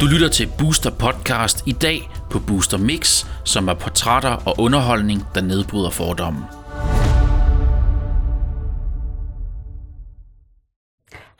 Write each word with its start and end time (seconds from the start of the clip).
Du 0.00 0.06
lytter 0.06 0.28
til 0.28 0.48
Booster 0.58 0.90
Podcast 0.90 1.62
i 1.66 1.72
dag 1.72 2.10
på 2.30 2.38
Booster 2.38 2.78
Mix, 2.78 3.26
som 3.44 3.68
er 3.68 3.74
portrætter 3.74 4.36
og 4.46 4.54
underholdning, 4.58 5.26
der 5.34 5.40
nedbryder 5.40 5.90
fordomme. 5.90 6.40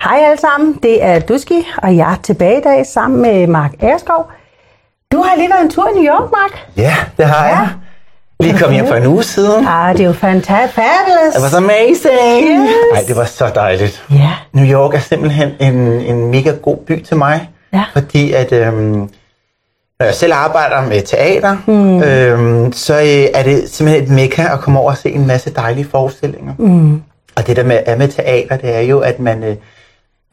Hej 0.03 0.19
alle 0.25 0.41
sammen, 0.41 0.79
det 0.83 1.05
er 1.05 1.21
Duski, 1.21 1.67
og 1.83 1.97
jeg 1.97 2.13
er 2.13 2.17
tilbage 2.17 2.59
i 2.59 2.63
dag 2.63 2.87
sammen 2.87 3.23
med 3.23 3.47
Mark 3.47 3.73
Erskov. 3.81 4.31
Du 5.13 5.23
har 5.23 5.37
lige 5.37 5.51
været 5.51 5.63
en 5.65 5.71
tur 5.71 5.89
i 5.89 5.93
New 6.01 6.15
York, 6.15 6.31
Mark. 6.31 6.77
Ja, 6.77 6.95
det 7.17 7.27
har 7.27 7.47
jeg. 7.47 7.69
Lige 8.43 8.59
kom 8.59 8.73
hjem 8.73 8.87
for 8.87 8.95
en 8.95 9.07
uge 9.07 9.23
siden. 9.23 9.67
Ah, 9.67 9.93
det 9.93 10.03
er 10.03 10.07
jo 10.07 10.13
fantastisk. 10.13 11.41
Var 11.41 11.49
så 11.49 11.57
amazing. 11.57 12.69
Yes. 12.69 12.75
Ej, 12.95 13.05
det 13.09 13.17
var 13.17 13.25
så 13.25 13.51
dejligt. 13.55 14.05
Ja. 14.11 14.31
New 14.53 14.67
York 14.67 14.95
er 14.95 14.99
simpelthen 14.99 15.51
en, 15.61 15.75
en 15.77 16.31
mega 16.31 16.51
god 16.51 16.77
by 16.77 17.03
til 17.03 17.17
mig. 17.17 17.49
Ja. 17.73 17.85
Fordi 17.93 18.33
at, 18.33 18.53
øhm, 18.53 19.09
når 19.99 20.05
jeg 20.07 20.15
selv 20.15 20.33
arbejder 20.35 20.89
med 20.89 21.03
teater, 21.03 21.57
mm. 21.67 22.03
øhm, 22.03 22.73
så 22.73 22.95
øh, 22.95 23.41
er 23.41 23.43
det 23.43 23.69
simpelthen 23.71 24.05
et 24.05 24.11
mekka 24.11 24.43
at 24.53 24.61
komme 24.61 24.79
over 24.79 24.91
og 24.91 24.97
se 24.97 25.11
en 25.11 25.27
masse 25.27 25.51
dejlige 25.51 25.87
forestillinger. 25.91 26.55
Mm. 26.59 27.03
Og 27.37 27.47
det 27.47 27.57
der 27.57 27.65
med, 27.65 27.79
er 27.87 27.97
med 27.97 28.09
teater, 28.09 28.57
det 28.57 28.77
er 28.77 28.81
jo, 28.81 28.99
at 29.01 29.21
man, 29.21 29.45
øh, 29.45 29.57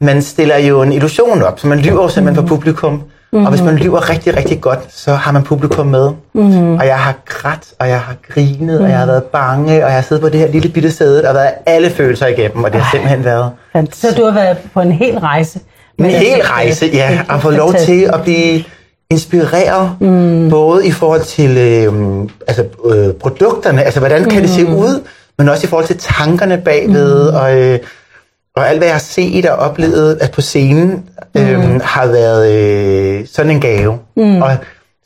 man 0.00 0.22
stiller 0.22 0.56
jo 0.58 0.82
en 0.82 0.92
illusion 0.92 1.42
op, 1.42 1.60
så 1.60 1.66
man 1.66 1.78
lyver 1.78 2.02
jo 2.02 2.08
simpelthen 2.08 2.48
for 2.48 2.56
publikum. 2.56 3.02
Mm. 3.32 3.44
Og 3.44 3.50
hvis 3.50 3.62
man 3.62 3.76
lyver 3.76 4.10
rigtig, 4.10 4.36
rigtig 4.36 4.60
godt, 4.60 4.78
så 4.88 5.12
har 5.14 5.32
man 5.32 5.42
publikum 5.42 5.86
med. 5.86 6.10
Mm. 6.34 6.74
Og 6.76 6.86
jeg 6.86 6.98
har 6.98 7.14
grædt, 7.26 7.62
og 7.78 7.88
jeg 7.88 8.00
har 8.00 8.14
grinet, 8.28 8.78
mm. 8.78 8.84
og 8.84 8.90
jeg 8.90 8.98
har 8.98 9.06
været 9.06 9.24
bange, 9.24 9.72
og 9.84 9.90
jeg 9.90 9.92
har 9.92 10.02
siddet 10.02 10.22
på 10.22 10.28
det 10.28 10.40
her 10.40 10.48
lille 10.48 10.68
bitte 10.68 10.92
sæde, 10.92 11.28
og 11.28 11.34
været 11.34 11.50
alle 11.66 11.90
følelser 11.90 12.26
igennem, 12.26 12.64
og 12.64 12.72
det 12.72 12.80
har 12.80 12.90
simpelthen 12.90 13.24
været 13.24 13.50
Så 13.92 14.14
du 14.16 14.24
har 14.24 14.32
været 14.32 14.56
på 14.74 14.80
en 14.80 14.92
hel 14.92 15.18
rejse. 15.18 15.60
en 15.98 16.04
hel 16.04 16.40
rejse, 16.42 16.86
ja, 16.92 17.18
er 17.28 17.34
og 17.34 17.40
få 17.42 17.50
lov 17.50 17.68
fantastisk. 17.72 17.98
til 18.00 18.10
at 18.14 18.22
blive 18.22 18.64
inspireret, 19.10 19.90
mm. 20.00 20.50
både 20.50 20.86
i 20.86 20.90
forhold 20.90 21.22
til 21.22 21.56
øh, 21.58 21.92
altså, 22.48 22.64
øh, 22.86 23.14
produkterne, 23.14 23.82
altså 23.82 24.00
hvordan 24.00 24.24
kan 24.24 24.42
det 24.42 24.50
se 24.50 24.64
Mm. 24.64 24.74
ud, 24.74 25.02
men 25.38 25.48
også 25.48 25.66
i 25.66 25.68
forhold 25.68 25.86
til 25.86 25.98
tankerne 25.98 26.58
bagved, 26.64 27.30
mm. 27.30 27.36
og, 27.36 27.58
øh, 27.58 27.78
og 28.56 28.68
alt 28.68 28.78
hvad 28.78 28.88
jeg 28.88 28.94
har 28.94 29.00
set 29.00 29.46
og 29.46 29.56
oplevet 29.56 30.18
at 30.20 30.30
på 30.30 30.40
scenen, 30.40 31.02
Mm. 31.34 31.80
har 31.84 32.06
været 32.06 32.52
øh, 32.52 33.26
sådan 33.32 33.50
en 33.50 33.60
gave. 33.60 33.98
Mm. 34.16 34.42
Og 34.42 34.50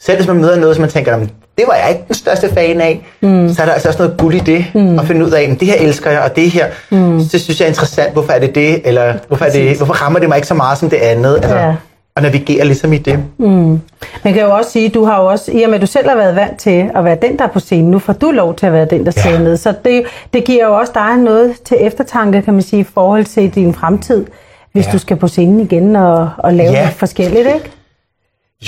selv 0.01 0.17
hvis 0.19 0.27
man 0.29 0.37
møder 0.37 0.57
noget, 0.57 0.77
som 0.77 0.81
man 0.81 0.91
tænker, 0.91 1.13
"Jamen, 1.13 1.31
det 1.59 1.65
var 1.69 1.75
jeg 1.75 1.89
ikke 1.91 2.05
den 2.09 2.15
største 2.15 2.49
fan 2.55 2.81
af, 2.81 3.07
mm. 3.23 3.55
så 3.55 3.63
er 3.63 3.67
der 3.67 3.73
altså 3.73 3.89
også 3.89 4.03
noget 4.03 4.19
guld 4.19 4.35
i 4.35 4.39
det, 4.39 4.65
mm. 4.75 4.99
at 4.99 5.07
finde 5.07 5.27
ud 5.27 5.31
af, 5.31 5.43
"Jamen, 5.43 5.57
det 5.61 5.69
her 5.69 5.75
elsker 5.81 6.11
jeg, 6.11 6.21
og 6.21 6.37
det 6.37 6.51
her, 6.51 6.67
mm. 6.91 7.21
så 7.21 7.39
synes 7.39 7.61
jeg 7.61 7.67
er 7.67 7.69
interessant, 7.69 8.13
hvorfor 8.13 8.33
er 8.33 8.39
det 8.39 8.55
det, 8.55 8.81
eller 8.89 9.15
hvorfor, 9.29 9.45
er 9.45 9.51
det, 9.51 9.77
hvorfor 9.77 9.95
rammer 9.95 10.19
det 10.19 10.29
mig 10.29 10.37
ikke 10.37 10.49
så 10.49 10.55
meget 10.55 10.79
som 10.79 10.91
det 10.91 10.97
andet, 10.97 11.37
altså, 11.37 11.57
Ja. 11.57 11.75
Og 12.17 12.23
navigere 12.23 12.65
ligesom 12.65 12.93
i 12.93 12.99
det. 12.99 13.19
Man 13.39 14.33
kan 14.35 14.41
jo 14.43 14.51
også 14.57 14.71
sige, 14.71 14.89
du 14.89 15.05
har 15.05 15.21
jo 15.23 15.27
også, 15.27 15.53
i 15.53 15.63
og 15.63 15.69
med 15.71 15.75
at 15.75 15.81
du 15.83 15.87
selv 15.87 16.09
har 16.09 16.17
været 16.17 16.37
vant 16.37 16.59
til 16.59 16.91
at 16.95 17.05
være 17.05 17.17
den, 17.23 17.39
der 17.39 17.45
er 17.45 17.49
på 17.49 17.61
scenen, 17.61 17.91
nu 17.91 17.99
får 17.99 18.13
du 18.13 18.31
lov 18.31 18.55
til 18.55 18.67
at 18.67 18.73
være 18.73 18.85
den, 18.85 19.07
der 19.07 19.13
Ja. 19.17 19.23
sidder 19.23 19.39
ned. 19.39 19.57
Så 19.57 19.75
det, 19.85 20.03
det 20.35 20.45
giver 20.45 20.67
jo 20.67 20.77
også 20.79 20.93
dig 20.95 21.17
noget 21.17 21.53
til 21.65 21.77
eftertanke, 21.81 22.43
kan 22.43 22.55
man 22.55 22.63
sige, 22.63 22.81
i 22.81 22.85
forhold 22.95 23.25
til 23.25 23.55
din 23.55 23.75
fremtid, 23.75 24.27
hvis 24.73 24.87
Ja. 24.87 24.93
du 24.93 24.99
skal 24.99 25.17
på 25.17 25.29
scenen 25.29 25.61
igen 25.61 25.97
og, 25.97 26.31
og 26.39 26.53
lave 26.55 26.71
Ja. 26.73 26.79
noget 26.81 26.95
forskelligt, 26.95 27.47
ikke? 27.55 27.71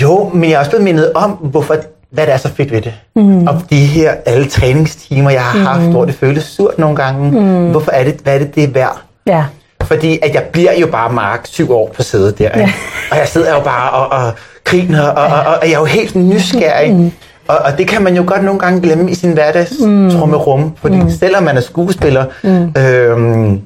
Jo, 0.01 0.29
men 0.33 0.43
jeg 0.49 0.55
er 0.55 0.59
også 0.59 0.71
blevet 0.71 0.83
mindet 0.83 1.13
om, 1.13 1.31
hvorfor, 1.31 1.75
hvad 2.09 2.27
der 2.27 2.33
er 2.33 2.37
så 2.37 2.49
fedt 2.53 2.71
ved 2.71 2.81
det. 2.81 2.93
Mm. 3.15 3.47
Og 3.47 3.55
de 3.69 3.75
her 3.75 4.11
alle 4.25 4.45
træningstimer, 4.49 5.29
jeg 5.29 5.41
har 5.41 5.59
haft, 5.59 5.83
hvor 5.91 6.05
det 6.05 6.15
føles 6.15 6.43
surt 6.43 6.79
nogle 6.79 6.95
gange. 6.95 7.31
Mm. 7.41 7.71
Hvorfor 7.71 7.91
er 7.91 8.03
det, 8.03 8.15
hvad 8.23 8.35
er 8.35 8.39
det, 8.39 8.55
det 8.55 8.63
er 8.63 8.67
værd? 8.67 9.01
Ja. 9.27 9.43
Fordi 9.87 10.19
at 10.21 10.33
jeg 10.33 10.43
bliver 10.43 10.73
jo 10.73 10.87
bare 10.87 11.13
Mark 11.13 11.41
syv 11.43 11.71
år 11.71 11.91
på 11.95 12.03
sædet 12.03 12.39
der. 12.39 12.49
Ja. 12.55 12.59
Ja. 12.59 12.71
Og 13.11 13.17
jeg 13.17 13.27
sidder 13.27 13.53
jo 13.53 13.59
bare 13.59 13.89
og, 13.89 14.25
og 14.25 14.33
griner, 14.63 15.07
og, 15.07 15.25
og, 15.25 15.39
og, 15.39 15.57
og 15.61 15.67
jeg 15.67 15.73
er 15.73 15.79
jo 15.79 15.85
helt 15.85 16.15
nysgerrig. 16.15 16.93
Mm. 16.93 17.11
Og, 17.47 17.57
og 17.57 17.77
det 17.77 17.87
kan 17.87 18.01
man 18.01 18.15
jo 18.15 18.23
godt 18.27 18.43
nogle 18.43 18.59
gange 18.59 18.81
glemme 18.81 19.11
i 19.11 19.15
sin 19.15 19.31
hverdags 19.31 19.73
mm. 19.79 20.11
trummerum. 20.11 20.75
Fordi 20.81 20.95
mm. 20.95 21.09
selvom 21.09 21.43
man 21.43 21.57
er 21.57 21.61
skuespiller, 21.61 22.25
mm. 22.43 22.81
øhm, 22.81 23.61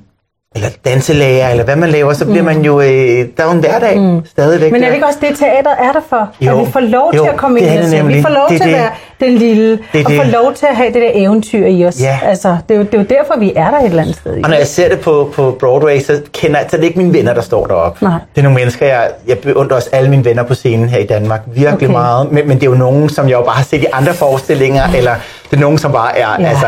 eller 0.56 0.69
danselærer, 0.85 1.50
eller 1.51 1.63
hvad 1.63 1.75
man 1.75 1.89
laver, 1.89 2.13
så 2.13 2.25
bliver 2.25 2.44
man 2.44 2.62
jo, 2.62 2.81
øh, 2.81 2.88
der 2.88 3.23
er 3.38 3.44
jo 3.45 3.51
en 3.51 3.59
hverdag 3.59 4.00
mm. 4.00 4.25
stadigvæk. 4.25 4.72
Men 4.72 4.84
er 4.84 4.88
det 4.88 4.94
ikke 4.95 5.06
også 5.07 5.19
det, 5.22 5.38
teateret 5.38 5.75
er 5.79 5.91
der 5.91 6.00
for? 6.09 6.29
Jo. 6.41 6.59
At 6.59 6.67
vi 6.67 6.72
får 6.72 6.79
lov 6.79 7.12
Jo, 7.16 7.23
til 7.23 7.29
at 7.29 7.38
komme 7.38 7.59
ind 7.59 7.69
er 7.69 7.84
og 7.85 7.91
det. 7.91 8.07
Vi 8.07 8.22
får 8.22 8.29
lov 8.29 8.45
Det 8.50 8.56
er 8.56 8.59
til 8.63 8.69
at 8.69 8.73
det. 8.73 8.73
være 8.73 8.90
den 9.29 9.38
lille, 9.38 9.79
Det 9.94 10.01
er 10.01 10.06
og 10.06 10.11
få 10.11 10.23
det. 10.23 10.31
lov 10.31 10.53
til 10.53 10.66
at 10.66 10.75
have 10.75 10.94
det 10.94 11.01
der 11.01 11.09
eventyr 11.13 11.66
i 11.66 11.85
os. 11.85 12.01
Ja. 12.01 12.19
Altså, 12.23 12.57
det 12.69 12.73
er, 12.75 12.79
jo, 12.79 12.85
det 12.85 12.94
er 12.94 12.97
jo 12.97 13.03
derfor, 13.09 13.40
vi 13.40 13.53
er 13.56 13.72
der 13.72 13.78
et 13.79 13.85
eller 13.85 14.01
andet 14.01 14.16
sted. 14.16 14.35
ikke? 14.35 14.45
Og 14.45 14.50
når 14.50 14.57
jeg 14.57 14.67
ser 14.67 14.90
det 14.90 15.00
på, 15.00 15.31
på 15.35 15.57
Broadway, 15.59 16.00
så, 16.00 16.22
kender, 16.34 16.59
jeg- 16.59 16.67
så 16.69 16.75
er 16.78 16.79
det 16.81 16.88
ikke 16.88 17.00
mine 17.00 17.13
venner, 17.13 17.34
der 17.34 17.41
står 17.41 17.66
deroppe. 17.67 18.06
Nej. 18.06 18.13
Det 18.35 18.41
er 18.41 18.44
nogle 18.44 18.56
mennesker, 18.59 18.85
jeg, 18.85 19.09
jeg 19.28 19.40
beundrer 19.40 19.75
også 19.75 19.90
alle 19.91 20.09
mine 20.09 20.25
venner 20.25 20.44
på 20.44 20.53
scenen 20.53 20.90
her 20.90 20.97
i 20.97 21.06
Danmark. 21.06 21.41
Virkelig 21.47 21.73
Okay. 21.73 21.85
meget. 21.88 22.31
Men, 22.31 22.47
men 22.47 22.57
det 22.57 22.63
er 22.66 22.69
jo 22.72 22.78
nogen, 22.78 23.09
som 23.09 23.25
jeg 23.29 23.34
jo 23.34 23.41
bare 23.44 23.56
har 23.56 23.63
set 23.63 23.81
i 23.81 23.85
andre 23.94 24.13
forestillinger, 24.13 24.84
eller 24.97 25.16
det 25.51 25.57
er 25.57 25.61
nogen, 25.61 25.78
som 25.78 25.91
bare 25.91 26.17
er, 26.17 26.28
ja. 26.40 26.47
altså... 26.50 26.67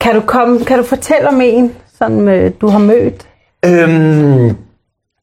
Kan 0.00 0.14
du, 0.14 0.20
komme, 0.20 0.64
kan 0.64 0.78
du 0.78 0.84
fortælle 0.84 1.28
om 1.28 1.40
en, 1.40 1.72
som 2.02 2.28
øh, 2.28 2.52
du 2.60 2.68
har 2.68 2.78
mødt? 2.78 3.26
Øhm, 3.64 4.56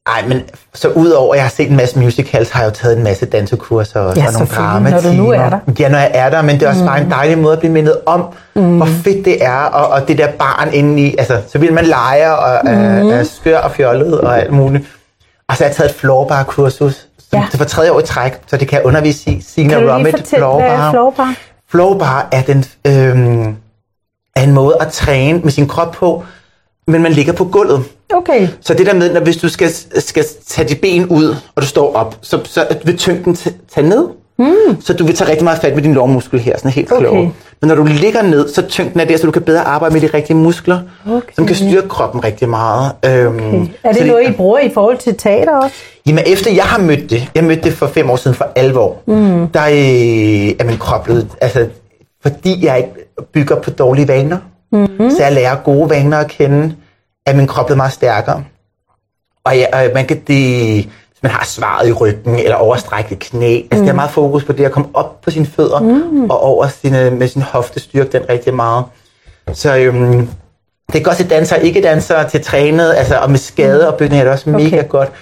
ej, 0.06 0.24
men 0.28 0.42
så 0.74 0.88
udover 0.88 1.34
at 1.34 1.36
jeg 1.36 1.44
har 1.44 1.50
set 1.50 1.70
en 1.70 1.76
masse 1.76 1.98
musicals, 1.98 2.50
har 2.50 2.60
jeg 2.62 2.68
jo 2.70 2.74
taget 2.74 2.96
en 2.96 3.04
masse 3.04 3.26
dansekurser 3.26 4.00
også, 4.00 4.20
Ja, 4.20 4.26
og 4.26 4.32
nogle 4.32 4.48
dramatimer. 4.48 5.02
når 5.02 5.10
du 5.10 5.16
nu 5.16 5.30
er 5.30 5.50
der. 5.50 5.58
Ja, 5.78 5.88
når 5.88 5.98
jeg 5.98 6.10
er 6.14 6.30
der, 6.30 6.42
men 6.42 6.54
det 6.54 6.62
er 6.62 6.68
også 6.68 6.80
mm. 6.80 6.86
bare 6.86 7.00
en 7.00 7.10
dejlig 7.10 7.38
måde 7.38 7.52
at 7.52 7.58
blive 7.58 7.72
mindet 7.72 8.00
om, 8.06 8.24
mm. 8.56 8.76
hvor 8.76 8.86
fedt 8.86 9.24
det 9.24 9.44
er, 9.44 9.60
og, 9.60 9.88
og 9.88 10.08
det 10.08 10.18
der 10.18 10.28
barn 10.32 10.68
indeni, 10.72 11.14
altså, 11.18 11.40
så 11.48 11.58
vil 11.58 11.72
man 11.72 11.84
lege 11.84 12.36
og 12.36 12.60
mm. 12.64 12.70
er, 12.70 13.12
er 13.14 13.22
skør 13.24 13.58
og 13.58 13.70
fjollet 13.70 14.20
og 14.20 14.38
alt 14.40 14.52
muligt. 14.52 14.84
Og 15.48 15.56
så 15.56 15.64
har 15.64 15.68
jeg 15.68 15.76
taget 15.76 15.90
et 15.90 15.96
floorbar-kursus, 15.96 17.04
Ja. 17.32 17.46
det 17.52 17.60
var 17.60 17.66
tredje 17.66 17.92
år 17.92 18.00
i 18.00 18.02
træk, 18.02 18.32
så 18.46 18.56
det 18.56 18.68
kan 18.68 18.76
jeg 18.78 18.86
undervise 18.86 19.30
i. 19.30 19.40
Sina 19.48 19.68
Kan 19.74 19.86
du 19.86 19.98
lige 19.98 20.10
fortælle, 20.10 20.46
hvad 20.46 20.66
er 20.66 20.90
flowbar? 20.90 21.34
Flowbar 21.70 22.28
er, 22.32 22.42
den, 22.42 22.64
øhm, 22.86 23.56
er 24.36 24.42
en 24.42 24.52
måde 24.52 24.76
at 24.80 24.88
træne 24.88 25.38
med 25.38 25.50
sin 25.50 25.68
krop 25.68 25.92
på, 25.92 26.24
men 26.88 27.02
man 27.02 27.12
ligger 27.12 27.32
på 27.32 27.44
gulvet. 27.44 27.82
Okay. 28.14 28.48
Så 28.60 28.74
det 28.74 28.86
der 28.86 28.94
med, 28.94 29.12
når 29.14 29.20
hvis 29.20 29.36
du 29.36 29.48
skal, 29.48 29.70
skal 29.98 30.24
tage 30.46 30.68
dit 30.68 30.80
ben 30.80 31.06
ud, 31.06 31.36
og 31.54 31.62
du 31.62 31.66
står 31.66 31.94
op, 31.94 32.16
så, 32.22 32.40
så 32.44 32.66
vil 32.84 32.96
tyngden 32.96 33.34
tage 33.74 33.88
ned. 33.88 34.08
Mm. 34.38 34.80
Så 34.80 34.92
du 34.92 35.06
vil 35.06 35.14
tage 35.14 35.30
rigtig 35.30 35.44
meget 35.44 35.58
fat 35.60 35.74
med 35.74 35.82
din 35.82 35.94
lårmuskel 35.94 36.40
her, 36.40 36.56
sådan 36.56 36.70
helt 36.70 36.92
Okay. 36.92 37.06
okay. 37.06 37.28
Men 37.60 37.68
når 37.68 37.74
du 37.74 37.84
ligger 37.84 38.22
ned, 38.22 38.48
så 38.48 38.62
tyngden 38.62 39.00
er 39.00 39.04
der, 39.04 39.16
så 39.16 39.26
du 39.26 39.30
kan 39.30 39.42
bedre 39.42 39.60
arbejde 39.60 39.92
med 39.94 40.00
de 40.00 40.06
rigtige 40.14 40.36
muskler, 40.36 40.80
Okay. 41.10 41.32
som 41.36 41.46
kan 41.46 41.56
styrke 41.56 41.88
kroppen 41.88 42.24
rigtig 42.24 42.48
meget. 42.48 42.92
Øhm, 43.04 43.68
Er 43.84 43.92
så 43.92 43.98
det 43.98 44.06
noget, 44.06 44.28
I 44.28 44.32
bruger 44.32 44.58
i 44.58 44.70
forhold 44.74 44.98
til 44.98 45.16
teater 45.16 45.56
også? 45.56 45.76
Jamen 46.06 46.24
efter 46.26 46.50
jeg 46.52 46.64
har 46.64 46.78
mødt 46.78 47.10
det, 47.10 47.30
jeg 47.34 47.44
mødte 47.44 47.62
det 47.62 47.72
for 47.72 47.86
fem 47.86 48.10
år 48.10 48.16
siden 48.16 48.34
for 48.34 48.46
alvor, 48.56 48.96
mm. 49.06 49.48
der 49.48 49.62
øh, 49.64 50.54
er 50.58 50.64
min 50.64 50.76
krop 50.78 51.04
blevet, 51.04 51.28
altså 51.40 51.66
fordi 52.22 52.66
jeg 52.66 52.76
ikke 52.76 52.90
bygger 53.32 53.56
på 53.56 53.70
dårlige 53.70 54.08
vaner, 54.08 54.38
mm. 54.72 55.10
så 55.10 55.16
jeg 55.22 55.32
lærer 55.32 55.56
gode 55.56 55.90
vaner 55.90 56.18
at 56.18 56.28
kende, 56.28 56.74
er 57.26 57.34
min 57.34 57.46
krop 57.46 57.66
blevet 57.66 57.76
meget 57.76 57.92
stærkere. 57.92 58.44
Og, 59.44 59.58
jeg, 59.58 59.68
og 59.72 59.90
man 59.94 60.06
kan 60.06 60.20
det, 60.26 60.74
hvis 60.84 61.22
man 61.22 61.32
har 61.32 61.44
svaret 61.44 61.88
i 61.88 61.92
ryggen 61.92 62.38
eller 62.38 62.56
overstrækket 62.56 63.18
knæ, 63.18 63.60
altså 63.70 63.82
det 63.82 63.88
er 63.88 63.94
meget 63.94 64.10
fokus 64.10 64.44
på 64.44 64.52
det 64.52 64.64
at 64.64 64.72
komme 64.72 64.88
op 64.94 65.20
på 65.20 65.30
sine 65.30 65.46
fødder 65.46 65.80
mm. 65.80 66.30
og 66.30 66.42
over 66.42 66.68
sine, 66.68 67.10
med 67.10 67.28
sin 67.28 67.42
hofte 67.42 67.80
styrke 67.80 68.12
den 68.12 68.28
rigtig 68.28 68.54
meget. 68.54 68.84
Så 69.52 69.76
øhm, 69.76 70.28
det 70.92 70.98
er 70.98 71.02
godt 71.02 71.16
til 71.16 71.30
dansere, 71.30 71.64
ikke 71.64 71.82
dansere, 71.82 72.28
til 72.28 72.44
trænet, 72.44 72.94
altså, 72.94 73.18
og 73.18 73.30
med 73.30 73.38
skadeopbygning 73.38 74.20
er 74.20 74.24
det 74.24 74.32
også 74.32 74.50
Okay. 74.50 74.64
mega 74.64 74.82
godt. 74.82 75.12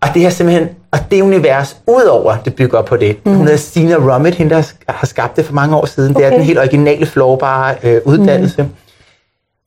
Og 0.00 0.08
det 0.14 0.22
her 0.22 0.30
simpelthen, 0.30 0.68
og 0.92 0.98
det 1.10 1.22
univers, 1.22 1.76
udover 1.86 2.36
det 2.44 2.54
bygger 2.54 2.82
på 2.82 2.96
det. 2.96 3.16
Mm. 3.26 3.32
Hun 3.34 3.42
hedder 3.42 3.58
Stina 3.58 3.94
Rummet, 3.94 4.34
hende 4.34 4.54
der 4.54 4.72
har 4.88 5.06
skabt 5.06 5.36
det 5.36 5.44
for 5.44 5.52
mange 5.54 5.76
år 5.76 5.86
siden. 5.86 6.14
Det 6.14 6.22
er 6.22 6.26
Okay. 6.26 6.36
den 6.36 6.44
helt 6.46 6.58
originale 6.58 7.06
flowbare 7.06 7.74
øh, 7.82 8.00
uddannelse. 8.04 8.62
Mm. 8.62 8.68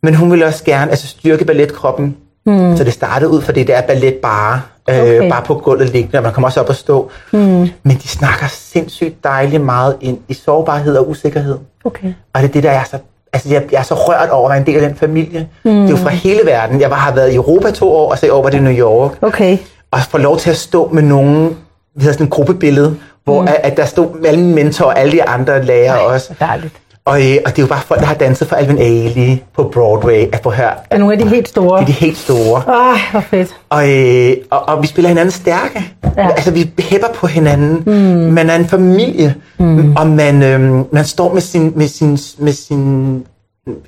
Men 0.04 0.16
hun 0.16 0.32
vil 0.32 0.44
også 0.44 0.64
gerne 0.64 0.92
altså, 0.92 1.08
styrke 1.08 1.46
balletkroppen. 1.46 2.18
Mm. 2.46 2.78
Så 2.78 2.84
det 2.84 2.94
startede 2.94 3.30
ud 3.32 3.42
fra 3.42 3.52
det 3.54 3.68
der 3.68 3.82
ballet 3.82 4.14
bare, 4.14 4.62
øh, 4.90 4.96
Okay. 5.00 5.18
okay. 5.20 5.30
bare 5.30 5.42
på 5.42 5.54
gulvet 5.56 5.90
liggende, 5.90 6.18
og 6.20 6.24
man 6.24 6.34
kommer 6.34 6.48
også 6.48 6.60
op 6.60 6.70
og 6.70 6.76
stå. 6.76 7.10
Mm. 7.34 7.40
Men 7.84 7.98
de 8.04 8.08
snakker 8.08 8.46
sindssygt 8.50 9.24
dejligt 9.24 9.62
meget 9.64 9.96
ind 10.02 10.18
i 10.28 10.34
sårbarhed 10.34 10.98
og 10.98 11.10
usikkerhed. 11.10 11.58
Okay. 11.86 12.14
Og 12.34 12.42
det 12.42 12.48
er 12.48 12.52
det, 12.54 12.64
der 12.64 12.72
er 12.72 12.84
så... 12.84 12.98
Altså, 13.34 13.50
jeg, 13.50 13.64
jeg 13.72 13.80
er 13.80 13.84
så 13.84 13.94
rørt 13.94 14.30
over 14.30 14.50
at 14.50 14.50
være 14.50 14.60
en 14.60 14.66
del 14.66 14.76
af 14.84 14.90
den 14.90 14.98
familie. 14.98 15.48
Mm. 15.64 15.72
Det 15.72 15.86
er 15.86 15.90
jo 15.90 15.96
fra 15.98 16.10
hele 16.10 16.40
verden. 16.46 16.82
Jeg 16.82 16.90
var, 16.90 16.96
har 16.96 17.14
været 17.16 17.32
i 17.32 17.36
Europa 17.36 17.72
to 17.72 17.92
år, 17.92 18.12
og 18.12 18.18
så 18.18 18.26
i 18.26 18.30
år 18.30 18.44
var 18.44 18.50
det 18.50 18.58
i 18.58 18.62
New 18.62 18.74
York. 18.74 19.12
Okay. 19.22 19.58
Og 19.96 20.02
få 20.10 20.18
lov 20.18 20.38
til 20.38 20.50
at 20.50 20.58
stå 20.58 20.90
med 20.94 21.04
nogen, 21.04 21.58
vi 21.96 22.02
havde 22.02 22.14
sådan 22.14 22.26
en 22.26 22.30
gruppebillede, 22.30 22.98
hvor 23.24 23.42
mm. 23.42 23.48
at, 23.48 23.56
at 23.64 23.78
der 23.78 23.86
stod 23.86 24.26
alle 24.26 24.40
mine 24.40 24.56
mentorer 24.56 24.90
og 24.90 25.00
alle 25.00 25.12
de 25.12 25.24
andre 25.24 25.66
lærere 25.66 26.00
også. 26.00 26.34
Hvor 26.38 26.48
dejligt. 26.48 26.74
Og, 27.06 27.32
øh, 27.32 27.38
og 27.46 27.52
det 27.52 27.60
er 27.60 27.64
jo 27.64 27.68
bare 27.68 27.82
folk, 27.82 28.00
der 28.00 28.06
har 28.08 28.16
danset 28.16 28.48
for 28.48 28.56
Alvin 28.56 28.78
Ailey 28.78 29.38
på 29.56 29.70
Broadway. 29.74 30.26
At 30.34 30.40
få 30.44 30.50
høre, 30.50 30.74
Er 30.90 30.98
nogle 30.98 31.14
af 31.14 31.20
de 31.20 31.30
helt 31.30 31.48
store? 31.50 31.80
det 31.80 31.84
er 31.84 31.86
de 31.88 31.92
helt 31.92 32.18
store. 32.18 32.62
Ej, 32.68 32.98
hvor 33.12 33.20
fedt. 33.20 33.56
Og, 33.70 33.90
øh, 33.92 34.34
og, 34.50 34.68
og 34.70 34.82
vi 34.82 34.88
spiller 34.88 35.10
hinanden 35.10 35.32
stærke. 35.32 35.94
Ja. 36.18 36.30
Altså, 36.30 36.52
vi 36.52 36.72
hæpper 36.80 37.08
på 37.16 37.28
hinanden. 37.28 37.84
Mm. 37.86 38.34
Man 38.34 38.50
er 38.50 38.56
en 38.56 38.68
familie, 38.68 39.36
mm. 39.60 39.96
og 39.96 40.08
man, 40.08 40.44
øh, 40.44 40.94
man 40.94 41.06
står 41.06 41.34
med 41.34 41.42
sin, 41.42 41.74
med 41.76 41.88
sin, 41.88 42.18
med 42.38 42.54
sin 42.54 43.26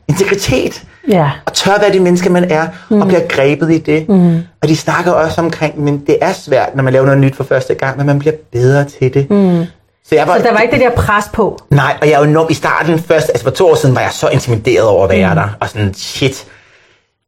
integritet. 0.07 0.83
Ja. 1.07 1.31
Og 1.45 1.53
tør 1.53 1.79
være 1.79 1.93
de 1.93 1.99
mennesker, 1.99 2.29
man 2.29 2.51
er, 2.51 2.67
mm. 2.89 3.01
og 3.01 3.07
bliver 3.07 3.21
grebet 3.29 3.71
i 3.71 3.77
det. 3.77 4.09
Mm. 4.09 4.39
Og 4.61 4.67
de 4.67 4.75
snakker 4.75 5.11
også 5.11 5.41
omkring, 5.41 5.83
men 5.83 6.03
det 6.07 6.17
er 6.21 6.33
svært, 6.33 6.75
når 6.75 6.83
man 6.83 6.93
laver 6.93 7.05
noget 7.05 7.21
nyt 7.21 7.35
for 7.35 7.43
første 7.43 7.73
gang, 7.73 7.97
men 7.97 8.05
man 8.05 8.19
bliver 8.19 8.35
bedre 8.51 8.83
til 8.83 9.13
det. 9.13 9.29
Mm. 9.29 9.65
Så, 10.09 10.15
jeg 10.15 10.27
var, 10.27 10.37
så 10.37 10.43
der 10.43 10.53
var 10.53 10.59
ikke 10.59 10.71
det 10.71 10.81
der 10.81 10.89
pres 10.89 11.25
på? 11.33 11.59
Nej, 11.69 11.97
og 12.01 12.07
jeg 12.07 12.13
er 12.13 12.19
jo 12.19 12.25
enormt, 12.25 12.51
i 12.51 12.53
starten 12.53 12.99
først, 12.99 13.29
altså 13.29 13.43
for 13.43 13.51
to 13.51 13.67
år 13.67 13.75
siden, 13.75 13.95
var 13.95 14.01
jeg 14.01 14.11
så 14.11 14.27
intimideret 14.27 14.87
over 14.87 15.03
at 15.03 15.09
være 15.09 15.29
mm. 15.29 15.35
der, 15.35 15.47
og 15.59 15.69
sådan, 15.69 15.93
shit, 15.93 16.45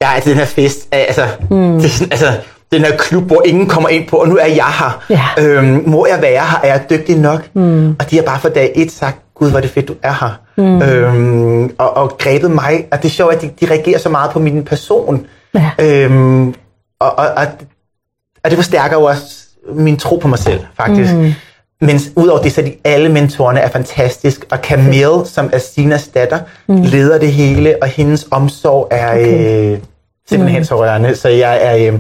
jeg 0.01 0.15
er 0.15 0.19
til 0.19 0.31
den 0.31 0.39
her 0.39 0.45
fest, 0.45 0.87
altså, 0.91 1.27
mm. 1.49 1.79
det 1.79 1.85
er 1.85 1.89
sådan, 1.89 2.11
altså, 2.11 2.33
den 2.71 2.81
her 2.81 2.97
klub, 2.97 3.23
hvor 3.23 3.41
ingen 3.45 3.67
kommer 3.67 3.89
ind 3.89 4.07
på, 4.07 4.17
og 4.17 4.27
nu 4.27 4.37
er 4.37 4.45
jeg 4.45 4.73
her. 4.79 5.03
Ja. 5.09 5.43
Øhm, 5.43 5.83
må 5.85 6.05
jeg 6.05 6.21
være 6.21 6.45
her? 6.45 6.59
Er 6.63 6.67
jeg 6.67 6.81
dygtig 6.89 7.17
nok? 7.17 7.47
Mm. 7.53 7.89
Og 7.89 8.11
de 8.11 8.15
har 8.15 8.23
bare 8.23 8.39
for 8.39 8.49
dag 8.49 8.71
et 8.75 8.91
sagt, 8.91 9.17
gud, 9.39 9.49
hvor 9.49 9.57
er 9.57 9.61
det 9.61 9.71
fedt, 9.71 9.87
du 9.87 9.95
er 10.03 10.13
her. 10.21 10.39
Mm. 10.57 10.81
Øhm, 10.81 11.75
og, 11.77 11.97
og 11.97 12.17
grebet 12.17 12.51
mig. 12.51 12.87
Og 12.91 12.97
det 12.97 13.05
er 13.05 13.13
sjovt, 13.13 13.33
at 13.33 13.41
de, 13.41 13.51
de 13.61 13.71
reagerer 13.71 13.99
så 13.99 14.09
meget 14.09 14.31
på 14.31 14.39
min 14.39 14.65
person. 14.65 15.25
Ja. 15.53 15.71
Øhm, 15.79 16.47
og, 16.99 17.19
og, 17.19 17.27
og, 17.35 17.45
og 18.43 18.49
det 18.49 18.57
forstærker 18.57 18.97
jo 18.97 19.03
også 19.03 19.25
min 19.73 19.97
tro 19.97 20.15
på 20.15 20.27
mig 20.27 20.39
selv, 20.39 20.59
faktisk. 20.77 21.13
Mm. 21.13 21.33
Men 21.81 21.99
udover 22.15 22.41
det, 22.41 22.51
så 22.51 22.61
er 22.61 22.65
de 22.65 22.75
alle 22.83 23.09
mentorerne 23.09 23.59
er 23.59 23.69
fantastisk. 23.69 24.45
Og 24.51 24.57
Camille, 24.57 25.25
som 25.25 25.49
er 25.53 25.57
Stinas 25.57 26.07
datter, 26.07 26.39
mm. 26.67 26.81
leder 26.81 27.19
det 27.19 27.31
hele, 27.31 27.75
og 27.81 27.87
hendes 27.87 28.27
omsorg 28.31 28.87
er 28.91 29.11
okay. 29.11 29.73
øh, 29.73 29.79
simpelthen 30.29 30.59
mm. 30.59 30.65
så 30.65 30.79
rørende. 30.79 31.15
Så 31.15 31.29
jeg 31.29 31.59
er... 31.61 31.93
Øh, 31.93 31.99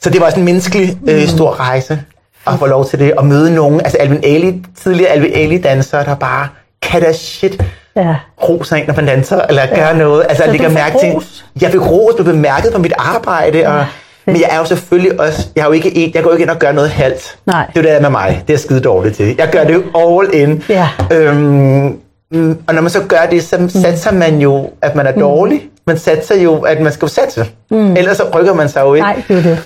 så 0.00 0.10
det 0.10 0.20
var 0.20 0.26
også 0.26 0.38
en 0.38 0.44
menneskelig 0.44 0.98
øh, 1.08 1.20
mm. 1.20 1.26
stor 1.26 1.60
rejse 1.60 1.98
at 2.46 2.58
få 2.58 2.66
lov 2.66 2.86
til 2.86 2.98
det, 2.98 3.12
at 3.18 3.26
møde 3.26 3.54
nogen, 3.54 3.80
altså 3.80 3.98
Alvin 3.98 4.20
Ali, 4.24 4.64
tidligere 4.82 5.10
Alvin 5.10 5.32
Ali 5.34 5.58
dansere, 5.58 6.04
der 6.04 6.14
bare 6.14 6.48
kan 6.82 7.02
da 7.02 7.12
shit 7.12 7.62
ja. 7.96 8.14
roser 8.48 8.76
ind, 8.76 8.86
når 8.86 8.94
man 8.94 9.06
danser, 9.06 9.40
eller 9.48 9.62
ja. 9.62 9.76
gør 9.76 9.92
noget. 9.98 10.22
Altså, 10.22 10.36
Så 10.36 10.42
jeg 10.42 10.52
lægger 10.52 10.68
mærke 10.68 10.98
til, 10.98 11.14
jeg 11.60 11.70
fik 11.70 11.80
ros, 11.80 12.14
blev 12.14 12.26
bemærket 12.26 12.72
på 12.72 12.78
mit 12.78 12.92
arbejde, 12.98 13.66
og, 13.68 13.86
men 14.26 14.36
jeg 14.36 14.48
er 14.50 14.58
jo 14.58 14.64
selvfølgelig 14.64 15.20
også, 15.20 15.48
jeg 15.56 15.62
er 15.62 15.66
jo 15.66 15.72
ikke 15.72 15.96
en, 15.96 16.14
jeg 16.14 16.22
går 16.22 16.32
ikke 16.32 16.42
ind 16.42 16.50
og 16.50 16.58
gør 16.58 16.72
noget 16.72 16.90
halvt. 16.90 17.38
Nej. 17.46 17.66
Det 17.66 17.78
er 17.78 17.82
jo 17.82 17.86
det, 17.88 17.94
der 17.94 18.00
med 18.00 18.10
mig. 18.10 18.44
Det 18.48 18.54
er 18.54 18.58
skide 18.58 18.80
dårligt 18.80 19.16
til. 19.16 19.34
Jeg 19.38 19.48
gør 19.52 19.64
det 19.64 19.74
jo 19.74 19.82
all 19.98 20.34
in. 20.34 20.62
Ja. 20.68 20.88
Øhm, 21.12 21.98
mm, 22.30 22.58
og 22.66 22.74
når 22.74 22.80
man 22.82 22.90
så 22.90 23.02
gør 23.08 23.26
det, 23.30 23.44
så 23.44 23.80
satser 23.82 24.12
man 24.12 24.38
jo, 24.38 24.70
at 24.82 24.94
man 24.94 25.06
er 25.06 25.12
dårlig. 25.12 25.62
Man 25.86 25.98
satser 25.98 26.42
jo, 26.42 26.60
at 26.60 26.80
man 26.80 26.92
skal 26.92 27.08
satse. 27.08 27.46
Mm. 27.70 27.96
Ellers 27.96 28.16
så 28.16 28.24
rykker 28.34 28.54
man 28.54 28.68
sig 28.68 28.80
jo 28.80 28.94
ikke. 28.94 29.06
Nej, 29.06 29.22
det 29.28 29.38
er 29.38 29.42
det. 29.42 29.58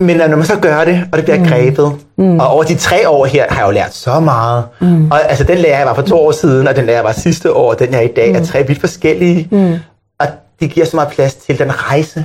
Men 0.00 0.16
når 0.16 0.36
man 0.36 0.44
så 0.44 0.58
gør 0.58 0.84
det, 0.84 1.08
og 1.12 1.18
det 1.18 1.24
bliver 1.24 1.38
mm. 1.38 1.46
grebet, 1.46 1.92
mm. 2.18 2.40
og 2.40 2.48
over 2.48 2.64
de 2.64 2.74
tre 2.74 3.08
år 3.08 3.24
her, 3.24 3.46
har 3.50 3.60
jeg 3.60 3.66
jo 3.66 3.72
lært 3.72 3.94
så 3.94 4.20
meget. 4.20 4.64
Mm. 4.80 5.10
Og 5.10 5.30
altså, 5.30 5.44
den 5.44 5.58
lærer 5.58 5.78
jeg 5.78 5.86
var 5.86 5.94
for 5.94 6.02
to 6.02 6.18
år 6.18 6.32
siden, 6.32 6.68
og 6.68 6.76
den 6.76 6.84
lærer 6.84 6.96
jeg 6.96 7.04
var 7.04 7.12
sidste 7.12 7.52
år, 7.52 7.70
og 7.70 7.78
den 7.78 7.90
jeg 7.90 7.98
er 7.98 8.08
i 8.08 8.12
dag, 8.16 8.30
mm. 8.30 8.36
er 8.36 8.44
tre 8.44 8.66
vidt 8.66 8.80
forskellige. 8.80 9.48
Mm. 9.50 9.74
Og 10.20 10.26
det 10.60 10.70
giver 10.70 10.86
så 10.86 10.96
meget 10.96 11.08
plads 11.08 11.34
til 11.34 11.58
den 11.58 11.90
rejse, 11.90 12.24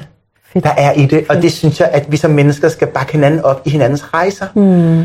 Fedt. 0.53 0.63
der 0.63 0.71
er 0.77 0.93
i 0.93 1.05
det. 1.05 1.25
Og 1.29 1.35
det 1.41 1.51
synes 1.51 1.79
jeg, 1.79 1.89
at 1.91 2.11
vi 2.11 2.17
som 2.17 2.31
mennesker 2.31 2.69
skal 2.69 2.87
bakke 2.87 3.11
hinanden 3.11 3.41
op 3.41 3.61
i 3.65 3.69
hinandens 3.69 4.13
rejser. 4.13 4.47
Mm. 4.55 5.03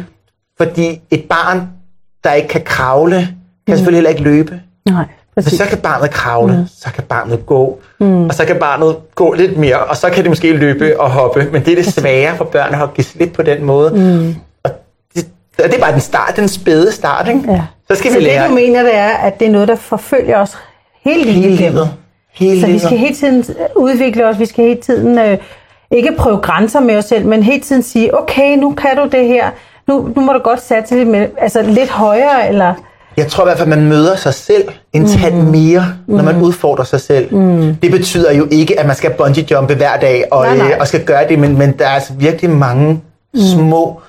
Fordi 0.59 1.01
et 1.11 1.25
barn, 1.31 1.69
der 2.25 2.33
ikke 2.33 2.49
kan 2.49 2.63
kravle, 2.65 3.17
kan 3.17 3.29
mm. 3.69 3.75
selvfølgelig 3.75 3.97
heller 3.97 4.11
ikke 4.11 4.23
løbe. 4.23 4.61
Nej, 4.89 5.05
Men 5.37 5.45
præcis. 5.45 5.59
så 5.59 5.67
kan 5.67 5.79
barnet 5.79 6.11
kravle, 6.11 6.57
mm. 6.57 6.67
så 6.79 6.89
kan 6.95 7.05
barnet 7.05 7.47
gå, 7.47 7.79
mm. 8.01 8.27
og 8.27 8.35
så 8.35 8.45
kan 8.45 8.57
barnet 8.57 8.97
gå 9.15 9.33
lidt 9.33 9.57
mere, 9.57 9.77
og 9.79 9.97
så 9.97 10.11
kan 10.11 10.23
det 10.23 10.31
måske 10.31 10.53
løbe 10.53 11.01
og 11.01 11.11
hoppe. 11.11 11.49
Men 11.53 11.65
det 11.65 11.73
er 11.73 11.77
det 11.77 11.87
svære 11.87 12.37
for 12.37 12.45
børn 12.45 12.75
at 12.75 12.95
give 12.95 13.05
slip 13.05 13.33
på 13.33 13.43
den 13.43 13.65
måde. 13.65 13.91
Mm. 13.91 14.35
Og 14.65 14.71
det, 15.15 15.27
og 15.59 15.65
det 15.65 15.75
er 15.75 15.81
bare 15.81 15.93
den 15.93 16.01
start, 16.01 16.37
den 16.37 16.49
spæde 16.49 16.93
start, 16.93 17.29
ikke? 17.29 17.41
Ja. 17.49 17.63
Så 17.91 17.95
skal 17.95 18.13
Så 18.13 18.19
vi 18.19 18.25
lære 18.25 18.43
det 18.43 18.51
du 18.51 18.55
mener, 18.55 18.83
det 18.83 18.95
er, 18.95 19.09
at 19.09 19.41
det 19.41 19.49
er 19.49 19.53
noget, 19.53 19.69
der 19.69 19.77
forfølger 19.77 20.39
os 20.39 20.57
hele 21.05 21.25
livet. 21.25 21.43
hele 21.43 21.57
livet. 21.57 21.91
Hele 22.33 22.61
Så 22.61 22.67
vi 22.67 22.79
skal 22.79 22.99
hele 22.99 23.15
tiden 23.15 23.45
udvikle 23.77 24.27
os, 24.27 24.39
vi 24.39 24.47
skal 24.47 24.65
hele 24.65 24.81
tiden 24.81 25.19
øh, 25.19 25.39
ikke 25.91 26.13
prøve 26.19 26.37
grænser 26.39 26.81
med 26.81 26.97
os 26.97 27.05
selv, 27.05 27.27
men 27.27 27.43
hele 27.43 27.61
tiden 27.61 27.83
sige, 27.83 28.19
okay, 28.21 28.57
nu 28.57 28.75
kan 28.75 28.97
du 28.97 29.09
det 29.13 29.27
her, 29.27 29.51
nu, 29.89 30.13
nu 30.17 30.23
må 30.23 30.33
du 30.33 30.39
godt 30.39 30.63
satse 30.63 30.95
lidt, 30.95 31.09
med, 31.09 31.29
altså 31.39 31.63
lidt 31.63 31.91
højere, 31.91 32.49
eller... 32.49 32.75
Jeg 33.17 33.29
tror 33.29 33.45
i 33.45 33.47
hvert 33.47 33.59
fald, 33.59 33.73
at 33.73 33.79
man 33.79 33.89
møder 33.89 34.17
sig 34.17 34.35
selv 34.35 34.69
en 34.93 35.09
tand 35.09 35.35
mere, 35.35 35.87
når 36.07 36.23
man 36.23 36.43
udfordrer 36.43 36.85
sig 36.85 37.01
selv. 37.01 37.35
Mm. 37.35 37.77
Det 37.83 37.91
betyder 37.91 38.33
jo 38.33 38.49
ikke, 38.51 38.81
at 38.81 38.87
man 38.87 38.97
skal 38.97 39.11
bungee 39.11 39.47
jumpe 39.51 39.75
hver 39.75 39.97
dag 39.97 40.25
og, 40.31 40.47
Nej, 40.47 40.57
nej. 40.57 40.67
øh, 40.67 40.77
og 40.81 40.89
skal 40.89 41.05
gøre 41.05 41.29
det, 41.29 41.39
men, 41.39 41.59
men 41.59 41.79
der 41.79 41.85
er 41.85 41.91
altså 41.91 42.13
virkelig 42.13 42.51
mange 42.51 42.93
mm. 43.35 43.41
små 43.41 44.01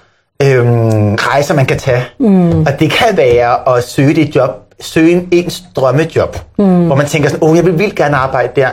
øhm, 0.44 1.16
rejser, 1.16 1.54
man 1.54 1.66
kan 1.66 1.78
tage. 1.78 2.04
Mm. 2.20 2.60
Og 2.60 2.80
det 2.80 2.92
kan 2.92 3.18
være 3.18 3.78
at 3.78 3.84
søge 3.84 4.16
det 4.16 4.36
job, 4.36 4.50
søge 4.82 5.12
en, 5.12 5.28
ens 5.32 5.64
drømmejob, 5.76 6.38
mm. 6.58 6.86
hvor 6.86 6.96
man 6.96 7.06
tænker 7.06 7.30
sådan, 7.30 7.50
åh, 7.50 7.58
jeg 7.58 7.66
vil 7.66 7.80
vildt 7.80 7.96
gerne 7.96 8.16
arbejde 8.16 8.62
der. 8.62 8.70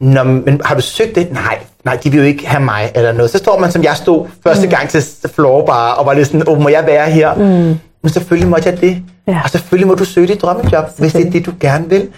Nå, 0.00 0.22
men 0.22 0.60
har 0.64 0.74
du 0.74 0.80
søgt 0.80 1.14
det? 1.14 1.32
Nej, 1.32 1.58
nej, 1.84 1.98
de 2.04 2.10
vil 2.10 2.18
jo 2.18 2.24
ikke 2.24 2.46
have 2.46 2.64
mig 2.64 2.92
eller 2.94 3.12
noget. 3.12 3.30
Så 3.30 3.38
står 3.38 3.58
man, 3.58 3.72
som 3.72 3.82
jeg 3.82 3.96
stod 3.96 4.26
første 4.42 4.66
gang 4.66 4.88
til 4.88 5.02
floorbar, 5.34 5.92
og 5.92 6.06
var 6.06 6.12
lidt 6.12 6.26
sådan, 6.26 6.48
åh, 6.48 6.60
må 6.60 6.68
jeg 6.68 6.86
være 6.86 7.10
her? 7.10 7.34
Mm. 7.34 7.78
Men 8.02 8.12
selvfølgelig 8.12 8.48
måtte 8.50 8.68
jeg 8.68 8.80
det. 8.80 9.02
Ja. 9.26 9.40
Og 9.44 9.50
selvfølgelig 9.50 9.88
må 9.88 9.94
du 9.94 10.04
søge 10.04 10.26
dit 10.26 10.42
drømmejob, 10.42 10.84
hvis 10.98 11.12
det 11.12 11.26
er 11.26 11.30
det, 11.30 11.46
du 11.46 11.52
gerne 11.60 11.88
vil. 11.88 12.08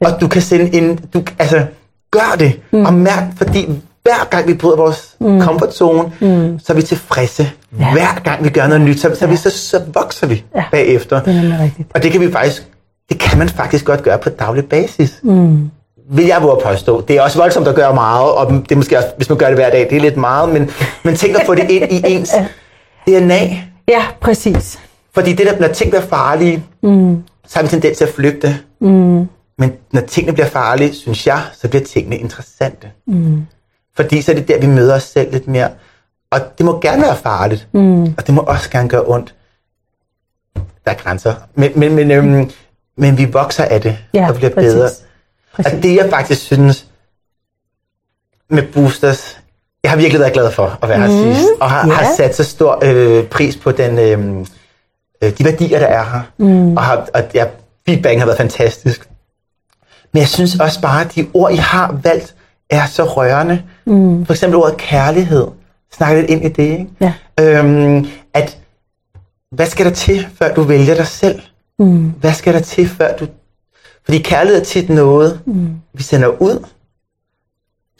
Og 0.00 0.20
du 0.20 0.28
kan 0.28 0.42
sende 0.42 0.74
en, 0.74 0.98
du, 1.14 1.22
altså, 1.38 1.66
gør 2.10 2.36
det, 2.38 2.60
mm. 2.72 2.84
og 2.84 2.94
mærk, 2.94 3.24
fordi 3.36 3.66
hver 4.02 4.28
gang 4.30 4.46
vi 4.48 4.54
bryder 4.54 4.76
vores 4.76 5.16
mm. 5.20 5.40
comfort 5.40 5.74
zone, 5.74 6.12
mm. 6.20 6.58
så 6.58 6.72
er 6.72 6.74
vi 6.74 6.82
tilfredse. 6.82 7.50
Ja. 7.80 7.92
Hver 7.92 8.20
gang 8.24 8.44
vi 8.44 8.48
gør 8.48 8.66
noget 8.66 8.80
nyt, 8.80 9.00
så, 9.00 9.10
så, 9.14 9.24
ja. 9.24 9.30
vi, 9.30 9.36
så, 9.36 9.50
så 9.50 9.80
vokser 9.94 10.26
vi 10.26 10.44
Ja. 10.56 10.64
bagefter. 10.70 11.22
Det 11.22 11.36
er 11.36 11.62
rigtigt. 11.62 11.88
Og 11.94 12.02
det 12.02 12.12
kan 12.12 12.20
vi 12.20 12.32
faktisk, 12.32 12.66
det 13.08 13.18
kan 13.18 13.38
man 13.38 13.48
faktisk 13.48 13.84
godt 13.84 14.02
gøre 14.02 14.18
på 14.18 14.28
daglig 14.28 14.64
basis. 14.64 15.20
Mm. 15.22 15.70
Vil 16.10 16.26
jeg 16.26 16.42
våge 16.42 16.60
påstå. 16.64 17.00
Det 17.00 17.16
er 17.16 17.22
også 17.22 17.38
voldsomt 17.38 17.68
at 17.68 17.74
gøre 17.74 17.94
meget, 17.94 18.30
og 18.32 18.50
det 18.52 18.72
er 18.72 18.76
måske 18.76 18.96
også, 18.96 19.08
hvis 19.16 19.28
man 19.28 19.38
gør 19.38 19.46
det 19.46 19.54
hver 19.56 19.70
dag, 19.70 19.86
det 19.90 19.96
er 19.96 20.00
lidt 20.00 20.16
meget, 20.16 20.48
men, 20.48 20.70
men 21.02 21.16
tænk 21.16 21.36
at 21.36 21.42
få 21.46 21.54
det 21.54 21.70
ind 21.70 21.92
i 21.92 22.02
ens 22.06 22.34
DNA. 23.06 23.40
Ja, 23.88 24.02
præcis. 24.20 24.78
Fordi 25.14 25.32
det 25.32 25.46
der, 25.46 25.60
når 25.60 25.68
ting 25.68 25.90
bliver 25.90 26.02
farlige, 26.06 26.64
mm. 26.82 27.22
så 27.46 27.58
har 27.58 27.62
vi 27.62 27.68
tendens 27.68 27.98
til 27.98 28.04
at 28.04 28.10
flygte. 28.14 28.58
Mm. 28.80 29.28
Men 29.58 29.72
når 29.92 30.00
tingene 30.00 30.32
bliver 30.32 30.48
farlige, 30.48 30.94
synes 30.94 31.26
jeg, 31.26 31.42
så 31.52 31.68
bliver 31.68 31.84
tingene 31.84 32.16
interessante. 32.18 32.90
Mm. 33.06 33.46
Fordi 33.96 34.22
så 34.22 34.32
er 34.32 34.36
det 34.36 34.48
der, 34.48 34.60
vi 34.60 34.66
møder 34.66 34.94
os 34.94 35.02
selv 35.02 35.32
lidt 35.32 35.48
mere. 35.48 35.70
Og 36.30 36.40
det 36.58 36.66
må 36.66 36.80
gerne 36.80 37.02
være 37.02 37.16
farligt. 37.16 37.68
Mm. 37.72 38.02
Og 38.02 38.26
det 38.26 38.34
må 38.34 38.40
også 38.40 38.70
gerne 38.70 38.88
gøre 38.88 39.04
ondt. 39.06 39.34
Der 40.56 40.90
er 40.90 40.94
grænser. 40.94 41.34
Men, 41.54 41.72
men, 41.76 41.94
men, 41.94 42.10
øhm, 42.10 42.50
men 42.96 43.18
vi 43.18 43.24
vokser 43.24 43.64
af 43.64 43.80
det, 43.80 43.98
Ja, 44.14 44.28
og 44.28 44.34
bliver 44.34 44.50
præcis. 44.54 44.72
bedre. 44.72 44.88
Præcis. 45.52 45.72
Og 45.72 45.82
det 45.82 45.96
jeg 45.96 46.10
faktisk 46.10 46.40
synes 46.42 46.86
med 48.50 48.62
boosters, 48.74 49.38
jeg 49.82 49.90
har 49.90 49.98
virkelig 49.98 50.20
været 50.20 50.32
glad 50.32 50.50
for 50.52 50.78
at 50.82 50.88
være 50.88 50.98
her 50.98 51.06
Mm, 51.08 51.34
sidst, 51.34 51.48
og 51.60 51.70
har, 51.70 51.86
ja. 51.86 51.92
har 51.94 52.14
sat 52.16 52.36
så 52.36 52.44
stor 52.44 52.78
øh, 52.82 53.24
pris 53.24 53.56
på 53.56 53.72
den, 53.72 53.98
øh, 53.98 54.46
øh, 55.22 55.38
de 55.38 55.44
værdier, 55.44 55.78
der 55.78 55.86
er 55.86 56.04
her. 56.04 56.22
Mm. 56.38 56.76
Og, 56.76 56.82
har, 56.82 57.08
og 57.14 57.22
ja, 57.34 57.46
feedbacken 57.86 58.18
har 58.18 58.26
været 58.26 58.38
fantastisk. 58.38 59.08
Men 60.12 60.20
jeg 60.20 60.28
synes 60.28 60.60
også 60.60 60.80
bare, 60.80 61.04
at 61.04 61.14
de 61.14 61.26
ord, 61.34 61.52
I 61.52 61.56
har 61.56 61.98
valgt, 62.02 62.34
er 62.70 62.86
så 62.86 63.04
rørende. 63.04 63.62
Mm. 63.86 64.26
For 64.26 64.32
eksempel 64.32 64.56
ordet 64.56 64.76
kærlighed. 64.76 65.46
Snak 65.92 66.16
lidt 66.16 66.30
ind 66.30 66.44
i 66.44 66.48
det, 66.48 66.62
ikke? 66.62 66.86
Ja. 67.00 67.12
Øhm, 67.40 68.06
at, 68.34 68.58
hvad 69.50 69.66
skal 69.66 69.86
der 69.86 69.92
til, 69.92 70.26
før 70.38 70.54
du 70.54 70.62
vælger 70.62 70.94
dig 70.94 71.06
selv? 71.06 71.40
Mm. 71.78 72.10
Hvad 72.10 72.32
skal 72.32 72.54
der 72.54 72.60
til, 72.60 72.88
før 72.88 73.16
du... 73.16 73.26
Fordi 74.04 74.18
kærlighed 74.18 74.60
er 74.60 74.64
tit 74.64 74.88
noget, 74.88 75.40
mm. 75.46 75.70
vi 75.92 76.02
sender 76.02 76.28
ud 76.28 76.64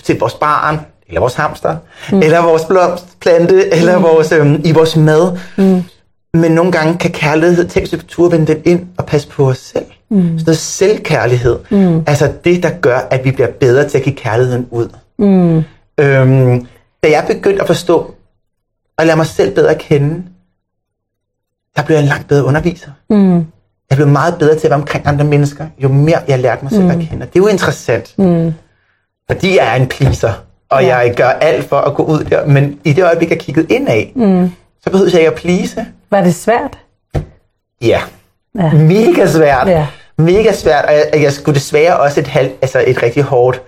til 0.02 0.18
vores 0.18 0.34
barn, 0.34 0.80
eller 1.08 1.20
vores 1.20 1.34
hamster, 1.34 1.76
mm. 2.12 2.22
eller 2.22 2.42
vores 2.42 2.64
blomstplante, 2.64 3.74
eller 3.74 3.98
vores, 3.98 4.32
øhm, 4.32 4.60
i 4.64 4.72
vores 4.72 4.96
mad. 4.96 5.38
Mm. 5.56 5.82
Men 6.34 6.52
nogle 6.52 6.72
gange 6.72 6.98
kan 6.98 7.10
kærlighed 7.10 7.68
tænke 7.68 7.88
sig 7.88 7.98
på 7.98 8.04
tur, 8.04 8.28
vende 8.28 8.46
den 8.46 8.62
ind 8.64 8.86
og 8.98 9.06
passe 9.06 9.28
på 9.28 9.48
os 9.48 9.58
selv. 9.58 9.84
Mm. 10.10 10.22
Sådan 10.22 10.42
noget 10.46 10.58
selvkærlighed. 10.58 11.58
Mm. 11.70 12.02
Altså 12.06 12.32
det, 12.44 12.62
der 12.62 12.70
gør, 12.70 12.98
at 13.10 13.24
vi 13.24 13.30
bliver 13.30 13.50
bedre 13.60 13.88
til 13.88 13.98
at 13.98 14.04
give 14.04 14.16
kærligheden 14.16 14.66
ud. 14.70 14.88
Mm. 15.18 15.56
Øhm, 16.00 16.66
da 17.02 17.10
jeg 17.10 17.24
begyndte 17.28 17.60
at 17.60 17.66
forstå 17.66 18.14
og 18.98 19.06
lade 19.06 19.16
mig 19.16 19.26
selv 19.26 19.54
bedre 19.54 19.74
kende, 19.74 20.22
der 21.76 21.82
blev 21.82 21.96
jeg 21.96 22.02
en 22.02 22.08
langt 22.08 22.28
bedre 22.28 22.44
underviser. 22.44 22.90
Mm. 23.10 23.46
Jeg 23.90 23.96
blev 23.96 24.08
meget 24.08 24.34
bedre 24.38 24.58
til 24.58 24.66
at 24.66 24.70
være 24.70 24.80
omkring 24.80 25.06
andre 25.06 25.24
mennesker, 25.24 25.66
jo 25.78 25.88
mere 25.88 26.18
jeg 26.28 26.38
lærte 26.38 26.64
mig 26.64 26.72
selv 26.72 26.84
mm. 26.84 26.90
at 26.90 26.96
kende. 26.96 27.26
Det 27.26 27.36
er 27.36 27.40
jo 27.40 27.46
interessant. 27.46 28.14
Mm. 28.18 28.54
Fordi 29.30 29.56
jeg 29.56 29.76
er 29.76 29.82
en 29.82 29.88
pleaser, 29.88 30.32
og 30.70 30.82
ja. 30.82 30.96
jeg 30.96 31.14
gør 31.16 31.28
alt 31.28 31.64
for 31.64 31.76
at 31.76 31.94
gå 31.94 32.02
ud 32.02 32.24
der. 32.24 32.46
Men 32.46 32.80
i 32.84 32.92
det 32.92 33.04
øjeblik, 33.04 33.30
jeg 33.30 33.38
kiggede 33.38 33.74
indad, 33.74 34.04
mm. 34.14 34.50
så 34.84 34.90
behøvede 34.90 35.12
jeg 35.12 35.20
ikke 35.20 35.30
at 35.30 35.38
please. 35.38 35.86
Var 36.10 36.20
det 36.20 36.34
svært? 36.34 36.78
Ja. 37.82 38.00
Ja. 38.58 38.72
Mega 38.72 39.26
svært. 39.26 39.68
Ja. 39.68 39.86
Mega 40.18 40.52
svært, 40.52 40.84
og 40.84 40.92
jeg, 40.92 41.22
jeg 41.22 41.32
skulle 41.32 41.54
desværre 41.54 41.96
også 41.96 42.20
et, 42.20 42.26
halv, 42.26 42.50
altså 42.62 42.84
et 42.86 43.02
rigtig 43.02 43.22
hårdt, 43.22 43.62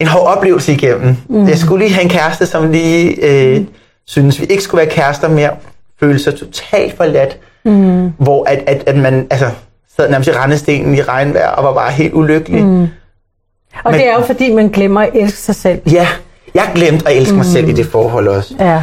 en 0.00 0.06
hård 0.06 0.26
oplevelse 0.26 0.72
igennem. 0.72 1.16
Mm. 1.28 1.48
Jeg 1.48 1.58
skulle 1.58 1.84
lige 1.84 1.94
have 1.94 2.04
en 2.04 2.10
kæreste, 2.10 2.46
som 2.46 2.70
lige 2.70 3.24
øh, 3.24 3.60
mm. 3.60 3.68
synes, 4.06 4.40
vi 4.40 4.46
ikke 4.46 4.62
skulle 4.62 4.78
være 4.86 4.94
kærester 4.94 5.28
mere, 5.28 5.50
følte 6.00 6.18
sig 6.24 6.34
totalt 6.38 6.96
forladt, 6.96 7.38
mm. 7.64 8.12
hvor 8.18 8.44
at, 8.44 8.62
at, 8.66 8.82
at 8.86 8.96
man 8.96 9.26
altså, 9.30 9.50
sad 9.96 10.10
nærmest 10.10 10.30
i 10.30 10.32
rendestenen 10.32 10.94
i 10.94 11.02
regnvejr 11.02 11.48
og 11.48 11.64
var 11.64 11.74
bare 11.74 11.92
helt 11.92 12.14
ulykkelig. 12.14 12.64
Mm. 12.64 12.88
Og 13.84 13.90
Men- 13.92 13.94
det 14.00 14.08
er 14.08 14.12
jo 14.14 14.20
fordi, 14.20 14.52
man 14.52 14.68
glemmer 14.68 15.00
at 15.00 15.10
elske 15.14 15.38
sig 15.38 15.54
selv. 15.54 15.80
Ja, 15.92 16.08
jeg 16.54 16.70
glemte 16.74 17.08
at 17.08 17.16
elske 17.16 17.34
mig 17.34 17.44
selv 17.46 17.68
i 17.68 17.72
det 17.72 17.86
forhold 17.86 18.28
også. 18.28 18.54
Ja. 18.60 18.82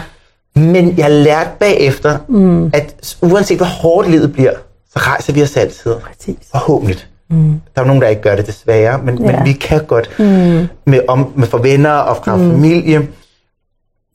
Men 0.56 0.98
jeg 0.98 1.12
lærte 1.12 1.50
bagefter, 1.60 2.18
mm. 2.28 2.66
at 2.74 3.18
uanset 3.22 3.58
hvor 3.58 3.66
hårdt 3.66 4.10
livet 4.12 4.34
bliver, 4.34 4.52
så 4.94 5.00
rejser 5.00 5.34
vi 5.34 5.42
os 5.44 5.58
altid. 5.58 5.96
Præcis. 5.96 6.36
Forhåbentlig. 6.52 6.98
Mm. 7.30 7.62
Der 7.76 7.82
er 7.82 7.86
nogen, 7.86 8.02
der 8.02 8.08
ikke 8.08 8.22
gør 8.22 8.36
det 8.36 8.48
desværre, 8.48 9.02
men, 9.04 9.18
ja. 9.26 9.32
Men 9.32 9.46
vi 9.46 9.54
kan 9.54 9.86
godt 9.86 10.10
mm. 10.20 10.68
med, 10.86 11.00
om, 11.08 11.34
med 11.36 11.48
for 11.48 11.58
venner 11.58 11.92
og 11.92 12.18
fra 12.26 12.36
mm. 12.36 12.52
familie. 12.52 13.08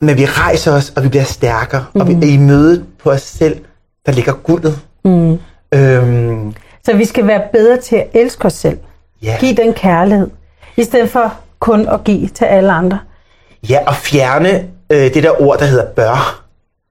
Men 0.01 0.17
vi 0.17 0.25
rejser 0.25 0.73
os, 0.73 0.93
og 0.97 1.03
vi 1.05 1.09
bliver 1.09 1.25
stærkere. 1.25 1.85
Mm. 1.95 2.01
Og 2.01 2.09
vi 2.09 2.13
er 2.13 2.33
i 2.33 2.37
mødet 2.37 2.85
på 3.03 3.11
os 3.11 3.23
selv, 3.23 3.59
der 4.07 4.13
ligger 4.13 4.33
guldet. 4.33 4.79
Mm. 5.05 5.39
Øhm, 5.75 6.55
Så 6.85 6.97
vi 6.97 7.05
skal 7.05 7.27
være 7.27 7.43
bedre 7.53 7.77
til 7.81 7.97
at 7.97 8.07
elske 8.15 8.45
os 8.45 8.53
selv. 8.53 8.79
ja. 9.23 9.37
Giv 9.41 9.57
den 9.57 9.73
kærlighed. 9.73 10.29
I 10.77 10.85
stedet 10.85 11.11
for 11.11 11.35
kun 11.59 11.89
at 11.89 12.05
give 12.05 12.29
til 12.29 12.45
alle 12.45 12.73
andre. 12.73 12.99
ja, 13.69 13.79
og 13.87 13.95
fjerne 13.95 14.65
øh, 14.93 15.15
det 15.15 15.23
der 15.23 15.43
ord, 15.43 15.59
der 15.59 15.65
hedder 15.65 15.87
bør. 15.87 16.45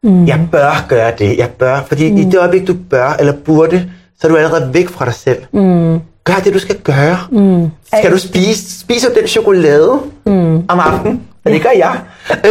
Mm. 0.03 0.27
Jeg 0.27 0.47
bør 0.51 0.85
gøre 0.89 1.11
det. 1.19 1.37
Jeg 1.37 1.49
bør. 1.49 1.79
Fordi 1.87 2.11
mm. 2.11 2.17
i 2.17 2.23
det 2.23 2.39
øjeblik, 2.39 2.67
du 2.67 2.75
bør 2.89 3.15
eller 3.19 3.33
burde, 3.33 3.89
så 4.19 4.27
er 4.27 4.31
du 4.31 4.37
allerede 4.37 4.73
væk 4.73 4.89
fra 4.89 5.05
dig 5.05 5.13
selv. 5.13 5.43
Mm. 5.51 5.99
Gør 6.23 6.33
det, 6.43 6.53
du 6.53 6.59
skal 6.59 6.75
gøre. 6.75 7.17
Mm. 7.31 7.71
Skal 7.99 8.11
du 8.11 8.17
spise, 8.17 8.79
spise 8.79 9.07
den 9.19 9.27
chokolade 9.27 9.99
mm. 10.25 10.55
om 10.67 10.79
aftenen? 10.79 11.21
Og 11.45 11.51
det 11.51 11.61
gør 11.63 11.69
jeg. 11.77 11.99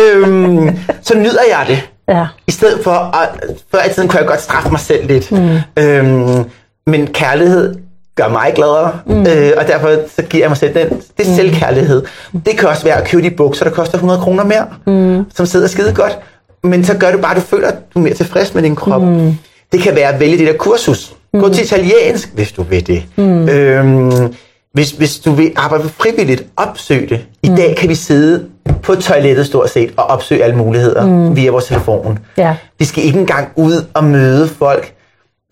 øhm, 0.00 0.79
så 1.03 1.19
nyder 1.19 1.43
jeg 1.49 1.65
det. 1.69 1.88
Ja. 2.09 2.26
I 2.47 2.50
stedet 2.50 2.85
for, 2.85 2.91
at 2.91 3.29
før 3.71 3.85
i 3.91 3.95
tiden 3.95 4.09
kunne 4.09 4.19
jeg 4.19 4.29
godt 4.29 4.41
straffe 4.41 4.71
mig 4.71 4.81
selv 4.81 5.07
lidt. 5.07 5.33
Mm. 5.33 5.59
Øhm, 5.76 6.45
men 6.87 7.07
kærlighed 7.07 7.75
gør 8.17 8.29
mig 8.29 8.53
gladere, 8.55 8.93
mm. 9.07 9.27
øh, 9.27 9.53
og 9.57 9.67
derfor 9.67 9.97
så 10.17 10.23
giver 10.23 10.43
jeg 10.43 10.51
mig 10.51 10.57
selv 10.57 10.75
den. 10.75 10.89
Det 11.19 11.29
er 11.29 11.35
selvkærlighed. 11.35 12.03
Det 12.47 12.59
kan 12.59 12.69
også 12.69 12.85
være 12.85 13.01
at 13.01 13.09
købe 13.09 13.23
de 13.23 13.31
bukser, 13.31 13.65
der 13.65 13.73
koster 13.73 13.95
100 13.95 14.21
kroner 14.21 14.45
mere, 14.45 14.67
mm. 14.87 15.25
som 15.35 15.47
sidder 15.47 15.67
skide 15.67 15.95
godt. 15.95 16.19
Men 16.65 16.85
så 16.85 16.97
gør 16.97 17.13
du 17.13 17.19
bare, 17.19 17.31
at 17.31 17.37
du 17.37 17.47
føler, 17.47 17.69
at 17.69 17.75
du 17.95 17.99
er 17.99 18.03
mere 18.03 18.15
tilfreds 18.15 18.55
med 18.55 18.63
din 18.63 18.77
krop. 18.77 19.03
Mm. 19.03 19.39
Det 19.73 19.81
kan 19.81 19.95
være 19.97 20.15
at 20.15 20.21
vælge 20.21 20.39
det 20.39 20.47
der 20.47 20.57
kursus. 20.57 21.13
Gå 21.33 21.49
til 21.49 21.65
italiensk, 21.65 22.35
hvis 22.35 22.53
du 22.53 22.63
vil 22.63 22.87
det. 22.87 23.05
Mm. 23.17 23.49
Øhm, 23.49 24.35
hvis, 24.73 24.91
hvis 24.91 25.19
du 25.19 25.33
vil 25.33 25.53
arbejde 25.57 25.89
frivilligt, 25.89 26.45
opsøg 26.57 27.11
det. 27.11 27.21
I 27.43 27.49
mm. 27.49 27.57
dag 27.57 27.77
kan 27.77 27.89
vi 27.89 27.95
sidde 27.95 28.45
på 28.83 28.95
toilettet 28.95 29.47
stort 29.47 29.71
set 29.71 29.93
og 29.97 30.05
opsøge 30.05 30.45
alle 30.45 30.57
muligheder 30.57 31.07
mm. 31.07 31.37
via 31.37 31.51
vores 31.51 31.65
telefon. 31.65 32.19
Ja. 32.37 32.57
Vi 32.79 32.85
skal 32.85 33.05
ikke 33.05 33.19
engang 33.19 33.49
ud 33.57 33.87
og 33.95 34.05
møde 34.05 34.49
folk. 34.49 34.93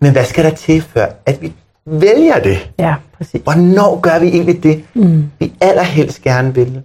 Men 0.01 0.11
hvad 0.11 0.25
skal 0.25 0.43
der 0.43 0.49
til 0.49 0.83
før, 0.93 1.05
at 1.25 1.41
vi 1.41 1.53
vælger 1.87 2.39
det? 2.39 2.69
Ja, 2.79 2.95
præcis. 3.17 3.41
Hvornår 3.43 3.99
gør 3.99 4.19
vi 4.19 4.27
egentlig 4.27 4.63
det, 4.63 4.83
mm. 4.93 5.23
vi 5.39 5.53
allerhelst 5.61 6.21
gerne 6.21 6.55
vil? 6.55 6.81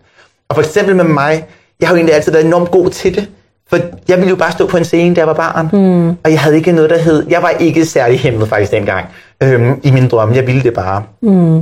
Og 0.48 0.54
for 0.54 0.62
eksempel 0.62 0.96
med 0.96 1.04
mig, 1.04 1.44
jeg 1.80 1.88
har 1.88 1.94
jo 1.94 1.96
egentlig 1.96 2.14
altid 2.14 2.32
været 2.32 2.46
enormt 2.46 2.70
god 2.70 2.90
til 2.90 3.14
det. 3.14 3.28
For 3.68 3.78
jeg 4.08 4.16
ville 4.16 4.28
jo 4.28 4.36
bare 4.36 4.52
stå 4.52 4.66
på 4.66 4.76
en 4.76 4.84
scene, 4.84 5.14
da 5.14 5.20
jeg 5.20 5.28
var 5.28 5.34
barn. 5.34 5.68
Mm. 5.72 6.08
Og 6.08 6.30
jeg 6.30 6.40
havde 6.40 6.56
ikke 6.56 6.72
noget, 6.72 6.90
der 6.90 6.98
hed... 6.98 7.26
Jeg 7.28 7.42
var 7.42 7.48
ikke 7.48 7.86
særlig 7.86 8.18
hæmmet 8.18 8.48
faktisk 8.48 8.72
dengang 8.72 9.06
øhm, 9.42 9.80
i 9.82 9.90
min 9.90 10.08
drømme. 10.08 10.34
Jeg 10.34 10.46
ville 10.46 10.62
det 10.62 10.74
bare. 10.74 11.02
Mm. 11.22 11.56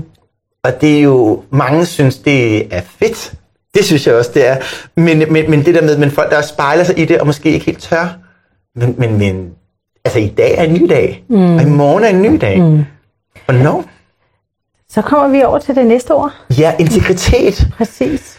Og 0.64 0.80
det 0.80 0.98
er 0.98 1.02
jo... 1.02 1.42
Mange 1.50 1.86
synes, 1.86 2.18
det 2.18 2.74
er 2.74 2.80
fedt. 2.98 3.32
Det 3.74 3.84
synes 3.84 4.06
jeg 4.06 4.14
også, 4.14 4.30
det 4.34 4.48
er. 4.48 4.56
Men, 4.96 5.32
men, 5.32 5.50
men 5.50 5.64
det 5.64 5.74
der 5.74 5.82
med, 5.82 5.98
men 5.98 6.10
folk, 6.10 6.30
der 6.30 6.42
spejler 6.42 6.84
sig 6.84 6.98
i 6.98 7.04
det, 7.04 7.20
og 7.20 7.26
måske 7.26 7.50
ikke 7.50 7.66
helt 7.66 7.82
tør. 7.82 8.18
Men, 8.76 8.94
men, 8.98 9.18
men 9.18 9.50
altså 10.04 10.18
i 10.18 10.28
dag 10.28 10.58
er 10.58 10.62
en 10.62 10.74
ny 10.74 10.86
dag. 10.88 11.24
Mm. 11.28 11.54
Og 11.54 11.62
i 11.62 11.66
morgen 11.66 12.04
er 12.04 12.08
en 12.08 12.22
ny 12.22 12.38
dag. 12.40 12.62
Mm. 12.62 12.84
Hvornår? 13.44 13.84
Så 14.90 15.02
kommer 15.02 15.28
vi 15.28 15.42
over 15.42 15.58
til 15.58 15.74
det 15.74 15.86
næste 15.86 16.14
ord. 16.14 16.32
Ja, 16.58 16.74
integritet. 16.78 17.68
Præcis. 17.76 18.38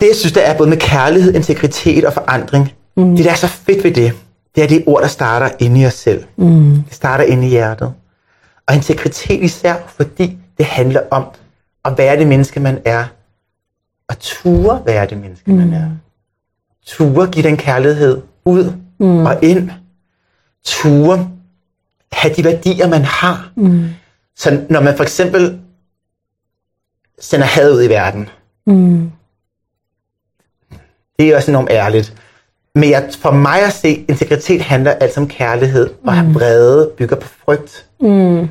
Det, 0.00 0.06
jeg 0.06 0.16
synes, 0.16 0.32
der 0.32 0.40
er 0.40 0.56
både 0.58 0.68
med 0.68 0.76
kærlighed, 0.76 1.34
integritet 1.34 2.04
og 2.04 2.12
forandring. 2.12 2.72
Mm. 2.96 3.16
Det, 3.16 3.24
der 3.24 3.30
er 3.30 3.34
så 3.34 3.48
fedt 3.48 3.84
ved 3.84 3.94
det, 3.94 4.12
det 4.54 4.64
er 4.64 4.68
det 4.68 4.84
ord, 4.86 5.02
der 5.02 5.08
starter 5.08 5.50
inde 5.58 5.80
i 5.80 5.86
os 5.86 5.94
selv. 5.94 6.24
Mm. 6.36 6.82
Det 6.82 6.94
starter 6.94 7.24
inde 7.24 7.46
i 7.46 7.50
hjertet. 7.50 7.92
Og 8.66 8.74
integritet 8.74 9.42
især, 9.42 9.74
fordi 9.88 10.38
det 10.58 10.66
handler 10.66 11.00
om 11.10 11.24
at 11.84 11.98
være 11.98 12.18
det 12.18 12.26
menneske, 12.26 12.60
man 12.60 12.78
er. 12.84 13.04
Og 14.08 14.18
ture 14.18 14.82
være 14.86 15.06
det 15.06 15.18
menneske, 15.18 15.50
mm. 15.52 15.58
man 15.58 15.72
er. 15.72 15.90
Ture 16.86 17.26
give 17.26 17.48
den 17.48 17.56
kærlighed 17.56 18.22
ud 18.44 18.72
mm. 18.98 19.26
og 19.26 19.44
ind. 19.44 19.70
Ture 20.64 21.30
have 22.12 22.34
de 22.34 22.44
værdier, 22.44 22.88
man 22.88 23.04
har. 23.04 23.52
Mm. 23.56 23.88
Så 24.36 24.60
når 24.68 24.80
man 24.80 24.96
for 24.96 25.02
eksempel 25.02 25.60
sender 27.20 27.46
had 27.46 27.72
ud 27.72 27.82
i 27.82 27.88
verden, 27.88 28.28
Mm. 28.66 29.10
det 31.18 31.28
er 31.28 31.36
også 31.36 31.50
enormt 31.50 31.70
ærligt. 31.70 32.14
Men 32.74 32.90
jeg, 32.90 33.10
for 33.20 33.30
mig 33.30 33.62
at 33.62 33.72
se, 33.72 34.04
integritet 34.08 34.62
handler 34.62 34.90
altså 34.92 35.20
om 35.20 35.28
kærlighed, 35.28 35.90
og 36.06 36.12
have 36.14 36.34
vrede 36.34 36.90
bygger 36.96 37.16
på 37.16 37.28
frygt. 37.44 37.86
Mm. 38.00 38.48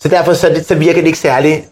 Så 0.00 0.08
derfor 0.08 0.32
så, 0.32 0.48
det, 0.48 0.66
så 0.66 0.74
virker 0.74 1.00
det 1.00 1.06
ikke 1.06 1.18
særligt. 1.18 1.64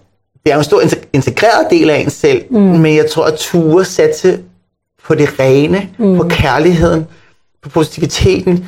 Det 0.44 0.50
er 0.50 0.54
jo 0.54 0.58
en 0.60 0.64
stor 0.64 0.80
integ- 0.80 1.08
integreret 1.12 1.66
del 1.70 1.90
af 1.90 1.96
en 1.98 2.10
selv, 2.10 2.44
mm. 2.50 2.60
men 2.60 2.96
jeg 2.96 3.10
tror, 3.10 3.24
at 3.26 3.34
ture 3.38 3.84
satse 3.84 4.42
på 5.04 5.14
det 5.14 5.40
rene, 5.40 5.90
mm. 5.98 6.16
på 6.16 6.28
kærligheden, 6.28 7.06
på 7.62 7.68
positiviteten, 7.68 8.66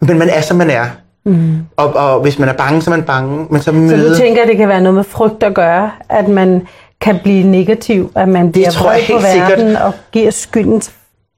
men 0.00 0.18
man 0.18 0.28
er, 0.28 0.40
som 0.40 0.56
man 0.56 0.70
er. 0.70 0.90
Mm. 1.26 1.58
Og, 1.76 1.94
og 1.94 2.20
hvis 2.20 2.38
man 2.38 2.48
er 2.48 2.52
bange, 2.52 2.82
så 2.82 2.90
er 2.90 2.96
man 2.96 3.04
bange, 3.06 3.46
men 3.50 3.60
så 3.60 3.64
Så 3.64 3.72
møde... 3.72 4.10
du 4.10 4.16
tænker, 4.16 4.42
at 4.42 4.48
det 4.48 4.56
kan 4.56 4.68
være 4.68 4.80
noget 4.80 4.94
med 4.94 5.04
frygt 5.04 5.42
at 5.42 5.54
gøre, 5.54 5.90
at 6.08 6.28
man 6.28 6.66
kan 7.00 7.18
blive 7.22 7.42
negativ, 7.46 8.12
at 8.14 8.28
man 8.28 8.52
bliver 8.52 8.70
tror 8.70 8.92
jeg 8.92 9.00
på 9.06 9.12
helt 9.12 9.26
sikkert. 9.32 9.50
verden 9.50 9.76
og 9.76 9.92
giver 10.12 10.30
skylden 10.30 10.80
til- 10.80 10.92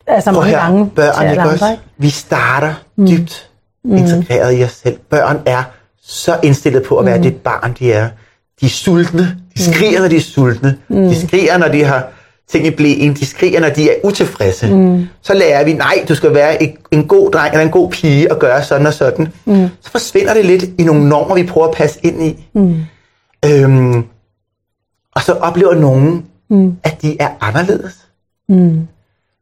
altså 0.06 0.30
Prøv 0.30 0.40
mange 0.42 0.56
her, 0.56 0.62
gange 0.62 0.84
til 0.84 0.90
børn, 0.94 1.14
alle 1.18 1.30
ikke 1.30 1.42
andre. 1.42 1.70
Ikke? 1.70 1.82
Vi 1.98 2.08
starter 2.10 2.74
dybt 3.08 3.48
integreret 3.84 4.58
i 4.60 4.64
os 4.64 4.70
selv. 4.82 4.96
Børn 5.10 5.38
er 5.46 5.62
så 6.02 6.36
indstillet 6.42 6.82
på 6.82 6.96
at 6.98 7.06
være 7.06 7.22
det 7.22 7.36
barn, 7.36 7.74
de 7.78 7.92
er. 7.92 8.08
De 8.60 8.66
er 8.66 8.70
sultne. 8.70 9.36
De 9.56 9.72
skriger, 9.74 10.00
når 10.00 10.08
de 10.08 10.16
er 10.16 10.20
sultne. 10.20 10.76
De 10.88 11.26
skriger, 11.26 11.58
når 11.58 11.68
de 11.68 11.84
har 11.84 12.06
ting 12.50 12.66
i 12.66 12.70
blæen. 12.70 13.14
De 13.14 13.26
skriger, 13.26 13.60
når 13.60 13.68
de 13.68 13.90
er 13.90 13.94
utilfredse. 14.04 14.66
Så 15.22 15.34
lærer 15.34 15.64
vi, 15.64 15.72
nej, 15.72 16.04
du 16.08 16.14
skal 16.14 16.34
være 16.34 16.62
en, 16.92 17.04
god 17.08 17.30
dreng 17.30 17.52
eller 17.52 17.64
en 17.64 17.70
god 17.70 17.90
pige 17.90 18.32
og 18.32 18.38
gøre 18.38 18.62
sådan 18.64 18.86
og 18.86 18.94
sådan. 18.94 19.28
Så 19.80 19.90
forsvinder 19.90 20.34
det 20.34 20.44
lidt 20.44 20.64
i 20.78 20.84
nogle 20.84 21.08
normer, 21.08 21.34
vi 21.34 21.42
prøver 21.42 21.68
at 21.68 21.74
passe 21.74 21.98
ind 22.02 22.22
i. 22.22 22.46
Øhm, 23.44 24.04
og 25.14 25.22
så 25.22 25.32
oplever 25.32 25.74
nogen, 25.74 26.26
at 26.84 27.02
de 27.02 27.16
er 27.20 27.28
anderledes 27.40 27.94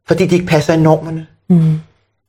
fordi 0.07 0.25
de 0.25 0.35
ikke 0.35 0.47
passer 0.47 0.73
i 0.73 0.81
normerne. 0.81 1.27
Mm. 1.49 1.79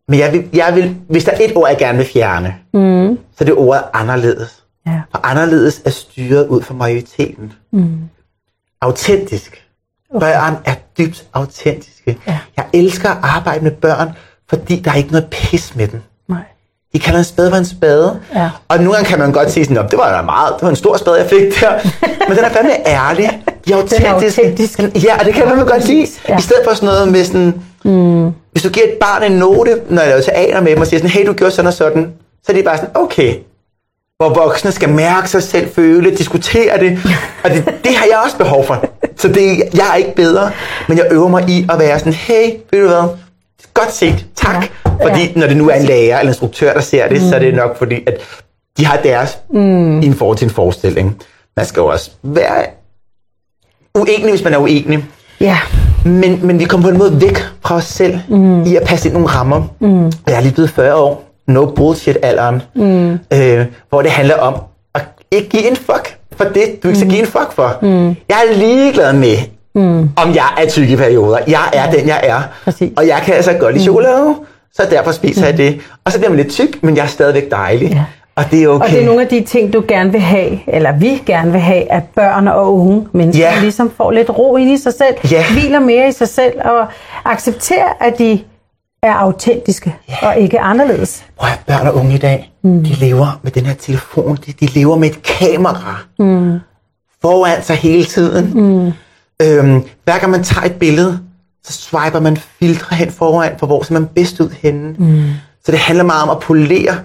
Men 0.08 0.18
jeg 0.18 0.32
vil, 0.32 0.48
jeg 0.52 0.74
vil, 0.74 0.96
hvis 1.08 1.24
der 1.24 1.32
er 1.32 1.36
et 1.40 1.56
ord, 1.56 1.68
jeg 1.68 1.78
gerne 1.78 1.98
vil 1.98 2.06
fjerne, 2.06 2.54
mm. 2.74 3.18
så 3.36 3.44
er 3.44 3.44
det 3.44 3.54
ordet 3.54 3.82
anderledes. 3.92 4.64
Ja. 4.86 5.00
Og 5.12 5.30
anderledes 5.30 5.82
er 5.84 5.90
styret 5.90 6.46
ud 6.46 6.62
fra 6.62 6.74
majoriteten. 6.74 7.52
Mm. 7.72 7.98
Autentisk. 8.80 9.67
Okay. 10.14 10.26
Børn 10.26 10.56
er 10.64 10.74
dybt 10.98 11.24
autentiske. 11.34 12.18
Ja. 12.26 12.38
Jeg 12.56 12.64
elsker 12.72 13.10
at 13.10 13.16
arbejde 13.22 13.64
med 13.64 13.70
børn, 13.70 14.08
fordi 14.48 14.80
der 14.84 14.90
er 14.90 14.94
ikke 14.94 15.12
noget 15.12 15.26
pis 15.30 15.76
med 15.76 15.88
dem. 15.88 16.00
Nej. 16.28 16.38
De 16.92 16.98
kalder 16.98 17.18
en 17.18 17.24
spade 17.24 17.50
for 17.50 17.56
en 17.56 17.64
spade. 17.66 18.20
Ja. 18.34 18.50
Og 18.68 18.76
nogle 18.78 18.92
gange 18.92 19.08
kan 19.08 19.18
man 19.18 19.32
godt 19.32 19.50
sige 19.50 19.64
sådan, 19.64 19.76
"Nå, 19.82 19.88
det 19.90 19.98
var 19.98 20.16
da 20.16 20.22
meget, 20.22 20.54
det 20.54 20.62
var 20.62 20.68
en 20.68 20.76
stor 20.76 20.96
spade, 20.96 21.16
jeg 21.16 21.26
fik 21.30 21.60
der. 21.60 21.72
Men 22.28 22.36
den 22.36 22.44
er 22.44 22.48
fandme 22.48 22.88
ærlig. 22.88 23.40
De 23.66 23.72
er 23.72 23.76
autentiske. 23.76 24.08
autentisk. 24.08 24.78
Ja, 25.04 25.18
og 25.18 25.24
det 25.24 25.34
kan 25.34 25.48
man 25.48 25.66
godt 25.66 25.86
lide. 25.86 26.06
Ja. 26.28 26.38
I 26.38 26.40
stedet 26.40 26.62
for 26.68 26.74
sådan 26.74 26.86
noget 26.86 27.12
med 27.12 27.24
sådan, 27.24 27.62
mm. 27.84 28.32
hvis 28.52 28.62
du 28.62 28.68
giver 28.68 28.86
et 28.86 28.98
barn 29.00 29.22
en 29.22 29.32
note, 29.38 29.80
når 29.88 30.02
jeg 30.02 30.08
laver 30.10 30.22
teater 30.22 30.60
med 30.60 30.70
dem, 30.72 30.80
og 30.80 30.86
siger 30.86 30.98
sådan, 31.00 31.10
hey, 31.10 31.26
du 31.26 31.32
gjorde 31.32 31.50
sådan 31.50 31.66
og 31.66 31.72
sådan, 31.72 32.12
så 32.46 32.52
er 32.52 32.56
de 32.56 32.62
bare 32.62 32.76
sådan, 32.76 32.90
okay. 32.94 33.34
Hvor 34.16 34.28
voksne 34.34 34.72
skal 34.72 34.88
mærke 34.88 35.30
sig 35.30 35.42
selv, 35.42 35.70
føle, 35.74 36.16
diskutere 36.16 36.78
det. 36.80 36.98
Og 37.44 37.50
det, 37.50 37.64
det 37.84 37.94
har 37.96 38.06
jeg 38.06 38.18
også 38.24 38.36
behov 38.36 38.66
for. 38.66 38.84
Så 39.18 39.28
det, 39.28 39.58
jeg 39.74 39.90
er 39.92 39.94
ikke 39.94 40.14
bedre, 40.14 40.50
men 40.88 40.98
jeg 40.98 41.06
øver 41.10 41.28
mig 41.28 41.48
i 41.48 41.66
at 41.72 41.78
være 41.78 41.98
sådan, 41.98 42.12
hey, 42.12 42.50
ved 42.70 42.80
du 42.82 42.88
hvad, 42.88 43.08
godt 43.74 43.92
set, 43.92 44.26
tak. 44.36 44.54
Ja. 44.54 44.90
Fordi 45.08 45.20
Ja. 45.22 45.32
når 45.40 45.46
det 45.46 45.56
nu 45.56 45.68
er 45.68 45.74
en 45.74 45.82
lærer 45.84 46.18
eller 46.18 46.30
instruktør, 46.30 46.72
der 46.74 46.80
ser 46.80 47.08
det, 47.08 47.22
mm. 47.22 47.28
så 47.28 47.34
er 47.34 47.38
det 47.38 47.54
nok 47.54 47.78
fordi, 47.78 47.94
at 48.06 48.14
de 48.78 48.86
har 48.86 48.96
deres 48.96 49.38
mm. 49.52 50.00
i 50.02 50.06
en 50.06 50.14
forhold 50.14 50.36
til 50.38 50.44
en 50.44 50.50
forestilling. 50.50 51.16
Man 51.56 51.66
skal 51.66 51.80
jo 51.80 51.86
også 51.86 52.10
være 52.22 52.64
uenig, 53.94 54.30
hvis 54.30 54.44
man 54.44 54.54
er 54.54 54.58
uenig. 54.58 55.04
Ja. 55.40 55.58
Men, 56.04 56.46
men 56.46 56.58
vi 56.58 56.64
kommer 56.64 56.86
på 56.86 56.92
en 56.92 56.98
måde 56.98 57.20
væk 57.20 57.38
fra 57.60 57.74
os 57.74 57.84
selv 57.84 58.18
mm. 58.28 58.62
i 58.62 58.76
at 58.76 58.82
passe 58.82 59.08
ind 59.08 59.16
i 59.16 59.18
nogle 59.20 59.28
rammer. 59.34 59.62
Mm. 59.80 60.04
Jeg 60.04 60.36
er 60.36 60.40
lige 60.40 60.52
blevet 60.52 60.70
40 60.70 60.94
år. 60.94 61.24
No 61.46 61.66
bullshit 61.66 62.16
alderen. 62.22 62.62
Mm. 62.74 63.12
Øh, 63.32 63.66
hvor 63.88 64.02
det 64.02 64.10
handler 64.10 64.36
om 64.36 64.54
at 64.94 65.02
ikke 65.30 65.48
give 65.48 65.70
en 65.70 65.76
fuck 65.76 66.17
for 66.38 66.44
det, 66.44 66.82
du 66.82 66.88
ikke 66.88 66.98
skal 67.00 67.10
give 67.10 67.20
en 67.20 67.26
fuck 67.26 67.52
for. 67.52 67.78
Mm. 67.82 68.06
Jeg 68.28 68.36
er 68.50 68.56
ligeglad 68.56 69.12
med, 69.12 69.36
mm. 69.74 70.10
om 70.16 70.34
jeg 70.34 70.48
er 70.58 70.68
tyk 70.68 70.88
i 70.90 70.96
perioder. 70.96 71.38
Jeg 71.48 71.60
er 71.72 71.90
den, 71.90 72.08
jeg 72.08 72.20
er. 72.22 72.40
Præcis. 72.64 72.92
Og 72.96 73.06
jeg 73.06 73.20
kan 73.24 73.34
altså 73.34 73.52
godt 73.52 73.72
lide 73.74 73.84
chokolade, 73.84 74.34
så 74.74 74.82
derfor 74.90 75.12
spiser 75.12 75.40
mm. 75.40 75.46
jeg 75.46 75.56
det. 75.58 75.80
Og 76.04 76.12
så 76.12 76.18
bliver 76.18 76.30
man 76.30 76.36
lidt 76.36 76.50
tyk, 76.52 76.82
men 76.82 76.96
jeg 76.96 77.02
er 77.02 77.06
stadigvæk 77.08 77.50
dejlig. 77.50 77.88
Ja. 77.90 78.04
Og 78.36 78.44
det 78.50 78.62
er 78.62 78.68
okay. 78.68 78.84
Og 78.84 78.90
det 78.90 79.02
er 79.02 79.06
nogle 79.06 79.22
af 79.22 79.28
de 79.28 79.40
ting, 79.44 79.72
du 79.72 79.84
gerne 79.88 80.12
vil 80.12 80.20
have, 80.20 80.58
eller 80.66 80.92
vi 80.92 81.22
gerne 81.26 81.52
vil 81.52 81.60
have, 81.60 81.92
at 81.92 82.02
børn 82.14 82.48
og 82.48 82.74
unge 82.74 83.06
mennesker 83.12 83.44
Ja. 83.44 83.60
ligesom 83.60 83.92
får 83.96 84.10
lidt 84.10 84.30
ro 84.38 84.56
ind 84.56 84.70
i 84.70 84.76
sig 84.76 84.92
selv, 84.94 85.32
Ja. 85.32 85.44
hviler 85.52 85.80
mere 85.80 86.08
i 86.08 86.12
sig 86.12 86.28
selv, 86.28 86.52
og 86.64 86.86
accepterer, 87.24 87.88
at 88.00 88.18
de 88.18 88.40
er 89.02 89.12
autentiske 89.12 89.94
og 90.22 90.38
ikke 90.38 90.60
anderledes. 90.60 91.24
Prøv 91.36 91.50
at 91.50 91.60
børn 91.66 91.86
og 91.86 91.94
unge 91.94 92.14
i 92.14 92.18
dag, 92.18 92.52
mm. 92.62 92.84
de 92.84 92.92
lever 92.92 93.40
med 93.42 93.52
den 93.52 93.66
her 93.66 93.74
telefon, 93.74 94.38
de, 94.46 94.52
de 94.52 94.66
lever 94.66 94.96
med 94.96 95.10
et 95.10 95.22
kamera 95.22 95.98
mm. 96.18 96.58
foran 97.22 97.62
sig 97.62 97.76
hele 97.76 98.04
tiden. 98.04 98.52
Mm. 98.54 98.92
Øhm, 99.42 99.82
hver 100.04 100.18
gang 100.18 100.30
man 100.30 100.44
tager 100.44 100.66
et 100.66 100.72
billede, 100.72 101.20
så 101.64 101.72
swiper 101.72 102.20
man 102.20 102.36
filtre 102.36 102.96
hen 102.96 103.10
foran, 103.10 103.52
for 103.58 103.66
hvor 103.66 103.82
ser 103.82 103.92
man 103.94 104.06
bedst 104.06 104.40
ud 104.40 104.50
henne. 104.62 104.94
Mm. 104.98 105.24
Så 105.64 105.72
det 105.72 105.80
handler 105.80 106.04
meget 106.04 106.22
om 106.22 106.30
at 106.30 106.38
polere 106.38 106.98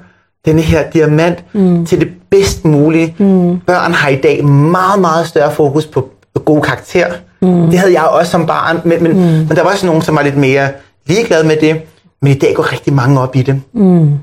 denne 0.46 0.62
her 0.62 0.92
diamant 0.92 1.44
mm. 1.54 1.86
til 1.86 2.00
det 2.00 2.12
bedst 2.30 2.66
mulige. 2.66 3.16
Mm. 3.18 3.60
Børn 3.60 3.94
har 3.94 4.10
i 4.10 4.16
dag 4.16 4.46
meget, 4.46 5.02
meget 5.02 5.28
større 5.28 5.52
fokus 5.52 5.86
på 5.86 6.10
gode 6.46 6.62
karakterer. 6.62 7.14
Mm. 7.42 7.70
Det 7.70 7.80
havde 7.80 7.94
jeg 7.94 8.04
også 8.04 8.32
som 8.32 8.46
barn, 8.46 8.82
men, 8.86 9.04
men, 9.04 9.12
mm. 9.12 9.20
men 9.20 9.50
der 9.50 9.64
var 9.64 9.72
også 9.72 9.86
nogen, 9.86 10.02
som 10.02 10.16
var 10.16 10.22
lidt 10.22 10.38
mere 10.38 10.70
ligeglade 11.06 11.48
med 11.48 11.58
det. 11.58 11.82
Men 12.22 12.32
i 12.32 12.40
dag 12.40 12.56
går 12.56 12.72
rigtig 12.72 12.94
mange 12.94 13.20
op 13.22 13.36
i 13.36 13.42
det. 13.42 13.62
Mm. 13.74 14.18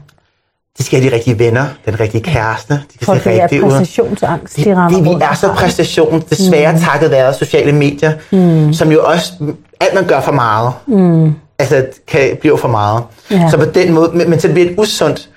De 0.78 0.84
skal 0.84 1.00
have 1.00 1.10
de 1.10 1.14
rigtige 1.14 1.38
venner, 1.38 1.66
den 1.86 2.00
rigtige 2.00 2.22
kæreste. 2.22 2.74
De 2.74 2.80
skal 2.94 3.04
Folk 3.04 3.22
se 3.22 3.30
er 3.30 3.48
ud. 3.64 3.70
præstationsangst, 3.70 4.56
Det, 4.56 4.64
de 4.64 4.76
rammer 4.76 4.98
det, 4.98 5.18
vi 5.18 5.24
er 5.24 5.34
så 5.34 5.52
præstation, 5.52 6.20
desværre 6.30 6.72
mm. 6.72 6.78
takket 6.78 7.10
være 7.10 7.34
sociale 7.34 7.72
medier, 7.72 8.12
mm. 8.32 8.72
som 8.72 8.92
jo 8.92 9.04
også, 9.04 9.32
alt 9.80 9.94
man 9.94 10.06
gør 10.06 10.20
for 10.20 10.32
meget, 10.32 10.72
mm. 10.86 11.34
altså 11.58 11.86
kan 12.06 12.36
blive 12.40 12.58
for 12.58 12.68
meget. 12.68 13.04
Ja. 13.30 13.50
Så 13.50 13.58
på 13.58 13.64
den 13.64 13.92
måde, 13.92 14.10
men, 14.14 14.30
men 14.30 14.40
så 14.40 14.52
bliver 14.52 14.68
det 14.68 14.78
usundt. 14.78 15.28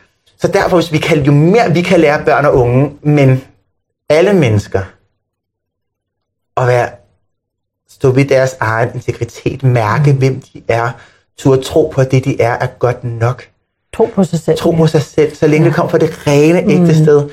Så 0.42 0.48
derfor, 0.48 0.78
hvis 0.78 0.92
vi 0.92 0.98
kan, 0.98 1.24
jo 1.24 1.32
mere 1.32 1.74
vi 1.74 1.82
kan 1.82 2.00
lære 2.00 2.26
børn 2.26 2.46
og 2.46 2.56
unge, 2.56 2.92
men 3.02 3.42
alle 4.10 4.34
mennesker, 4.34 4.82
at 6.58 6.68
være, 6.68 6.90
stå 7.90 8.12
ved 8.12 8.26
deres 8.26 8.56
egen 8.60 8.90
integritet, 8.94 9.64
mærke, 9.64 10.12
mm. 10.12 10.18
hvem 10.18 10.42
de 10.42 10.62
er, 10.68 10.90
turde 11.40 11.62
tro 11.62 11.92
på, 11.96 12.02
at 12.02 12.12
det, 12.12 12.26
de 12.26 12.42
er, 12.42 12.58
er 12.62 12.68
godt 12.80 13.04
nok. 13.04 13.44
Tro 13.94 14.10
på 14.16 14.24
sig 14.24 14.40
selv. 14.40 14.58
Tro 14.58 14.72
på 14.72 14.88
sig 14.88 15.02
selv, 15.02 15.36
så 15.36 15.48
længe 15.48 15.64
ja. 15.64 15.68
det 15.68 15.76
kommer 15.76 15.90
fra 15.90 15.98
det 15.98 16.28
rene, 16.28 16.60
ægte 16.60 16.80
mm. 16.80 16.94
sted, 16.94 17.30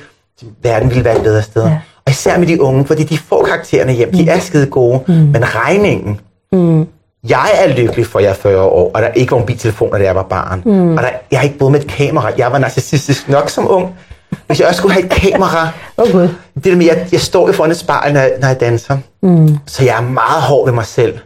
verden 0.63 0.89
ville 0.89 1.03
være 1.03 1.17
et 1.17 1.23
bedre 1.23 1.41
sted. 1.41 1.63
Ja. 1.63 1.79
Og 2.05 2.11
især 2.11 2.37
med 2.37 2.47
de 2.47 2.61
unge, 2.61 2.85
fordi 2.85 3.03
de 3.03 3.17
får 3.17 3.45
karaktererne 3.45 3.91
hjem, 3.91 4.11
de 4.11 4.29
er 4.29 4.39
skide 4.39 4.65
gode, 4.65 4.99
mm. 5.07 5.13
men 5.13 5.55
regningen, 5.55 6.19
mm. 6.51 6.87
jeg 7.27 7.51
er 7.55 7.67
lykkelig 7.67 8.05
for, 8.05 8.19
jeg 8.19 8.29
er 8.29 8.33
40 8.33 8.61
år, 8.61 8.91
og 8.93 9.01
der 9.01 9.07
ikke 9.07 9.31
var 9.31 9.37
mobiltelefoner, 9.37 9.97
da 9.97 10.03
jeg 10.03 10.15
var 10.15 10.23
barn. 10.23 10.61
Mm. 10.65 10.97
Og 10.97 11.03
der, 11.03 11.09
jeg 11.31 11.39
har 11.39 11.43
ikke 11.43 11.57
boet 11.57 11.71
med 11.71 11.79
et 11.79 11.87
kamera. 11.87 12.31
Jeg 12.37 12.51
var 12.51 12.57
narcissistisk 12.57 13.29
nok 13.29 13.49
som 13.49 13.71
ung. 13.71 13.95
Hvis 14.47 14.59
jeg 14.59 14.67
også 14.67 14.77
skulle 14.77 14.93
have 14.93 15.05
et 15.05 15.11
kamera, 15.11 15.69
gud. 15.97 16.29
det 16.55 16.63
der 16.63 16.75
med, 16.75 16.85
jeg, 16.85 17.07
jeg 17.11 17.21
står 17.21 17.47
jo 17.47 17.53
foran 17.53 17.71
et 17.71 17.77
spejl, 17.77 18.13
når, 18.13 18.27
når 18.39 18.47
jeg 18.47 18.59
danser. 18.59 18.97
Mm. 19.23 19.57
Så 19.67 19.83
jeg 19.83 19.97
er 19.97 20.01
meget 20.01 20.41
hård 20.41 20.65
ved 20.65 20.73
mig 20.73 20.85
selv. 20.85 21.19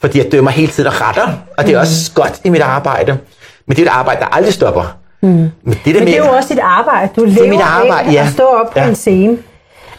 Fordi 0.00 0.18
jeg 0.18 0.32
dømmer 0.32 0.50
hele 0.50 0.72
tiden 0.72 0.86
og 0.86 1.00
retter. 1.00 1.28
Og 1.58 1.66
det 1.66 1.74
er 1.74 1.80
også 1.80 2.12
godt 2.14 2.40
i 2.44 2.48
mit 2.48 2.60
arbejde. 2.60 3.18
Men 3.66 3.76
det 3.76 3.82
er 3.82 3.86
et 3.86 3.94
arbejde, 3.94 4.20
der 4.20 4.26
aldrig 4.26 4.54
stopper. 4.54 4.96
Mm. 5.22 5.28
Men 5.28 5.50
det 5.64 5.84
der 5.84 5.92
Men 5.92 5.94
med 5.94 6.06
det 6.06 6.18
er 6.18 6.26
jo 6.26 6.36
også 6.36 6.48
dit 6.54 6.58
arbejde. 6.62 7.08
Du 7.16 7.24
lever 7.24 7.48
mit 7.48 7.60
arbejde, 7.60 8.10
ja. 8.10 8.22
at 8.26 8.32
stå 8.32 8.42
op 8.44 8.70
på 8.72 8.78
Ja. 8.78 8.88
en 8.88 8.94
scene. 8.94 9.38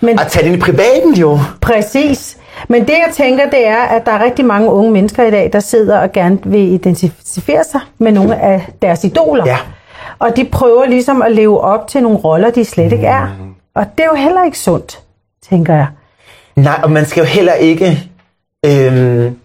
Men 0.01 0.19
at 0.19 0.27
tage 0.27 0.43
det 0.43 0.51
ind 0.53 0.57
i 0.57 0.61
privaten 0.61 1.13
jo. 1.13 1.39
Præcis. 1.61 2.37
Men 2.67 2.81
det 2.81 2.89
jeg 2.93 3.09
tænker, 3.13 3.49
det 3.49 3.67
er, 3.67 3.81
at 3.81 4.05
der 4.05 4.11
er 4.11 4.23
rigtig 4.23 4.45
mange 4.45 4.71
unge 4.71 4.91
mennesker 4.91 5.23
i 5.23 5.31
dag, 5.31 5.49
der 5.53 5.59
sidder 5.59 5.99
og 5.99 6.11
gerne 6.11 6.39
vil 6.45 6.59
identificere 6.73 7.63
sig 7.71 7.81
med 7.99 8.11
nogle 8.11 8.41
af 8.41 8.67
deres 8.81 9.03
idoler. 9.03 9.43
Ja. 9.45 9.57
Og 10.19 10.35
de 10.35 10.45
prøver 10.45 10.85
ligesom 10.85 11.21
at 11.21 11.31
leve 11.31 11.61
op 11.61 11.87
til 11.87 12.03
nogle 12.03 12.17
roller, 12.17 12.49
de 12.49 12.65
slet 12.65 12.91
ikke 12.91 13.07
er. 13.07 13.25
Mm. 13.25 13.53
Og 13.75 13.85
det 13.97 14.03
er 14.03 14.07
jo 14.07 14.15
heller 14.15 14.45
ikke 14.45 14.59
sundt, 14.59 14.99
tænker 15.49 15.73
jeg. 15.73 15.87
Nej, 16.55 16.79
og 16.83 16.91
man 16.91 17.05
skal 17.05 17.21
jo 17.21 17.27
heller 17.27 17.53
ikke... 17.53 18.09
Øhm, 18.65 19.37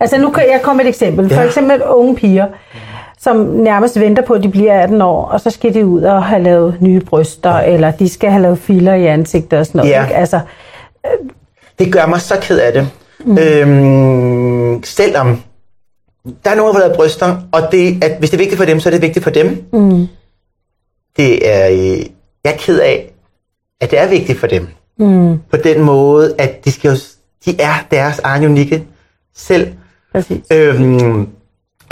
Altså 0.00 0.18
nu 0.18 0.30
kan 0.30 0.42
jeg 0.50 0.60
komme 0.62 0.76
med 0.76 0.84
et 0.84 0.88
eksempel. 0.88 1.28
For 1.28 1.40
Ja. 1.40 1.46
eksempel 1.46 1.82
unge 1.84 2.16
piger, 2.16 2.46
som 3.18 3.36
nærmest 3.36 4.00
venter 4.00 4.22
på, 4.22 4.32
at 4.34 4.42
de 4.42 4.48
bliver 4.48 4.80
18 4.82 5.02
år, 5.02 5.24
og 5.24 5.40
så 5.40 5.50
skal 5.50 5.74
de 5.74 5.86
ud 5.86 6.02
og 6.02 6.24
have 6.24 6.42
lavet 6.42 6.76
nye 6.80 7.00
bryster, 7.00 7.54
eller 7.58 7.90
de 7.90 8.08
skal 8.08 8.30
have 8.30 8.42
lavet 8.42 8.58
filer 8.58 8.94
i 8.94 9.06
ansigtet 9.06 9.58
og 9.58 9.66
sådan 9.66 9.78
noget. 9.78 9.90
Ja. 9.90 10.02
Ikke? 10.04 10.16
Altså, 10.16 10.40
det 11.78 11.92
gør 11.92 12.06
mig 12.06 12.20
så 12.20 12.34
ked 12.42 12.58
af 12.58 12.72
det. 12.72 12.88
Mm. 13.24 13.38
Øhm, 13.38 14.82
selvom 14.84 15.42
der 16.44 16.50
er 16.50 16.54
nogen, 16.54 16.74
der 16.74 16.80
har 16.80 16.86
lavet 16.86 16.96
bryster, 16.96 17.36
og 17.52 17.60
det, 17.72 18.04
at 18.04 18.18
hvis 18.18 18.30
det 18.30 18.36
er 18.36 18.40
vigtigt 18.40 18.58
for 18.58 18.64
dem, 18.64 18.80
så 18.80 18.88
er 18.88 18.90
det 18.90 19.02
vigtigt 19.02 19.22
for 19.22 19.30
dem. 19.30 19.64
Mm. 19.72 20.06
Det 21.16 21.50
er, 21.54 21.68
øh, 21.70 21.98
jeg 22.44 22.52
er 22.52 22.56
ked 22.56 22.80
af, 22.80 23.12
at 23.80 23.90
det 23.90 23.98
er 24.00 24.08
vigtigt 24.08 24.38
for 24.40 24.46
dem. 24.46 24.68
Mm. 24.98 25.38
På 25.50 25.56
den 25.64 25.80
måde, 25.80 26.34
at 26.38 26.64
de, 26.64 26.72
skal 26.72 26.88
jo, 26.90 26.96
de 27.44 27.60
er 27.60 27.86
deres 27.90 28.18
egen 28.18 28.44
unikke 28.44 28.84
selv. 29.36 29.68
Præcis. 30.12 30.44
Øhm, 30.52 31.28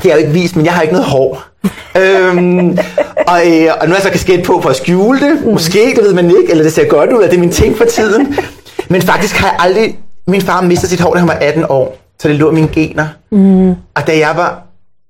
det 0.03 0.11
er 0.11 0.15
jo 0.15 0.21
ikke 0.21 0.33
vist, 0.33 0.57
men 0.57 0.65
jeg 0.65 0.75
har 0.75 0.83
ikke 0.83 0.95
noget 0.95 1.07
hår. 1.07 1.43
øhm, 2.03 2.79
og, 3.27 3.41
øh, 3.47 3.69
og 3.81 3.89
nu 3.89 3.93
er 3.93 3.97
jeg 3.97 4.03
så 4.03 4.11
kasket 4.11 4.43
på 4.43 4.61
for 4.61 4.69
at 4.69 4.77
skjule 4.77 5.21
det. 5.21 5.47
Måske, 5.53 5.79
det 5.97 6.05
ved 6.05 6.15
man 6.15 6.27
ikke, 6.27 6.51
eller 6.51 6.65
det 6.65 6.73
ser 6.73 6.89
godt 6.89 7.13
ud, 7.13 7.23
at 7.23 7.31
det 7.31 7.37
er 7.37 7.41
min 7.41 7.53
ting 7.53 7.77
for 7.77 7.85
tiden. 7.85 8.39
Men 8.89 9.03
faktisk 9.03 9.37
har 9.37 9.49
jeg 9.49 9.57
aldrig... 9.59 9.99
Min 10.27 10.41
far 10.41 10.61
mistede 10.61 10.91
sit 10.91 11.01
hår, 11.01 11.13
da 11.13 11.19
han 11.19 11.29
var 11.29 11.35
18 11.35 11.65
år, 11.69 11.99
så 12.19 12.29
det 12.29 12.37
lå 12.37 12.51
i 12.51 12.55
mine 12.55 12.69
gener. 12.69 13.07
Mm. 13.31 13.71
Og 13.71 14.07
da 14.07 14.19
jeg 14.19 14.33
var 14.37 14.63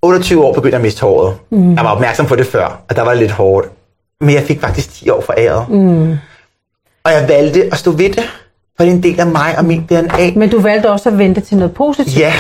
28 0.03 0.45
år, 0.45 0.55
begyndte 0.55 0.75
jeg 0.75 0.79
at 0.79 0.83
miste 0.83 1.01
håret. 1.01 1.35
Mm. 1.51 1.75
Jeg 1.75 1.85
var 1.85 1.91
opmærksom 1.91 2.27
på 2.27 2.37
det 2.37 2.47
før, 2.47 2.83
og 2.89 2.97
der 2.97 3.03
var 3.03 3.11
det 3.11 3.21
lidt 3.21 3.31
hårdt. 3.31 3.69
Men 4.21 4.35
jeg 4.35 4.43
fik 4.43 4.61
faktisk 4.61 4.93
10 4.93 5.11
år 5.11 5.21
foræret. 5.21 5.69
Mm. 5.69 6.17
Og 7.05 7.13
jeg 7.13 7.29
valgte 7.29 7.69
at 7.73 7.79
stå 7.79 7.91
ved 7.91 8.09
det, 8.09 8.23
for 8.77 8.85
det 8.85 8.89
er 8.91 8.97
en 8.97 9.03
del 9.03 9.21
af 9.21 9.27
mig 9.27 9.59
og 9.59 9.65
min 9.65 9.83
DNA. 9.87 10.31
Men 10.37 10.51
du 10.51 10.61
valgte 10.61 10.91
også 10.91 11.09
at 11.09 11.19
vente 11.19 11.41
til 11.41 11.57
noget 11.57 11.75
positivt. 11.75 12.19
Ja. 12.19 12.33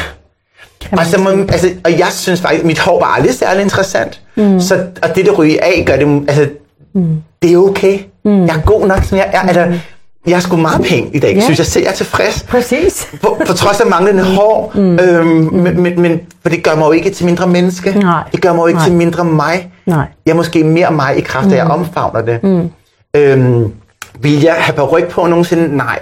Og, 0.92 1.07
så 1.07 1.20
må, 1.20 1.31
altså, 1.31 1.70
og 1.85 1.98
jeg 1.98 2.09
synes 2.11 2.40
faktisk, 2.40 2.61
at 2.61 2.66
mit 2.66 2.79
hår 2.79 3.01
var 3.01 3.07
aldrig 3.07 3.35
særlig 3.35 3.62
interessant. 3.62 4.20
Mm. 4.37 4.61
Så, 4.61 4.85
og 5.03 5.16
det, 5.16 5.27
der 5.27 5.33
ryger 5.33 5.59
af, 5.62 5.85
gør 5.87 5.96
det, 5.96 6.24
altså, 6.29 6.48
mm. 6.94 7.22
det 7.42 7.53
er 7.53 7.57
okay. 7.59 7.98
Mm. 8.24 8.46
Jeg 8.46 8.57
er 8.57 8.61
god 8.61 8.87
nok, 8.87 9.05
som 9.05 9.18
jeg 9.18 9.31
er. 9.33 9.42
Mm. 9.42 9.48
Altså, 9.48 9.81
jeg 10.27 10.37
er 10.37 10.40
sgu 10.40 10.57
meget 10.57 10.85
pæn 10.85 11.11
i 11.12 11.18
dag, 11.18 11.33
yeah. 11.33 11.42
synes 11.42 11.59
jeg 11.59 11.66
selv. 11.66 11.85
Jeg 11.85 11.90
er 11.90 11.94
tilfreds. 11.94 12.42
Præcis. 12.42 13.09
På, 13.22 13.37
på 13.46 13.53
trods 13.53 13.81
af 13.81 13.87
manglende 13.87 14.24
hår. 14.24 14.72
Mm. 14.74 14.98
Øhm, 14.98 15.27
men, 15.53 15.81
men, 15.83 16.01
men, 16.01 16.20
for 16.42 16.48
det 16.48 16.62
gør 16.62 16.74
mig 16.74 16.87
jo 16.87 16.92
ikke 16.92 17.11
til 17.11 17.27
mindre 17.27 17.46
menneske. 17.46 17.98
Nej. 17.98 18.22
Det 18.33 18.42
gør 18.42 18.53
mig 18.53 18.62
jo 18.62 18.66
ikke 18.66 18.79
Nej. 18.79 18.87
til 18.87 18.96
mindre 18.96 19.24
mig. 19.24 19.70
Nej. 19.87 20.07
Jeg 20.27 20.33
er 20.33 20.37
måske 20.37 20.64
mere 20.64 20.90
mig 20.90 21.18
i 21.18 21.20
kraft 21.20 21.46
af, 21.46 21.51
at 21.51 21.57
jeg 21.57 21.66
omfavner 21.66 22.20
det. 22.20 22.42
Mm. 22.42 22.70
Øhm, 23.14 23.72
vil 24.20 24.42
jeg 24.42 24.55
have 24.59 24.83
ryg 24.83 25.05
på 25.09 25.27
nogensinde? 25.27 25.77
Nej. 25.77 25.98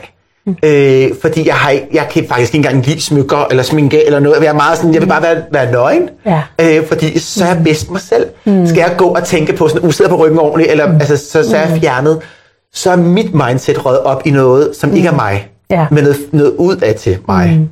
Mm. 0.46 0.56
Øh, 0.62 1.10
fordi 1.22 1.46
jeg, 1.46 1.54
har, 1.54 1.70
jeg 1.92 2.08
kan 2.10 2.28
faktisk 2.28 2.54
ikke 2.54 2.68
engang 2.68 2.86
lide 2.86 3.00
smykker 3.00 3.46
eller 3.50 3.62
sminke 3.62 4.06
eller 4.06 4.20
noget. 4.20 4.42
Jeg 4.42 4.48
er 4.48 4.52
meget 4.52 4.78
sådan, 4.78 4.94
jeg 4.94 5.02
vil 5.02 5.08
bare 5.08 5.22
være, 5.22 5.42
være 5.50 5.72
nøgen. 5.72 6.10
Ja. 6.26 6.42
Øh, 6.60 6.86
fordi 6.86 7.18
så 7.18 7.44
er 7.44 7.48
jeg 7.48 7.64
bedst 7.64 7.90
mig 7.90 8.00
selv. 8.00 8.26
Mm. 8.44 8.66
Skal 8.66 8.78
jeg 8.78 8.94
gå 8.98 9.04
og 9.04 9.24
tænke 9.24 9.52
på 9.52 9.68
sådan, 9.68 9.88
usidder 9.88 10.10
på 10.10 10.16
ryggen 10.16 10.38
ordentligt, 10.38 10.70
eller 10.70 10.86
mm. 10.86 10.94
altså, 10.94 11.16
så, 11.16 11.50
så 11.50 11.56
er 11.56 11.68
jeg 11.68 11.78
fjernet. 11.80 12.22
Så 12.72 12.90
er 12.90 12.96
mit 12.96 13.34
mindset 13.34 13.86
røget 13.86 14.00
op 14.00 14.22
i 14.26 14.30
noget, 14.30 14.76
som 14.76 14.90
mm. 14.90 14.96
ikke 14.96 15.08
er 15.08 15.14
mig. 15.14 15.50
Ja. 15.70 15.86
Men 15.90 16.04
noget, 16.04 16.18
noget 16.32 16.54
ud 16.56 16.76
af 16.76 16.94
til 16.94 17.18
mig. 17.28 17.56
Mm. 17.58 17.68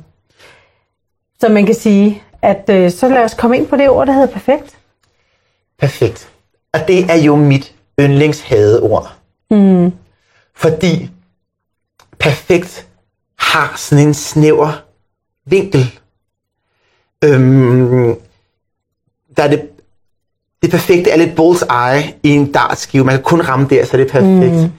Så 1.39 1.49
man 1.49 1.65
kan 1.65 1.75
sige, 1.75 2.23
at 2.41 2.69
øh, 2.69 2.91
så 2.91 3.09
lad 3.09 3.23
os 3.23 3.33
komme 3.33 3.57
ind 3.57 3.67
på 3.67 3.75
det 3.75 3.89
ord, 3.89 4.07
der 4.07 4.13
hedder 4.13 4.27
perfekt. 4.27 4.77
Perfekt. 5.79 6.29
Og 6.73 6.79
det 6.87 7.11
er 7.11 7.15
jo 7.15 7.35
mit 7.35 7.73
yndlingshadeord. 7.99 9.13
Mm. 9.51 9.91
Fordi 10.55 11.09
perfekt 12.19 12.87
har 13.39 13.73
sådan 13.77 14.07
en 14.07 14.13
snæver 14.13 14.81
vinkel. 15.45 15.99
Øhm, 17.23 18.15
der 19.37 19.43
er 19.43 19.47
det, 19.47 19.61
det 20.61 20.71
perfekte 20.71 21.11
er 21.11 21.17
lidt 21.17 21.35
bullseye 21.35 22.13
i 22.23 22.29
en 22.29 22.51
dartskive. 22.51 23.03
Man 23.03 23.15
kan 23.15 23.23
kun 23.23 23.41
ramme 23.41 23.67
der, 23.69 23.85
så 23.85 23.93
er 23.93 23.97
det 24.03 24.11
perfekt. 24.11 24.53
Mm. 24.55 24.71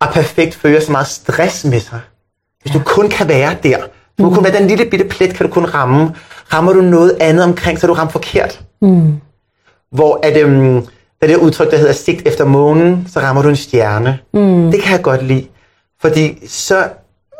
Og 0.00 0.08
perfekt 0.12 0.54
fører 0.54 0.80
så 0.80 0.92
meget 0.92 1.06
stress 1.06 1.64
med 1.64 1.80
sig. 1.80 2.00
Hvis 2.62 2.72
du 2.72 2.80
kun 2.84 3.08
kan 3.08 3.28
være 3.28 3.56
der, 3.62 3.78
du 4.18 4.24
kan 4.24 4.34
kun 4.34 4.44
være 4.44 4.58
den 4.58 4.68
lille 4.68 4.84
bitte 4.90 5.04
plet, 5.04 5.34
kan 5.34 5.46
du 5.46 5.52
kun 5.52 5.64
ramme. 5.64 6.14
Rammer 6.52 6.72
du 6.72 6.80
noget 6.80 7.16
andet 7.20 7.44
omkring, 7.44 7.78
så 7.78 7.86
er 7.86 7.88
du 7.88 7.94
ramt 7.94 8.12
forkert. 8.12 8.60
Hvor 9.92 10.20
at, 10.22 10.36
øhm, 10.36 10.80
der 11.20 11.22
er 11.22 11.26
det 11.26 11.36
udtryk, 11.36 11.70
der 11.70 11.76
hedder 11.76 11.92
sigt 11.92 12.28
efter 12.28 12.44
månen, 12.44 13.06
så 13.12 13.20
rammer 13.20 13.42
du 13.42 13.48
en 13.48 13.56
stjerne. 13.56 14.18
Mm. 14.34 14.70
Det 14.70 14.82
kan 14.82 14.92
jeg 14.92 15.02
godt 15.02 15.22
lide. 15.24 15.46
Fordi 16.04 16.48
så, 16.48 16.88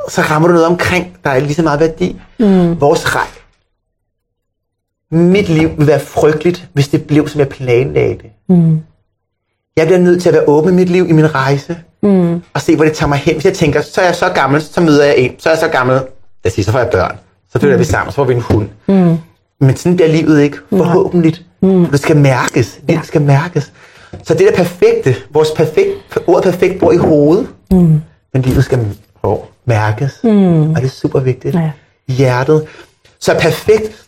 så 0.08 0.20
rammer 0.20 0.48
du 0.48 0.54
noget 0.54 0.66
omkring, 0.66 1.16
der 1.24 1.30
er 1.30 1.40
lige 1.40 1.54
så 1.54 1.62
meget 1.62 1.80
værdi. 1.80 2.20
Mm. 2.38 2.80
Vores 2.80 3.16
rej. 3.16 3.26
Mit 5.10 5.48
liv 5.48 5.70
vil 5.78 5.86
være 5.86 6.00
frygteligt, 6.00 6.68
hvis 6.72 6.88
det 6.88 7.06
blev, 7.06 7.28
som 7.28 7.38
jeg 7.38 7.48
planlagde 7.48 8.14
det. 8.14 8.30
Mm. 8.48 8.80
Jeg 9.76 9.86
bliver 9.86 9.98
nødt 9.98 10.22
til 10.22 10.28
at 10.28 10.34
være 10.34 10.48
åben 10.48 10.72
i 10.72 10.76
mit 10.76 10.88
liv, 10.88 11.08
i 11.08 11.12
min 11.12 11.34
rejse. 11.34 11.76
Mm. 12.02 12.42
Og 12.54 12.60
se, 12.60 12.76
hvor 12.76 12.84
det 12.84 12.92
tager 12.92 13.08
mig 13.08 13.18
hen. 13.18 13.34
Hvis 13.34 13.44
jeg 13.44 13.54
tænker, 13.54 13.82
så 13.82 14.00
er 14.00 14.04
jeg 14.04 14.14
så 14.14 14.28
gammel, 14.28 14.62
så 14.62 14.80
møder 14.80 15.04
jeg 15.04 15.18
en. 15.18 15.32
Så 15.38 15.48
er 15.48 15.52
jeg 15.52 15.60
så 15.60 15.68
gammel, 15.68 15.94
lad 15.94 16.06
os 16.46 16.52
sige, 16.52 16.64
så 16.64 16.72
får 16.72 16.78
jeg 16.78 16.90
børn. 16.90 17.16
Så 17.52 17.58
flytter 17.58 17.76
mm. 17.76 17.80
vi 17.80 17.84
sammen, 17.84 18.12
så 18.12 18.16
får 18.16 18.24
vi 18.24 18.34
en 18.34 18.40
hund. 18.40 18.68
Mm. 18.88 19.16
Men 19.60 19.76
sådan 19.76 19.96
bliver 19.96 20.08
livet 20.08 20.42
ikke, 20.42 20.58
forhåbentlig. 20.70 21.44
Mm. 21.60 21.86
Det 21.86 22.00
skal 22.00 22.16
mærkes. 22.16 22.80
Det 22.88 23.00
skal 23.02 23.22
mærkes. 23.22 23.72
Så 24.22 24.34
det 24.34 24.40
der 24.40 24.56
perfekte, 24.56 25.16
vores 25.30 25.50
perfekt, 25.56 25.90
ord 26.26 26.42
perfekt 26.42 26.80
bor 26.80 26.92
i 26.92 26.96
hovedet, 26.96 27.48
mm. 27.70 28.00
Men 28.34 28.42
livet 28.42 28.64
skal 28.64 28.78
hvor, 29.20 29.44
mærkes, 29.64 30.20
mm. 30.24 30.70
og 30.70 30.76
det 30.76 30.84
er 30.84 30.88
super 30.88 31.20
vigtigt. 31.20 31.54
Ja. 31.54 31.70
Hjertet. 32.08 32.66
Så 33.20 33.34
perfekt, 33.40 34.04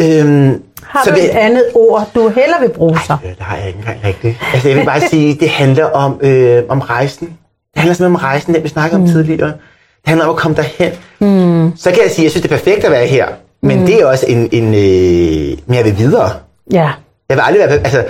øhm, 0.00 0.62
Har 0.82 1.04
så 1.04 1.10
du 1.10 1.16
et 1.16 1.28
andet 1.28 1.64
ord, 1.74 2.10
du 2.14 2.28
hellere 2.28 2.60
vil 2.60 2.70
bruge 2.70 2.98
så? 3.06 3.16
Øh, 3.24 3.30
Det 3.30 3.36
har 3.40 3.56
jeg 3.56 3.66
ikke 3.66 3.78
engang 3.78 3.98
rigtigt. 4.04 4.36
Altså, 4.52 4.68
jeg 4.68 4.76
vil 4.78 4.84
bare 4.84 5.00
sige, 5.10 5.34
det 5.40 5.48
handler 5.48 5.84
om, 5.84 6.20
øh, 6.22 6.62
om 6.68 6.80
rejsen. 6.80 7.26
Det 7.26 7.36
handler 7.76 7.94
simpelthen 7.94 8.14
om 8.16 8.20
rejsen, 8.22 8.54
den 8.54 8.62
vi 8.62 8.68
snakkede 8.68 9.00
om 9.02 9.06
tidligere. 9.08 9.48
Det 9.48 10.06
handler 10.06 10.24
om 10.26 10.30
at 10.30 10.36
komme 10.36 10.56
derhen. 10.56 10.92
Mm. 11.18 11.76
Så 11.76 11.90
kan 11.90 11.98
jeg 12.02 12.10
sige, 12.10 12.22
at 12.22 12.24
jeg 12.24 12.30
synes, 12.30 12.42
det 12.42 12.52
er 12.52 12.56
perfekt 12.56 12.84
at 12.84 12.90
være 12.90 13.06
her. 13.06 13.26
Men 13.62 13.80
mm. 13.80 13.86
det 13.86 14.00
er 14.02 14.06
også 14.06 14.26
en... 14.28 14.48
en 14.52 14.64
øh, 14.64 15.58
men 15.66 15.76
jeg 15.76 15.84
vil 15.84 15.98
videre. 15.98 16.30
Ja. 16.72 16.90
Jeg 17.28 17.36
vil 17.36 17.42
aldrig 17.46 17.68
være... 17.68 17.78
Altså, 17.78 18.04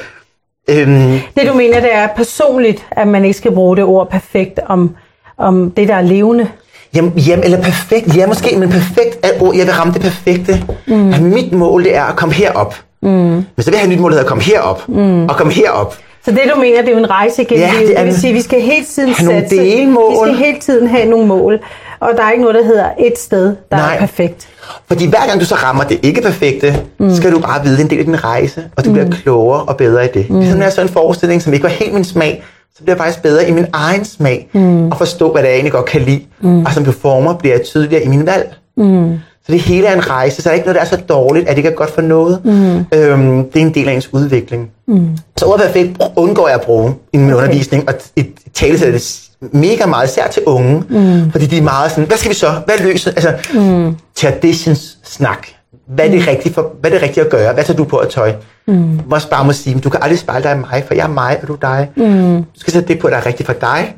øhm, 0.69 1.19
Det 1.37 1.47
du 1.49 1.55
mener, 1.55 1.81
det 1.81 1.95
er 1.95 2.09
personligt, 2.17 2.87
at 2.91 3.09
man 3.09 3.25
ikke 3.25 3.38
skal 3.38 3.53
bruge 3.53 3.77
det 3.77 3.85
ord 3.85 4.11
perfekt 4.11 4.61
om, 4.67 4.97
om 5.38 5.70
det, 5.70 5.88
der 5.88 5.94
er 5.94 6.03
levende. 6.03 6.48
jamen, 6.94 7.12
jamen, 7.18 7.44
eller 7.44 7.62
perfekt. 7.62 8.16
Ja, 8.16 8.27
måske, 8.27 8.57
men 8.57 8.68
perfekt 8.70 9.18
er 9.22 9.29
ord. 9.40 9.57
Jeg 9.57 9.66
vil 9.66 9.74
ramme 9.74 9.92
det 9.92 10.03
perfekte. 10.03 10.64
Mm. 10.87 11.12
At 11.12 11.20
mit 11.22 11.53
mål, 11.53 11.85
det 11.85 11.96
er 11.96 12.03
at 12.05 12.16
komme 12.16 12.35
herop. 12.35 12.74
Mm. 13.03 13.09
Men 13.09 13.44
så 13.59 13.64
vil 13.64 13.72
jeg 13.72 13.81
have 13.81 13.85
et 13.92 13.96
nyt 13.96 14.01
mål, 14.01 14.11
der 14.11 14.16
hedder 14.16 14.24
at 14.24 14.29
komme 14.29 14.42
herop. 14.44 14.88
Mm. 14.88 15.24
Og 15.24 15.37
komme 15.37 15.53
herop. 15.53 15.96
Så 16.24 16.31
det 16.31 16.40
du 16.55 16.61
mener, 16.61 16.81
det 16.81 16.88
er 16.88 16.92
jo 16.92 16.98
en 16.98 17.11
rejse 17.11 17.42
igennem 17.42 17.66
Ja, 17.66 17.72
livet. 17.72 17.88
det 17.88 17.94
er 17.98 18.05
Det 18.05 18.12
vil 18.12 18.20
sige, 18.20 18.33
vi 18.33 18.40
skal 18.40 18.61
hele 18.61 18.85
tiden 18.94 19.12
have 19.12 19.27
nogle 19.29 19.40
satse. 19.48 19.57
delmål. 19.57 20.29
Vi 20.29 20.35
skal 20.35 20.44
hele 20.46 20.59
tiden 20.61 20.88
have 20.88 21.05
nogle 21.09 21.27
mål. 21.27 21.59
Og 22.01 22.09
der 22.16 22.22
er 22.22 22.31
ikke 22.31 22.42
noget, 22.42 22.55
der 22.55 22.64
hedder 22.64 22.87
et 22.98 23.18
sted, 23.18 23.44
der 23.70 23.77
Nej. 23.77 23.94
er 23.94 23.98
perfekt. 23.98 24.48
Fordi 24.88 25.07
hver 25.07 25.27
gang 25.27 25.40
du 25.40 25.44
så 25.44 25.55
rammer 25.55 25.85
det 25.85 25.98
ikke 26.03 26.20
perfekte, 26.22 26.77
mm. 26.98 27.14
skal 27.14 27.33
du 27.33 27.38
bare 27.38 27.62
vide, 27.64 27.72
det 27.77 27.81
er 27.81 27.85
en 27.85 27.90
del 27.90 27.98
af 27.98 28.05
din 28.05 28.24
rejse, 28.24 28.64
og 28.77 28.85
du 28.85 28.90
mm. 28.90 28.94
bliver 28.94 29.11
klogere 29.11 29.62
og 29.62 29.77
bedre 29.77 30.05
i 30.05 30.09
det. 30.14 30.31
Mm. 30.31 30.38
Ligesom 30.38 30.59
når 30.59 30.64
jeg 30.64 30.72
så 30.72 30.81
en 30.83 30.88
forestilling, 30.88 31.42
som 31.42 31.53
ikke 31.53 31.62
var 31.62 31.70
helt 31.70 31.94
min 31.94 32.05
smag, 32.05 32.42
så 32.77 32.83
bliver 32.83 32.97
jeg 32.97 32.99
faktisk 32.99 33.23
bedre 33.23 33.49
i 33.49 33.53
min 33.53 33.67
egen 33.73 34.05
smag, 34.05 34.49
mm. 34.53 34.91
og 34.91 34.99
forstå, 34.99 35.33
hvad 35.33 35.43
det 35.43 35.49
er, 35.49 35.53
jeg 35.53 35.57
egentlig 35.57 35.73
godt 35.73 35.85
kan 35.85 36.01
lide. 36.01 36.23
Mm. 36.41 36.65
Og 36.65 36.73
som 36.73 36.85
performer 36.85 37.35
bliver 37.35 37.55
jeg 37.55 37.65
tydeligere 37.65 38.03
i 38.03 38.09
min 38.09 38.27
valg. 38.27 38.55
Mm. 38.77 39.19
Så 39.47 39.53
det 39.53 39.61
hele 39.61 39.87
er 39.87 39.95
en 39.95 40.11
rejse, 40.11 40.37
så 40.37 40.43
der 40.43 40.51
er 40.51 40.55
ikke 40.55 40.67
noget, 40.67 40.75
der 40.75 40.81
er 40.81 40.87
så 40.87 41.03
dårligt, 41.09 41.49
at 41.49 41.51
det 41.51 41.59
ikke 41.59 41.69
er 41.69 41.75
godt 41.75 41.91
for 41.91 42.03
noget. 42.03 42.45
Mm. 42.45 42.77
Øhm, 42.99 43.51
det 43.51 43.63
er 43.63 43.67
en 43.67 43.75
del 43.75 43.89
af 43.89 43.93
ens 43.93 44.13
udvikling. 44.13 44.71
Mm. 44.89 45.09
Så 45.37 45.47
ordet 45.47 45.67
perfekt 45.67 46.03
undgår 46.17 46.49
jeg 46.49 46.55
at 46.55 46.61
bruge 46.61 46.95
i 47.13 47.17
min 47.17 47.33
okay. 47.33 47.43
undervisning, 47.43 47.89
og 47.89 47.95
i 48.17 48.27
tale 48.55 48.79
det 48.79 49.29
mega 49.41 49.87
meget, 49.87 50.09
især 50.09 50.29
til 50.29 50.43
unge, 50.47 50.85
mm. 50.89 51.31
fordi 51.31 51.47
de 51.47 51.59
er 51.59 51.63
meget 51.63 51.91
sådan, 51.91 52.05
hvad 52.05 52.17
skal 52.17 52.31
vi 52.31 52.35
så? 52.35 52.53
Hvad 52.67 52.79
løser? 52.79 53.11
Altså, 53.11 53.35
mm. 53.55 53.97
traditions 54.17 54.99
snak. 55.05 55.47
Hvad 55.88 56.07
er, 56.07 56.11
det 56.11 56.29
rigtigt 56.29 56.55
for, 56.55 56.74
hvad 56.81 56.90
er 56.90 56.94
det 56.94 57.03
rigtigt 57.03 57.27
at 57.27 57.31
gøre? 57.31 57.53
Hvad 57.53 57.64
tager 57.64 57.77
du 57.77 57.85
på 57.85 57.96
at 57.96 58.09
tøj? 58.09 58.35
Mm. 58.66 59.01
Også 59.11 59.31
bare 59.31 59.44
må 59.44 59.53
sige, 59.53 59.81
du 59.81 59.90
kan 59.90 60.03
aldrig 60.03 60.18
spejle 60.18 60.44
dig 60.44 60.57
i 60.57 60.59
mig, 60.59 60.85
for 60.87 60.94
jeg 60.94 61.05
er 61.05 61.12
mig, 61.12 61.38
og 61.42 61.48
du 61.48 61.53
er 61.53 61.59
dig. 61.59 61.90
Mm. 61.96 62.44
Du 62.44 62.61
skal 62.61 62.72
sætte 62.72 62.88
det 62.88 62.98
på, 62.98 63.09
der 63.09 63.16
er 63.16 63.27
rigtigt 63.27 63.46
for 63.46 63.53
dig. 63.53 63.96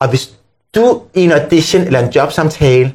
Og 0.00 0.08
hvis 0.08 0.30
du 0.74 1.00
i 1.14 1.24
en 1.24 1.32
audition 1.32 1.82
eller 1.82 2.00
en 2.00 2.10
jobsamtale 2.10 2.92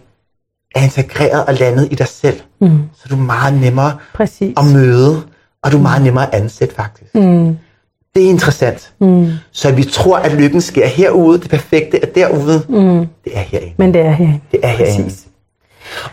er 0.76 0.84
integreret 0.84 1.46
og 1.46 1.54
landet 1.54 1.88
i 1.92 1.96
dig 1.96 2.08
selv, 2.08 2.42
mm. 2.62 2.82
så 2.94 3.02
er 3.06 3.10
du 3.10 3.22
meget 3.22 3.62
nemmere 3.62 3.98
Præcis. 4.14 4.54
at 4.58 4.66
møde, 4.74 5.22
og 5.64 5.72
du 5.72 5.78
er 5.78 5.82
meget 5.82 6.04
nemmere 6.04 6.36
at 6.36 6.42
ansætte 6.42 6.76
faktisk. 6.76 7.16
Mm. 7.16 7.58
Det 8.16 8.26
er 8.26 8.30
interessant. 8.30 8.94
Mm. 9.00 9.32
Så 9.52 9.72
vi 9.72 9.84
tror, 9.84 10.18
at 10.18 10.34
lykken 10.34 10.62
sker 10.62 10.88
herude, 10.88 11.40
det 11.40 11.50
perfekte 11.50 12.02
er 12.02 12.06
derude. 12.06 12.64
Mm. 12.70 13.08
Det 13.24 13.38
er 13.38 13.40
herinde. 13.40 13.74
Men 13.78 13.94
det 13.94 14.02
er 14.02 14.12
herinde. 14.12 14.40
Det 14.52 14.60
er 14.64 14.68
herinde. 14.68 15.14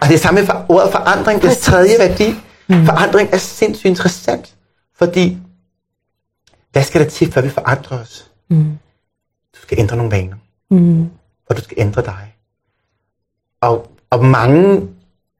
Og 0.00 0.08
det 0.08 0.20
samme 0.20 0.46
for, 0.46 0.66
ordet 0.68 0.92
forandring, 0.92 1.42
det 1.42 1.58
tredje 1.58 1.98
værdi. 1.98 2.34
Mm. 2.68 2.86
Forandring 2.86 3.28
er 3.32 3.36
sindssygt 3.36 3.90
interessant, 3.90 4.54
fordi 4.98 5.38
hvad 6.72 6.82
skal 6.82 7.00
der 7.00 7.08
til, 7.08 7.32
før 7.32 7.40
vi 7.40 7.48
forandrer 7.48 7.98
os? 8.00 8.30
Mm. 8.50 8.78
Du 9.54 9.62
skal 9.62 9.78
ændre 9.78 9.96
nogle 9.96 10.12
vaner. 10.12 10.36
Mm. 10.70 11.10
Og 11.50 11.56
du 11.56 11.62
skal 11.62 11.74
ændre 11.80 12.02
dig. 12.02 12.34
Og, 13.60 13.90
og 14.10 14.24
mange, 14.24 14.88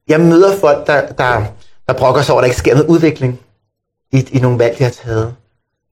jeg 0.09 0.21
møder 0.21 0.59
folk, 0.61 0.87
der, 0.87 1.13
der, 1.13 1.45
der 1.89 1.93
brokker 1.93 2.23
sig 2.23 2.33
over, 2.33 2.41
at 2.41 2.43
der 2.43 2.47
ikke 2.47 2.59
sker 2.59 2.75
noget 2.75 2.89
udvikling 2.89 3.41
i, 4.13 4.29
i 4.33 4.39
nogle 4.39 4.59
valg, 4.59 4.79
de 4.79 4.85
har 4.85 4.91
taget. 4.91 5.35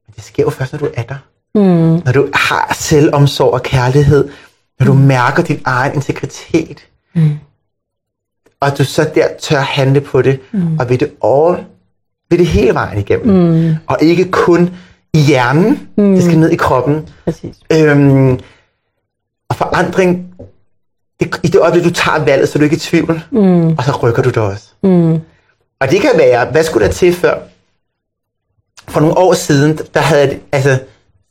Men 0.07 0.13
det 0.15 0.23
sker 0.23 0.43
jo 0.43 0.49
først, 0.49 0.73
når 0.73 0.79
du 0.79 0.89
er 0.93 1.03
der. 1.03 1.17
Mm. 1.55 2.01
Når 2.05 2.11
du 2.11 2.29
har 2.33 2.73
selvomsorg 2.79 3.53
og 3.53 3.63
kærlighed. 3.63 4.29
Når 4.79 4.85
du 4.85 4.93
mærker 4.93 5.43
din 5.43 5.61
egen 5.65 5.93
integritet. 5.93 6.87
Mm. 7.13 7.39
Og 8.61 8.77
du 8.77 8.83
så 8.83 9.09
der 9.15 9.27
tør 9.41 9.59
handle 9.59 10.01
på 10.01 10.21
det. 10.21 10.39
Mm. 10.51 10.79
Og 10.79 10.89
ved 10.89 10.97
det 10.97 11.11
all. 11.23 11.65
Ved 12.29 12.37
det 12.37 12.47
hele 12.47 12.73
vejen 12.73 12.99
igennem. 12.99 13.35
Mm. 13.35 13.75
Og 13.87 13.97
ikke 14.01 14.31
kun 14.31 14.69
i 15.13 15.19
hjernen. 15.19 15.89
Mm. 15.97 16.13
Det 16.13 16.23
skal 16.23 16.39
ned 16.39 16.49
i 16.49 16.55
kroppen. 16.55 17.09
Præcis. 17.25 17.55
Øhm, 17.73 18.39
og 19.49 19.55
forandring, 19.55 20.33
det, 21.19 21.39
i 21.43 21.47
det 21.47 21.61
øjeblik, 21.61 21.83
du 21.83 21.89
tager 21.89 22.25
valget, 22.25 22.49
så 22.49 22.57
er 22.57 22.59
du 22.59 22.63
ikke 22.63 22.75
i 22.75 22.79
tvivl. 22.79 23.23
Mm. 23.31 23.69
Og 23.69 23.83
så 23.83 23.99
rykker 24.03 24.21
du 24.21 24.29
det 24.29 24.37
også. 24.37 24.67
Mm. 24.83 25.13
Og 25.79 25.91
det 25.91 26.01
kan 26.01 26.11
være, 26.17 26.45
hvad 26.51 26.63
skulle 26.63 26.85
der 26.85 26.91
til 26.91 27.13
før? 27.13 27.37
For 28.87 28.99
nogle 28.99 29.17
år 29.17 29.33
siden, 29.33 29.79
der 29.93 29.99
havde 29.99 30.21
jeg, 30.21 30.39
altså, 30.51 30.79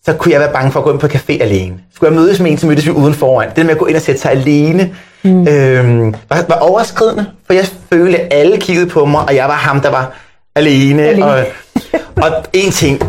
så 0.04 0.12
kunne 0.12 0.32
jeg 0.32 0.40
være 0.40 0.52
bange 0.52 0.72
for 0.72 0.80
at 0.80 0.84
gå 0.84 0.92
ind 0.92 1.00
på 1.00 1.06
café 1.06 1.42
alene. 1.42 1.74
Skulle 1.94 2.12
jeg 2.12 2.20
mødes 2.20 2.40
med 2.40 2.50
en, 2.50 2.58
så 2.58 2.66
mødtes 2.66 2.86
vi 2.86 2.90
uden 2.90 3.14
foran. 3.14 3.48
Det 3.56 3.66
med 3.66 3.74
at 3.74 3.78
gå 3.78 3.86
ind 3.86 3.96
og 3.96 4.02
sætte 4.02 4.20
sig 4.20 4.30
alene, 4.30 4.94
mm. 5.24 5.48
øhm, 5.48 6.14
var, 6.28 6.44
var 6.48 6.58
overskridende. 6.60 7.26
For 7.46 7.52
jeg 7.54 7.64
følte, 7.92 8.18
at 8.20 8.28
alle 8.30 8.56
kiggede 8.56 8.86
på 8.86 9.04
mig, 9.04 9.24
og 9.28 9.36
jeg 9.36 9.48
var 9.48 9.54
ham, 9.54 9.80
der 9.80 9.90
var 9.90 10.12
alene. 10.54 11.02
Alene. 11.02 11.24
Og, 11.24 11.44
og 12.16 12.30
en 12.52 12.70
ting, 12.70 13.02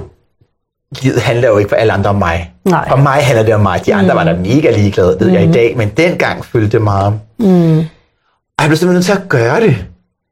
livet 1.02 1.22
handler 1.22 1.48
jo 1.48 1.58
ikke 1.58 1.70
for 1.70 1.76
alle 1.76 1.94
andre 1.94 2.10
om 2.10 2.16
mig. 2.16 2.54
Nej. 2.66 2.90
For 2.90 2.96
mig 2.96 3.14
handler 3.24 3.44
det 3.44 3.54
om 3.54 3.62
mig. 3.62 3.86
De 3.86 3.96
andre 3.96 4.14
mm. 4.14 4.18
var 4.18 4.24
der 4.24 4.36
mega 4.40 4.72
ligeglade, 4.72 5.18
ved 5.20 5.28
mm. 5.28 5.34
jeg 5.34 5.44
i 5.44 5.52
dag. 5.52 5.78
Men 5.78 5.90
dengang 5.90 6.46
følte 6.46 6.72
det 6.72 6.82
meget. 6.82 7.14
Mm. 7.40 7.78
Og 7.78 8.64
jeg 8.64 8.68
blev 8.68 8.78
simpelthen 8.78 8.94
nødt 8.94 9.06
til 9.06 9.12
at 9.14 9.30
gøre 9.30 9.62
det. 9.62 9.86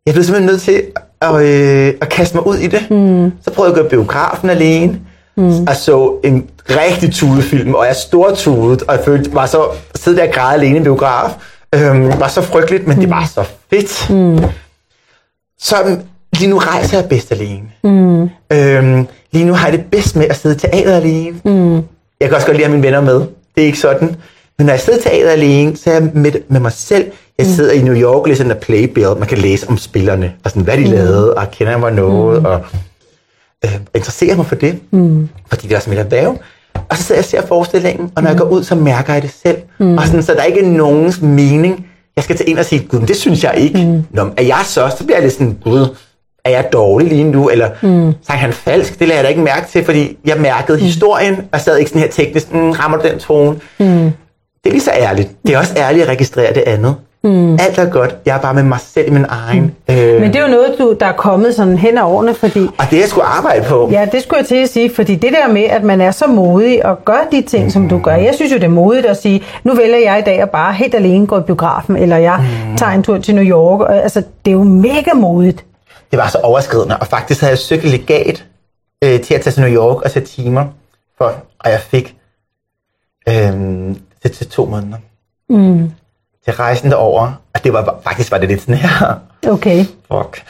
Jeg 0.06 0.14
blev 0.14 0.24
simpelthen 0.24 0.52
nødt 0.52 0.62
til 0.62 0.84
at, 1.22 1.36
øh, 1.36 1.94
at 2.02 2.10
kaste 2.10 2.38
mig 2.38 2.48
ud 2.48 2.56
i 2.56 2.68
det. 2.68 2.92
Mm. 2.92 3.32
Så 3.42 3.52
prøvede 3.52 3.74
jeg 3.74 3.80
at 3.80 3.86
i 3.86 3.90
biografen 3.90 4.50
alene. 4.50 5.00
Mm. 5.38 5.68
Og 5.68 5.76
så 5.76 6.14
en 6.24 6.48
rigtig 6.70 7.14
tudefilm, 7.14 7.74
og 7.74 7.86
jeg 7.86 7.96
stortudet, 7.96 8.82
og 8.82 8.96
jeg 8.96 9.06
følte, 9.06 9.34
var 9.34 9.46
så 9.46 9.64
sidde 9.96 10.18
der 10.18 10.28
og 10.28 10.34
græde 10.34 10.54
alene 10.54 10.80
i 10.80 10.84
biograf. 10.84 11.32
Øhm, 11.76 12.20
var 12.20 12.28
så 12.28 12.42
frygteligt, 12.42 12.88
men 12.88 12.96
mm. 12.96 13.02
det 13.02 13.10
var 13.10 13.32
så 13.34 13.44
fedt. 13.70 14.10
Mm. 14.10 14.50
Så 15.60 15.76
øhm, 15.86 16.02
lige 16.34 16.50
nu 16.50 16.58
rejser 16.58 16.98
jeg 16.98 17.10
bedst 17.10 17.32
alene. 17.32 17.68
Mm. 17.84 18.22
Øhm, 18.54 19.08
lige 19.32 19.46
nu 19.46 19.54
har 19.54 19.68
jeg 19.68 19.78
det 19.78 19.86
bedst 19.92 20.16
med 20.16 20.26
at 20.30 20.36
sidde 20.36 20.56
i 20.56 20.60
teater 20.60 20.96
alene. 20.96 21.40
Mm. 21.46 21.76
Jeg 22.20 22.30
kan 22.30 22.34
også 22.34 22.48
godt 22.48 22.58
lide 22.58 22.66
at 22.66 22.72
have 22.72 22.78
mine 22.78 22.88
venner 22.88 23.02
med. 23.02 23.16
Det 23.56 23.62
er 23.62 23.66
ikke 23.66 23.80
sådan. 23.80 24.16
Men 24.58 24.66
når 24.66 24.74
jeg 24.74 24.80
sidder 24.80 25.00
i 25.00 25.02
teater 25.02 25.32
alene, 25.32 25.78
så 25.78 25.90
er 25.90 25.94
jeg 25.94 26.10
med, 26.14 26.32
med 26.48 26.60
mig 26.60 26.72
selv. 26.72 27.12
Jeg 27.38 27.46
sidder 27.46 27.72
i 27.72 27.82
New 27.82 27.96
York 27.96 28.22
og 28.22 28.28
læser 28.28 28.44
der 28.44 28.54
playbill. 28.54 29.08
Man 29.18 29.28
kan 29.28 29.38
læse 29.38 29.70
om 29.70 29.78
spillerne, 29.78 30.34
og 30.44 30.50
sådan, 30.50 30.64
hvad 30.64 30.78
de 30.78 30.86
mm. 30.86 30.92
lavede, 30.92 31.34
og 31.34 31.52
kender 31.52 31.74
jeg 31.74 31.80
mig 31.80 31.92
noget, 31.92 32.40
mm. 32.40 32.46
og 32.46 32.62
øh, 33.66 33.76
interesserer 33.96 34.36
mig 34.36 34.46
for 34.46 34.56
det. 34.56 34.80
Mm. 34.92 35.30
Fordi 35.48 35.68
det 35.68 35.74
er 35.74 35.78
også 35.78 35.90
mit 35.90 36.00
erhverv. 36.00 36.38
Og 36.90 36.98
så 36.98 37.04
sidder 37.04 37.20
jeg 37.20 37.24
og 37.24 37.30
ser 37.30 37.48
forestillingen, 37.48 38.12
og 38.16 38.24
når 38.24 38.32
mm. 38.32 38.38
jeg 38.38 38.38
går 38.38 38.50
ud, 38.50 38.64
så 38.64 38.76
mærker 38.76 39.14
jeg 39.14 39.22
det 39.22 39.32
selv. 39.44 39.58
Mm. 39.80 39.98
Og 39.98 40.06
sådan, 40.06 40.24
så 40.24 40.34
der 40.34 40.40
er 40.40 40.46
ikke 40.46 40.70
nogens 40.70 41.22
mening. 41.22 41.86
Jeg 42.16 42.24
skal 42.24 42.36
til 42.36 42.50
ind 42.50 42.60
og 42.60 42.66
sige, 42.66 42.88
gud, 42.88 43.00
det 43.00 43.16
synes 43.16 43.44
jeg 43.44 43.54
ikke. 43.58 43.86
Mm. 43.86 44.04
Nå, 44.12 44.30
er 44.38 44.44
jeg 44.44 44.62
så? 44.66 44.92
Så 44.98 45.04
bliver 45.04 45.18
jeg 45.18 45.24
lidt 45.24 45.34
sådan, 45.34 45.58
gud, 45.64 45.96
er 46.46 46.50
jeg 46.50 46.70
dårlig 46.74 47.08
lige 47.08 47.24
nu? 47.24 47.50
Eller 47.50 47.70
mm. 47.82 48.14
sang 48.28 48.40
han 48.40 48.54
falsk? 48.54 49.00
Det 49.00 49.08
lader 49.08 49.18
jeg 49.18 49.24
da 49.24 49.30
ikke 49.30 49.42
mærke 49.42 49.68
til, 49.72 49.86
fordi 49.86 50.18
jeg 50.26 50.38
mærkede 50.40 50.78
mm. 50.78 50.84
historien, 50.84 51.48
og 51.52 51.62
sad 51.62 51.78
ikke 51.78 51.90
sådan 51.90 52.02
her 52.02 52.10
teknisk, 52.10 52.54
mm, 52.54 52.72
rammer 52.72 52.98
du 52.98 53.08
den 53.08 53.20
tone? 53.20 53.60
Mm. 53.80 54.12
Det 54.64 54.70
er 54.70 54.72
lige 54.72 54.82
så 54.82 54.92
ærligt. 54.92 55.30
Det 55.48 55.56
er 55.56 55.60
også 55.60 55.74
ærligt 55.78 56.04
at 56.04 56.10
registrere 56.10 56.54
det 56.54 56.64
andet. 56.68 56.96
Mm. 57.24 57.54
Alt 57.54 57.78
er 57.78 57.90
godt. 57.90 58.16
Jeg 58.26 58.38
er 58.38 58.42
bare 58.42 58.54
med 58.54 58.64
mig 58.64 58.80
selv 58.80 59.08
i 59.08 59.12
min 59.12 59.26
egen. 59.30 59.76
Mm. 59.88 59.94
Øh, 59.96 60.22
Men 60.22 60.34
det 60.34 60.36
er 60.36 60.42
jo 60.42 60.48
noget, 60.48 60.76
du, 60.80 60.96
der 61.00 61.06
er 61.06 61.12
kommet 61.12 61.56
sådan 61.56 61.78
hen 61.78 61.98
ad 61.98 62.04
årene, 62.04 62.34
fordi... 62.34 62.60
og 62.60 62.86
det 62.90 62.94
er 62.94 63.00
jeg 63.00 63.10
skulle 63.10 63.26
arbejde 63.26 63.66
på. 63.70 63.90
Ja, 63.92 64.08
det 64.12 64.24
skulle 64.24 64.38
jeg 64.38 64.48
til 64.48 64.56
at 64.56 64.70
sige, 64.70 64.96
fordi 64.96 65.16
det 65.16 65.32
der 65.32 65.54
med, 65.54 65.64
at 65.64 65.84
man 65.84 66.02
er 66.02 66.12
så 66.12 66.28
modig 66.28 66.86
og 66.86 67.06
gør 67.06 67.28
de 67.32 67.42
ting, 67.42 67.64
mm. 67.64 67.70
som 67.70 67.90
du 67.90 68.00
gør. 68.00 68.16
Jeg 68.16 68.36
synes 68.36 68.52
jo, 68.52 68.58
det 68.58 68.64
er 68.64 68.70
modigt 68.70 69.06
at 69.06 69.18
sige, 69.22 69.44
nu 69.64 69.76
vælger 69.76 69.98
jeg 69.98 70.20
i 70.20 70.22
dag 70.22 70.42
at 70.42 70.50
bare 70.50 70.74
helt 70.74 70.96
alene 70.96 71.28
gå 71.28 71.40
i 71.40 71.42
biografen, 71.42 71.96
eller 71.96 72.18
jeg 72.18 72.46
mm. 72.70 72.78
tager 72.78 72.92
en 72.92 73.04
tur 73.04 73.18
til 73.18 73.36
New 73.36 73.44
York. 73.44 73.88
Altså, 74.04 74.24
det 74.46 74.52
er 74.52 74.56
jo 74.56 74.64
mega 74.64 75.14
modigt. 75.16 75.66
Det 76.12 76.20
var 76.20 76.28
så 76.28 76.38
overskridende, 76.38 76.98
og 76.98 77.08
faktisk 77.08 77.42
havde 77.42 77.52
jeg 77.52 77.58
søgt 77.58 77.84
legat 77.84 78.46
øh, 79.04 79.22
til 79.22 79.34
at 79.34 79.42
tage 79.42 79.52
til 79.54 79.62
New 79.64 79.72
York 79.72 80.02
og 80.02 80.12
sætte 80.12 80.28
timer 80.28 80.66
for, 81.18 81.34
og 81.60 81.72
jeg 81.72 81.80
fik 81.80 82.16
øh, 83.30 83.34
det 84.24 84.32
til 84.32 84.50
to 84.50 84.66
måneder. 84.66 84.98
Mm. 85.50 85.92
Til 86.46 86.54
rejsen 86.54 86.92
derover, 86.92 87.32
og 87.56 87.64
det 87.64 87.74
var 87.74 87.96
faktisk 88.04 88.32
var 88.32 88.38
det 88.38 88.50
lidt 88.50 88.62
sådan 88.62 88.76
her. 88.76 89.14
Okay. 89.48 89.86
Fuck. 90.12 90.44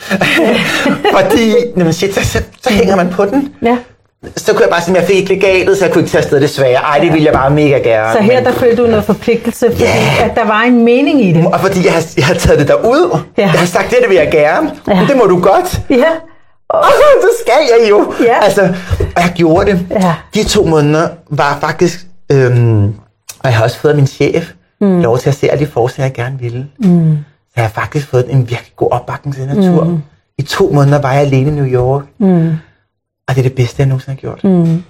Fordi, 1.18 1.54
jamen 1.78 1.94
shit, 1.94 2.16
så, 2.16 2.24
så, 2.26 2.44
så 2.62 2.70
hænger 2.74 2.96
man 2.96 3.10
på 3.10 3.26
den. 3.26 3.54
Ja. 3.62 3.78
Så 4.38 4.52
kunne 4.54 4.62
jeg 4.62 4.70
bare 4.70 4.82
sige, 4.82 4.96
at 4.98 5.02
jeg 5.02 5.08
fik 5.08 5.16
ikke 5.18 5.34
legatet, 5.34 5.78
så 5.78 5.86
jeg 5.86 5.94
kunne 5.94 6.02
ikke 6.02 6.12
tage 6.12 6.22
afsted 6.24 6.42
desværre. 6.42 6.74
Ej, 6.76 7.00
det 7.00 7.14
ville 7.14 7.26
jeg 7.26 7.34
bare 7.34 7.50
mega 7.50 7.78
gerne. 7.78 8.14
Så 8.14 8.20
her 8.22 8.36
men- 8.36 8.46
der 8.46 8.52
følte 8.52 8.82
du 8.84 8.88
noget 8.88 9.04
forpligtelse, 9.06 9.72
fordi 9.72 9.84
Ja. 9.84 10.14
at 10.30 10.32
der 10.36 10.46
var 10.46 10.62
en 10.62 10.86
mening 10.86 11.22
i 11.26 11.34
det. 11.34 11.46
Og 11.46 11.60
fordi 11.60 11.86
jeg 11.86 11.94
har, 11.94 12.04
jeg 12.18 12.26
har 12.26 12.34
taget 12.34 12.60
det 12.60 12.68
derud. 12.68 13.20
Ja. 13.38 13.42
Jeg 13.42 13.52
har 13.52 13.66
sagt, 13.66 13.90
det, 13.90 13.98
det 14.02 14.10
vil 14.10 14.18
jeg 14.18 14.30
gerne. 14.32 14.72
Ja. 14.88 15.06
Det 15.10 15.18
må 15.18 15.24
du 15.26 15.42
godt. 15.42 15.82
Ja, 15.90 16.06
Og 16.70 16.84
så 17.22 17.30
skal 17.42 17.80
jeg 17.82 17.90
jo. 17.90 18.14
Ja. 18.24 18.44
Altså, 18.44 18.62
og 19.16 19.22
jeg 19.22 19.32
gjorde 19.36 19.72
det. 19.72 19.88
Ja. 19.92 20.14
De 20.34 20.44
to 20.44 20.64
måneder 20.66 21.08
var 21.30 21.58
faktisk... 21.62 22.00
Øhm, 22.32 22.84
og 23.40 23.46
jeg 23.50 23.54
har 23.56 23.64
også 23.64 23.80
fået 23.80 23.96
min 23.96 24.08
chef 24.08 24.52
mm. 24.82 25.02
lov 25.02 25.18
til 25.18 25.30
at 25.30 25.36
se 25.36 25.52
alle 25.52 25.66
de 25.66 25.72
forslag, 25.72 26.04
jeg 26.04 26.14
gerne 26.14 26.40
ville. 26.40 26.68
Mm. 26.78 27.18
Så 27.48 27.54
jeg 27.56 27.64
har 27.64 27.70
faktisk 27.70 28.08
fået 28.08 28.26
en 28.30 28.40
virkelig 28.40 28.74
god 28.76 28.88
opbakning 28.92 29.36
til 29.36 29.48
natur. 29.48 29.84
Mm. 29.84 30.02
I 30.38 30.42
to 30.42 30.72
måneder 30.74 31.02
var 31.02 31.14
jeg 31.14 31.22
alene 31.22 31.50
i 31.50 31.54
New 31.54 31.66
York. 31.66 32.04
Mm. 32.18 32.50
Og 33.28 33.36
det 33.36 33.38
er 33.38 33.44
det 33.44 33.54
bedste, 33.54 33.76
jeg 33.80 33.88
nogensinde 33.88 34.16
har 34.16 34.22
gjort. 34.22 34.44
Mm. 34.44 34.84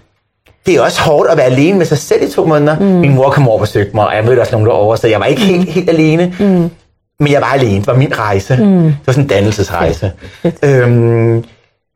Det 0.65 0.75
er 0.75 0.81
også 0.81 1.01
hårdt 1.01 1.29
at 1.29 1.37
være 1.37 1.45
alene 1.45 1.77
med 1.77 1.85
sig 1.85 1.97
selv 1.97 2.23
i 2.23 2.31
to 2.31 2.45
måneder. 2.45 2.79
Mm. 2.79 2.85
Min 2.85 3.15
mor 3.15 3.29
kom 3.29 3.47
over 3.47 3.57
og 3.57 3.61
besøgte 3.61 3.95
mig, 3.95 4.07
og 4.07 4.15
jeg 4.15 4.25
mødte 4.25 4.39
også 4.39 4.51
nogen 4.51 4.67
derovre, 4.67 4.97
så 4.97 5.07
jeg 5.07 5.19
var 5.19 5.25
ikke 5.25 5.41
helt, 5.41 5.69
helt 5.69 5.89
alene. 5.89 6.35
Mm. 6.39 6.69
Men 7.19 7.31
jeg 7.31 7.41
var 7.41 7.47
alene. 7.47 7.79
Det 7.79 7.87
var 7.87 7.95
min 7.95 8.19
rejse. 8.19 8.55
Mm. 8.55 8.83
Det 8.83 9.07
var 9.07 9.13
sådan 9.13 9.23
en 9.23 9.29
dannelsesrejse. 9.29 10.11
Øhm, 10.63 11.43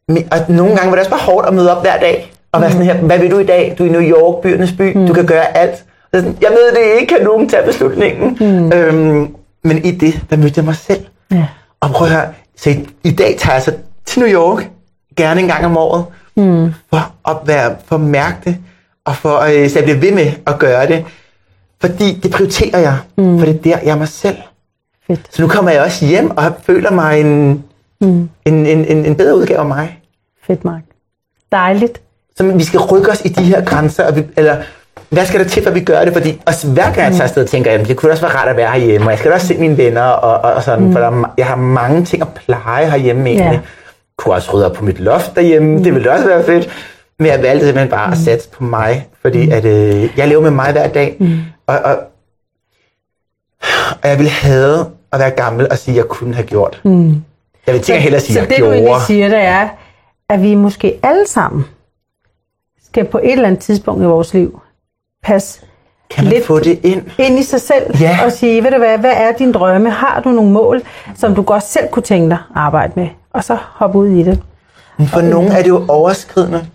men, 0.08 0.28
og 0.32 0.38
nogle 0.48 0.76
gange 0.76 0.90
var 0.90 0.96
det 0.96 1.00
også 1.00 1.12
bare 1.12 1.20
hårdt 1.20 1.48
at 1.48 1.54
møde 1.54 1.78
op 1.78 1.84
hver 1.84 2.00
dag. 2.00 2.34
Og 2.52 2.62
være 2.62 2.72
sådan 2.72 2.86
her, 2.86 2.96
hvad 2.96 3.20
vil 3.20 3.32
du 3.32 3.40
i 3.40 3.46
dag? 3.46 3.76
Du 3.78 3.84
er 3.84 3.88
i 3.88 3.92
New 3.92 4.02
York, 4.02 4.42
byernes 4.42 4.72
by. 4.72 4.98
Mm. 4.98 5.08
Du 5.08 5.14
kan 5.14 5.26
gøre 5.26 5.58
alt. 5.58 5.84
Jeg 6.14 6.52
ved 6.52 6.76
det 6.76 7.02
ikke, 7.02 7.16
kan 7.16 7.24
nogen 7.24 7.50
tage 7.50 7.66
beslutningen? 7.66 8.38
Mm. 8.40 8.72
Øhm, 8.72 9.36
men 9.64 9.86
i 9.86 9.92
det, 9.92 10.26
der 10.30 10.38
mødte 10.38 10.54
jeg 10.58 10.66
mig 10.66 10.76
selv. 10.76 11.06
Ja. 11.32 11.48
Og 11.80 11.90
prøv 11.90 12.08
at 12.08 12.14
høre, 12.14 12.28
så 12.58 12.70
i, 12.70 12.88
i 13.04 13.12
dag 13.12 13.36
tager 13.40 13.54
jeg 13.54 13.64
så 13.64 13.74
til 14.06 14.22
New 14.22 14.32
York, 14.32 14.70
gerne 15.18 15.42
en 15.42 15.48
gang 15.48 15.66
om 15.66 15.78
året, 15.78 16.06
mm. 16.36 16.74
for 16.90 17.30
at 17.30 17.38
være, 17.46 17.76
for 17.86 17.96
at 17.96 18.02
mærke 18.02 18.38
det, 18.46 18.58
og 19.06 19.16
for, 19.16 19.40
øh, 19.40 19.70
så 19.70 19.80
jeg 19.80 19.84
bliver 19.84 20.00
ved 20.00 20.12
med 20.12 20.32
at 20.48 20.60
gøre 20.60 20.88
det. 20.88 21.06
Fordi 21.82 22.20
det 22.24 22.32
prioriterer 22.32 22.80
jeg, 22.80 22.98
mm. 23.18 23.40
for 23.40 23.46
det 23.46 23.56
er 23.56 23.62
der, 23.62 23.80
jeg 23.84 23.92
er 23.92 23.98
mig 23.98 24.08
selv. 24.08 24.38
Fedt. 25.08 25.36
Så 25.36 25.42
nu 25.42 25.48
kommer 25.48 25.72
jeg 25.72 25.82
også 25.82 26.06
hjem 26.06 26.38
og 26.38 26.54
føler 26.64 26.92
mig 26.92 27.20
en, 27.20 27.64
mm. 28.02 28.30
en, 28.46 28.66
en, 28.66 28.86
en, 28.86 29.06
en 29.06 29.16
bedre 29.16 29.38
udgave 29.38 29.60
af 29.60 29.66
mig. 29.66 30.00
Fedt, 30.48 30.66
Mark. 30.66 30.82
Dejligt. 31.52 32.02
Så 32.38 32.44
vi 32.44 32.64
skal 32.64 32.80
rykke 32.80 33.12
os 33.12 33.22
i 33.26 33.28
de 33.28 33.44
her 33.44 33.66
grænser, 33.66 34.08
og 34.08 34.16
vi, 34.16 34.24
eller 34.38 34.64
hvad 35.14 35.26
skal 35.26 35.40
der 35.40 35.48
til, 35.48 35.64
for 35.64 35.70
at 35.70 35.76
vi 35.76 35.84
gør 35.84 36.06
det? 36.06 36.14
Fordi 36.14 36.42
også 36.46 36.68
hver 36.68 36.84
gang 36.84 36.98
jeg 36.98 37.12
tager 37.12 37.24
afsted, 37.24 37.48
tænker 37.48 37.72
jeg, 37.72 37.88
det 37.88 37.98
kunne 37.98 38.12
også 38.12 38.24
være 38.28 38.36
rart 38.36 38.48
at 38.48 38.58
være 38.58 38.72
herhjemme, 38.72 39.08
og 39.08 39.12
jeg 39.12 39.20
skal 39.20 39.32
da 39.32 39.36
også 39.36 39.48
se 39.48 39.58
mine 39.58 39.78
venner, 39.78 40.02
og, 40.02 40.42
og, 40.44 40.54
og 40.54 40.64
sådan, 40.64 40.86
mm. 40.86 40.92
for 40.94 41.00
der, 41.00 41.08
er 41.08 41.34
jeg 41.38 41.46
har 41.46 41.56
mange 41.56 42.06
ting 42.06 42.22
at 42.22 42.28
pleje 42.46 42.90
herhjemme 42.90 43.30
egentlig. 43.30 43.46
Ja. 43.46 43.52
Jeg 43.52 43.62
kunne 44.18 44.36
også 44.36 44.52
rydde 44.54 44.66
op 44.66 44.76
på 44.76 44.86
mit 44.86 45.00
loft 45.00 45.36
derhjemme, 45.36 45.78
mm. 45.78 45.84
det 45.84 45.94
ville 45.94 46.12
også 46.12 46.26
være 46.26 46.44
fedt. 46.44 46.70
Men 47.20 47.28
jeg 47.28 47.42
valgte 47.42 47.66
simpelthen 47.66 47.90
bare 47.90 48.12
at 48.12 48.18
satse 48.18 48.50
på 48.50 48.64
mig, 48.64 49.08
fordi 49.22 49.52
at, 49.52 49.66
øh, 49.66 50.10
jeg 50.18 50.28
lever 50.28 50.42
med 50.42 50.52
mig 50.52 50.72
hver 50.72 50.88
dag, 50.88 51.18
mm. 51.20 51.40
og, 51.68 51.80
og, 51.80 51.98
og 54.02 54.10
jeg 54.10 54.18
ville 54.18 54.32
have 54.32 54.86
at 55.12 55.20
være 55.20 55.30
gammel 55.30 55.68
og 55.72 55.78
sige, 55.78 55.94
at 55.94 55.98
jeg 55.98 56.06
kunne 56.06 56.34
have 56.34 56.48
gjort. 56.48 56.82
Mm. 56.84 57.24
Jeg 57.68 57.74
vil 57.76 57.82
tænke 57.82 58.02
hellere 58.02 58.22
sige, 58.22 58.34
så 58.34 58.42
at 58.42 58.50
det, 58.50 58.52
jeg 58.52 58.60
du 58.60 58.66
gjorde. 58.66 58.78
egentlig 58.78 59.06
siger, 59.08 59.28
det 59.28 59.38
er, 59.38 59.70
at 60.30 60.42
vi 60.42 60.56
måske 60.56 61.00
alle 61.04 61.28
sammen 61.28 61.66
skal 62.86 63.06
på 63.06 63.18
et 63.18 63.32
eller 63.32 63.48
andet 63.48 63.62
tidspunkt 63.62 64.02
i 64.02 64.06
vores 64.06 64.34
liv 64.34 64.62
passe 65.24 65.60
Kan 66.10 66.24
man 66.24 66.34
lidt 66.34 66.46
få 66.46 66.60
det 66.60 66.80
ind? 66.84 67.02
ind 67.18 67.40
i 67.40 67.44
sig 67.44 67.62
selv 67.62 67.84
Ja. 68.00 68.20
og 68.26 68.32
sige, 68.32 68.64
ved 68.64 68.72
du 68.72 68.78
hvad, 68.78 68.98
hvad 68.98 69.12
er 69.16 69.32
dine 69.38 69.54
drømme? 69.54 69.90
Har 69.90 70.22
du 70.24 70.30
nogle 70.30 70.52
mål, 70.52 70.82
som 71.18 71.36
du 71.36 71.42
godt 71.42 71.64
selv 71.68 71.88
kunne 71.92 72.04
tænke 72.04 72.30
dig 72.30 72.38
at 72.56 72.62
arbejde 72.62 72.94
med? 72.96 73.08
Og 73.34 73.44
så 73.44 73.58
hoppe 73.74 73.98
ud 73.98 74.08
i 74.08 74.24
det. 74.24 74.40
Men 74.98 75.08
for 75.08 75.22
nogen 75.22 75.52
er 75.52 75.62
det 75.62 75.70
jo 75.70 75.86
overskridende. 75.88 76.66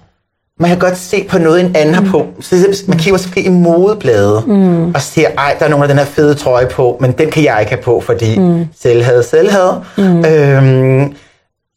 Man 0.61 0.71
kan 0.71 0.79
godt 0.79 0.97
se 0.97 1.27
på 1.31 1.39
noget, 1.39 1.61
en 1.61 1.77
anden 1.77 1.95
har 1.95 2.05
på. 2.11 2.27
Så 2.41 2.57
det- 2.57 2.89
man 2.89 2.99
kigger 2.99 3.13
måske 3.15 3.43
i 3.43 3.49
modeblade 3.49 4.43
mm. 4.47 4.91
og 4.95 5.01
ser, 5.01 5.29
ej, 5.39 5.57
der 5.59 5.65
er 5.65 5.69
nogen 5.69 5.83
af 5.83 5.89
den 5.89 5.99
her 5.99 6.05
fede 6.05 6.35
trøje 6.35 6.67
på, 6.67 6.97
men 7.01 7.13
den 7.13 7.31
kan 7.31 7.45
jeg 7.45 7.57
ikke 7.61 7.73
have 7.73 7.83
på, 7.83 8.01
fordi 8.01 8.39
mm. 8.39 8.67
selvhed, 8.81 9.23
selvhed. 9.23 9.71
Mm. 9.99 10.25
Øhm, 10.25 11.15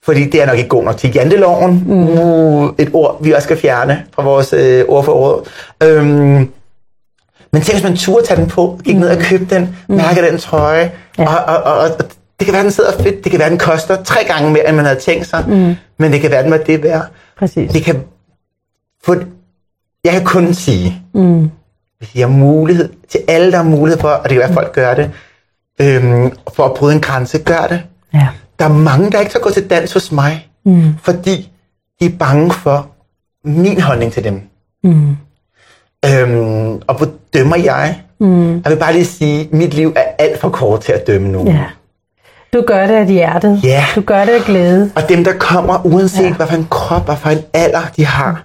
fordi 0.05 0.29
det 0.29 0.41
er 0.41 0.45
nok 0.45 0.57
ikke 0.57 0.69
god 0.69 0.84
nok 0.84 0.97
til 0.97 1.12
janteloven. 1.15 1.84
Mm. 1.88 2.10
Uh, 2.10 2.69
et 2.77 2.89
ord, 2.93 3.23
vi 3.23 3.31
også 3.31 3.43
skal 3.45 3.57
fjerne 3.57 4.03
fra 4.15 4.23
vores 4.23 4.53
øh, 4.53 4.86
ord 4.88 5.03
for 5.03 5.12
ord. 5.13 5.45
Øhm, 5.84 6.49
men 7.54 7.62
tænk, 7.62 7.76
hvis 7.76 7.84
man 7.84 7.98
turde 7.98 8.26
tage 8.28 8.42
den 8.42 8.48
på, 8.50 8.80
gik 8.84 8.96
ned 8.98 9.10
og 9.10 9.18
købte 9.18 9.56
den, 9.56 9.76
mærke 9.90 10.28
den 10.30 10.38
trøje, 10.38 10.92
Ja. 11.18 11.36
og, 11.36 11.56
og, 11.56 11.64
og, 11.74 11.80
og 11.80 11.90
det 12.40 12.46
kan 12.46 12.54
være, 12.54 12.64
den 12.64 12.72
sidder 12.72 12.92
fedt, 13.04 13.24
det 13.24 13.32
kan 13.32 13.40
være, 13.40 13.50
den 13.50 13.58
koster 13.58 14.04
tre 14.04 14.24
gange 14.28 14.52
mere, 14.52 14.68
end 14.68 14.76
man 14.76 14.86
havde 14.86 15.00
tænkt 15.00 15.28
sig, 15.28 15.44
mm. 15.48 15.76
men 16.00 16.12
det 16.12 16.22
kan 16.22 16.32
være, 16.32 16.44
den 16.44 16.52
var 16.52 16.58
det 16.58 16.84
værd. 16.84 17.06
Præcis. 17.40 17.72
Det 17.72 17.84
kan 17.84 18.04
få, 19.04 19.16
jeg 20.04 20.12
kan 20.14 20.24
kun 20.24 20.54
sige, 20.54 21.02
mm. 21.14 21.50
hvis 21.98 22.16
jeg 22.16 22.28
har 22.28 22.38
mulighed, 22.38 22.90
til 23.10 23.20
alle, 23.28 23.52
der 23.52 23.58
har 23.58 23.64
mulighed 23.64 24.00
for, 24.02 24.08
og 24.10 24.24
det 24.24 24.30
kan 24.32 24.40
være, 24.40 24.48
at 24.50 24.54
folk 24.54 24.74
gør 24.74 24.94
det, 24.94 25.12
øhm, 25.82 26.32
for 26.54 26.66
at 26.66 26.74
bryde 26.74 26.96
en 26.96 27.02
grænse, 27.02 27.38
gør 27.38 27.68
det. 27.70 27.82
Ja. 28.14 28.28
Der 28.60 28.66
er 28.66 28.74
mange, 28.74 29.12
der 29.12 29.20
ikke 29.20 29.30
skal 29.30 29.42
gå 29.42 29.50
til 29.50 29.70
dans 29.70 29.94
hos 29.94 30.12
mig, 30.12 30.48
mm. 30.66 30.84
fordi 31.04 31.52
de 32.02 32.06
er 32.06 32.18
bange 32.20 32.52
for 32.52 32.88
min 33.46 33.82
holdning 33.82 34.14
til 34.14 34.24
dem. 34.24 34.42
Mm. 34.84 35.18
Øhm, 36.06 36.82
og 36.88 36.96
hvor 36.98 37.08
dømmer 37.34 37.56
jeg? 37.56 38.02
Mm. 38.20 38.54
Jeg 38.54 38.72
vil 38.72 38.78
bare 38.78 38.94
lige 38.94 39.06
sige, 39.06 39.42
at 39.42 39.54
mit 39.54 39.74
liv 39.74 39.94
er 39.96 40.04
alt 40.20 40.40
for 40.40 40.50
kort 40.50 40.82
til 40.82 40.92
at 40.92 41.08
dømme 41.08 41.32
nogen. 41.32 41.48
ja. 41.48 41.64
Du 42.54 42.64
gør 42.68 42.88
det 42.88 42.94
af 42.94 43.06
hjertet. 43.08 43.60
Ja. 43.64 43.86
Du 43.96 44.02
gør 44.02 44.26
det 44.26 44.32
af 44.32 44.42
glæde. 44.42 44.92
Og 44.96 45.10
dem, 45.10 45.24
der 45.24 45.34
kommer, 45.34 45.86
uanset 45.86 46.24
ja. 46.24 46.34
hvad 46.34 46.48
for 46.48 46.56
en 46.56 46.68
krop 46.70 47.10
og 47.10 47.18
for 47.18 47.30
en 47.30 47.40
alder 47.54 47.82
de 47.96 48.06
har, 48.06 48.44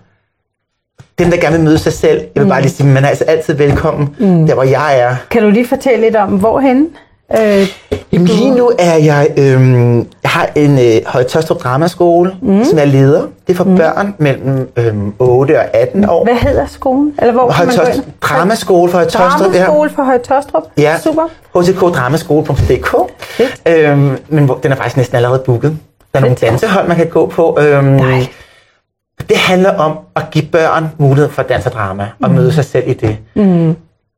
dem, 1.18 1.30
der 1.30 1.36
gerne 1.36 1.56
vil 1.56 1.64
møde 1.64 1.78
sig 1.78 1.92
selv, 1.92 2.20
jeg 2.34 2.42
vil 2.42 2.48
bare 2.48 2.60
lige 2.60 2.72
sige, 2.72 2.86
man 2.86 3.04
er 3.04 3.08
altså 3.08 3.24
altid 3.24 3.54
velkommen, 3.54 4.16
mm. 4.18 4.46
der 4.46 4.54
hvor 4.54 4.62
jeg 4.62 5.00
er. 5.00 5.16
Kan 5.30 5.42
du 5.42 5.50
lige 5.50 5.66
fortælle 5.66 6.00
lidt 6.00 6.16
om, 6.16 6.28
hvorhen? 6.28 6.88
Øh, 7.32 7.68
Jamen, 8.12 8.26
lige 8.26 8.50
nu 8.50 8.70
er 8.78 8.96
jeg, 8.96 9.28
øhm, 9.36 9.96
jeg 9.98 10.30
har 10.30 10.48
en 10.54 10.78
øh, 10.78 11.06
Høje-Tøstrup 11.06 11.62
Dramaskole, 11.62 12.36
mm. 12.42 12.64
som 12.64 12.78
jeg 12.78 12.88
leder. 12.88 13.20
Det 13.46 13.52
er 13.52 13.54
for 13.54 13.64
mm. 13.64 13.76
børn 13.76 14.14
mellem 14.18 14.70
øhm, 14.76 15.14
8 15.18 15.58
og 15.58 15.64
18 15.74 16.08
år. 16.08 16.24
hvad 16.24 16.34
hedder 16.34 16.66
skolen? 16.66 17.14
Eller 17.18 17.32
hvor 17.32 17.50
kan 17.50 17.66
man 17.66 17.76
gå 17.76 17.82
ind? 17.82 18.04
Dramaskole 18.20 18.90
for 18.90 18.98
Høje-Tøstrup, 18.98 19.54
ja. 19.54 19.58
Dramaskole 19.58 19.90
for 19.90 20.02
Høje 20.02 20.18
Tostrup. 20.18 20.62
Ja, 20.78 20.98
Super. 20.98 21.22
htkdramaskole.dk. 21.60 22.96
Fedt. 23.18 23.62
Øhm, 23.68 24.18
men 24.28 24.50
den 24.62 24.72
er 24.72 24.76
faktisk 24.76 24.96
næsten 24.96 25.16
allerede 25.16 25.42
booket. 25.46 25.78
Der 26.12 26.18
er 26.18 26.20
nogle 26.20 26.36
dansehold, 26.36 26.88
man 26.88 26.96
kan 26.96 27.08
gå 27.08 27.26
på. 27.26 27.58
Øhm, 27.60 27.84
Nej. 27.84 28.26
det 29.28 29.36
handler 29.36 29.74
om 29.74 29.98
at 30.16 30.22
give 30.30 30.44
børn 30.52 30.88
mulighed 30.98 31.30
for 31.30 31.42
dans 31.42 31.66
og 31.66 31.72
drama, 31.72 32.08
og 32.22 32.30
møde 32.30 32.52
sig 32.52 32.64
selv 32.64 32.88
i 32.88 32.92
det. 32.92 33.18
Mm. 33.34 33.76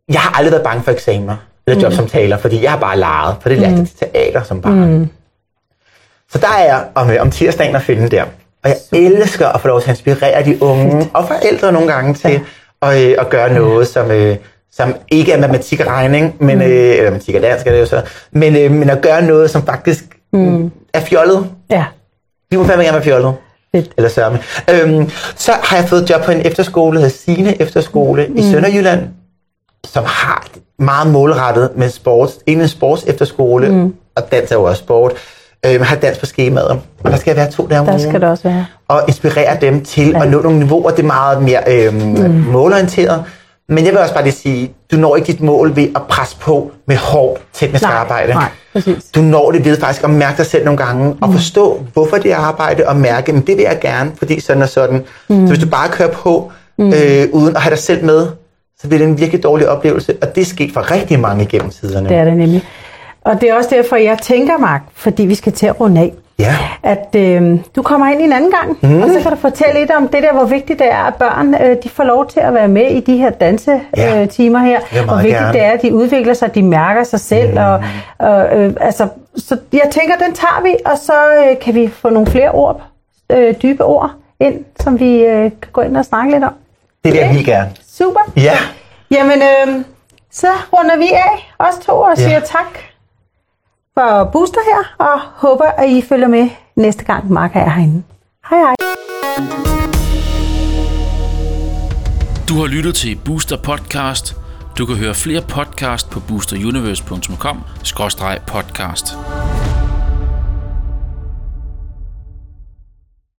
Jeg 0.09 0.21
har 0.21 0.39
aldrig 0.39 0.53
været 0.53 0.65
bange 0.65 0.83
for 0.83 0.91
eksamener 0.91 1.37
jobsamtaler, 1.77 2.37
fordi 2.37 2.63
jeg 2.63 2.71
har 2.71 2.79
bare 2.79 2.99
leget, 2.99 3.37
for 3.41 3.49
det 3.49 3.59
lærte 3.59 3.77
jeg 3.77 3.87
til 3.87 3.97
teater 3.97 4.43
som 4.43 4.61
barn. 4.61 4.99
Mm. 4.99 5.09
Så 6.33 6.39
der 6.39 6.49
er 6.59 6.65
jeg 6.65 6.85
om, 6.95 7.11
øh, 7.11 7.17
om 7.21 7.31
tirsdagen 7.31 7.77
at 7.77 7.83
finde 7.83 8.09
der. 8.09 8.25
Og 8.65 8.71
jeg 8.71 8.77
elsker 8.93 9.49
at 9.49 9.61
få 9.61 9.69
lov 9.69 9.81
til 9.81 9.91
at 9.91 9.97
inspirere 9.97 10.45
de 10.45 10.63
unge, 10.63 11.11
og 11.15 11.29
forældre 11.29 11.73
nogle 11.73 11.93
gange 11.93 12.15
til 12.15 12.41
at, 12.83 13.03
øh, 13.03 13.17
at 13.19 13.31
gøre 13.31 13.53
noget, 13.53 13.89
som, 13.89 14.11
øh, 14.11 14.37
som 14.73 14.95
ikke 15.11 15.33
er 15.33 15.41
matematik 15.41 15.81
og 15.81 15.87
regning, 15.87 16.37
men, 16.41 16.63
øh, 16.63 16.69
eller 16.69 17.03
matematik 17.03 17.35
og 17.35 17.43
dansk 17.43 17.67
er 17.67 17.73
det 17.73 17.81
jo 17.81 17.87
så, 17.87 18.03
men, 18.33 18.57
øh, 18.57 18.71
men 18.71 18.91
at 18.91 19.01
gøre 19.01 19.23
noget, 19.23 19.51
som 19.51 19.67
faktisk 19.67 20.05
mm. 20.33 20.71
er 20.95 21.01
fjollet. 21.01 21.47
Ja. 21.71 21.85
Vi 22.51 22.57
må 22.57 22.65
fandme 22.65 22.85
gerne 22.85 22.95
være 22.95 23.05
fjollet. 23.05 23.35
Fedt. 23.75 23.93
Eller 23.97 24.11
sørme. 24.11 24.39
Øhm, 24.71 25.11
så 25.37 25.53
har 25.63 25.77
jeg 25.77 25.89
fået 25.89 26.11
job 26.11 26.25
på 26.25 26.31
en 26.31 26.47
efterskole, 26.47 26.97
der 26.97 27.03
hedder 27.05 27.17
Sine 27.17 27.63
Efterskole 27.63 28.27
mm. 28.29 28.37
i 28.37 28.43
Sønderjylland, 28.43 29.09
som 29.87 30.05
har 30.07 30.47
meget 30.79 31.11
målrettet 31.11 31.71
med 31.77 31.91
sports, 31.91 32.39
en 32.47 32.69
sports 32.69 33.05
efterskole, 33.07 33.69
mm. 33.69 33.95
og 34.17 34.33
dans 34.33 34.51
er 34.51 34.57
jo 34.57 34.63
også 34.63 34.83
sport, 34.83 35.13
øhm, 35.67 35.83
har 35.83 35.97
dans 35.97 36.19
på 36.19 36.27
skemaet. 36.27 36.81
Og 37.05 37.11
der 37.11 37.17
skal 37.17 37.37
være 37.37 37.51
to 37.51 37.67
dage 37.67 37.81
om 37.81 37.87
Der 37.87 37.99
skal 37.99 38.21
det 38.21 38.29
også 38.29 38.49
være. 38.49 38.67
Og 38.89 39.03
inspirere 39.09 39.57
dem 39.61 39.85
til 39.85 40.09
ja. 40.09 40.23
at 40.23 40.31
nå 40.31 40.43
nogle 40.43 40.59
niveauer. 40.59 40.91
Det 40.91 40.99
er 40.99 41.07
meget 41.07 41.43
mere 41.43 41.63
øhm, 41.67 41.95
mm. 41.95 42.31
målorienteret. 42.31 43.25
Men 43.69 43.85
jeg 43.85 43.93
vil 43.93 44.01
også 44.01 44.15
bare 44.15 44.25
lige 44.25 44.35
sige, 44.35 44.73
du 44.93 44.97
når 44.97 45.17
ikke 45.17 45.27
dit 45.27 45.41
mål 45.41 45.77
ved 45.77 45.89
at 45.97 46.03
presse 46.09 46.37
på 46.41 46.71
med 46.87 46.97
hårdt 46.97 47.43
teknisk 47.53 47.83
Nej, 47.83 47.93
arbejde. 47.93 48.33
nej, 48.33 48.49
præcis. 48.73 49.05
Du 49.15 49.21
når 49.21 49.51
det 49.51 49.65
ved 49.65 49.81
faktisk 49.81 50.05
at 50.05 50.11
mærke 50.11 50.37
dig 50.37 50.47
selv 50.47 50.65
nogle 50.65 50.79
gange, 50.79 51.17
og 51.21 51.33
forstå, 51.33 51.83
hvorfor 51.93 52.17
det 52.17 52.33
er 52.33 52.37
arbejde, 52.37 52.89
og 52.89 52.97
mærke, 52.97 53.33
men 53.33 53.47
det 53.47 53.57
vil 53.57 53.63
jeg 53.63 53.79
gerne, 53.81 54.13
fordi 54.19 54.41
sådan 54.41 54.63
og 54.63 54.69
sådan. 54.69 55.05
Mm. 55.29 55.47
Så 55.47 55.53
hvis 55.55 55.65
du 55.65 55.69
bare 55.71 55.89
kører 55.89 56.13
på, 56.13 56.53
mm. 56.79 56.93
øh, 56.93 57.29
uden 57.33 57.57
at 57.57 57.63
have 57.63 57.71
dig 57.71 57.79
selv 57.79 58.05
med, 58.05 58.27
så 58.81 58.89
bliver 58.89 58.99
det 58.99 59.09
en 59.09 59.19
virkelig 59.19 59.43
dårlig 59.43 59.69
oplevelse, 59.69 60.17
og 60.23 60.35
det 60.35 60.41
er 60.41 60.45
sket 60.45 60.73
for 60.73 60.91
rigtig 60.91 61.21
mange 61.21 61.47
gennem 61.47 61.71
tiderne. 61.71 62.09
Det 62.09 62.17
er 62.17 62.25
det 62.25 62.37
nemlig. 62.37 62.63
Og 63.25 63.41
det 63.41 63.51
er 63.51 63.55
også 63.55 63.71
derfor, 63.73 63.97
jeg 63.97 64.19
tænker, 64.19 64.59
Mark, 64.59 64.83
fordi 64.95 65.23
vi 65.23 65.35
skal 65.35 65.53
til 65.53 65.67
at 65.67 65.81
runde 65.81 66.01
af, 66.01 66.13
Ja. 66.39 66.57
at 66.83 67.09
øh, 67.17 67.59
du 67.77 67.83
kommer 67.83 68.09
ind 68.13 68.21
en 68.21 68.33
anden 68.33 68.51
gang, 68.51 68.79
mm. 68.83 69.03
og 69.03 69.09
så 69.09 69.21
kan 69.23 69.31
du 69.31 69.37
fortælle 69.37 69.81
lidt 69.81 69.91
om 69.91 70.09
det 70.09 70.23
der, 70.23 70.33
hvor 70.33 70.45
vigtigt 70.45 70.79
det 70.79 70.93
er, 70.93 71.03
at 71.03 71.15
børn 71.15 71.55
øh, 71.55 71.77
de 71.83 71.89
får 71.89 72.05
lov 72.05 72.27
til 72.31 72.41
at 72.41 72.55
være 72.55 72.69
med 72.69 72.91
i 72.91 73.01
de 73.01 73.17
her 73.17 73.31
dansetimer 73.31 74.23
øh, 74.23 74.29
timer 74.29 74.59
her. 74.59 75.05
Hvor 75.05 75.15
vigtigt 75.17 75.35
gerne. 75.35 75.53
det 75.53 75.63
er, 75.65 75.71
at 75.71 75.83
de 75.83 75.95
udvikler 75.95 76.35
sig, 76.35 76.55
de 76.55 76.63
mærker 76.63 77.05
sig 77.05 77.21
selv. 77.21 77.51
Mm. 77.51 77.57
Og, 77.59 77.83
og, 78.19 78.59
øh, 78.59 78.75
altså, 78.81 79.09
så 79.37 79.59
jeg 79.73 79.89
tænker, 79.91 80.17
den 80.27 80.35
tager 80.35 80.63
vi, 80.63 80.75
og 80.85 80.99
så 80.99 81.13
øh, 81.51 81.59
kan 81.59 81.75
vi 81.75 81.89
få 81.89 82.11
nogle 82.11 82.27
flere 82.27 82.51
ord, 82.51 82.81
øh, 83.33 83.55
dybe 83.63 83.85
ord 83.85 84.11
ind, 84.41 84.65
som 84.81 85.01
vi 85.01 85.21
øh, 85.21 85.43
kan 85.43 85.71
gå 85.73 85.81
ind 85.81 85.97
og 85.97 86.05
snakke 86.05 86.33
lidt 86.33 86.45
om. 86.45 86.53
Det 87.05 87.13
vil 87.13 87.19
jeg 87.19 87.29
helt 87.29 87.47
gerne. 87.47 87.71
Super. 87.99 88.21
Ja. 88.37 88.59
Jamen, 89.11 89.43
øh, 89.43 89.85
så 90.31 90.49
runder 90.73 90.97
vi 90.97 91.09
af, 91.13 91.53
os 91.59 91.75
to, 91.87 91.93
og 91.93 92.17
siger 92.17 92.31
ja. 92.31 92.41
tak 92.41 92.79
for 93.95 94.25
Booster 94.33 94.61
her, 94.65 94.95
og 94.99 95.21
håber, 95.21 95.65
at 95.65 95.91
I 95.91 96.03
følger 96.09 96.29
med 96.29 96.51
næste 96.77 97.05
gang, 97.05 97.33
Mark 97.33 97.57
er 97.57 97.71
herinde. 97.71 98.03
Hej 98.51 98.59
hej. 98.59 98.75
Du 102.49 102.55
har 102.55 102.67
lyttet 102.67 102.95
til 102.95 103.19
Booster 103.25 103.57
Podcast. 103.57 104.37
Du 104.79 104.87
kan 104.87 104.97
høre 104.97 105.15
flere 105.15 105.43
podcast 105.43 106.11
på 106.11 106.21
boosteruniverse.com-podcast. 106.21 109.17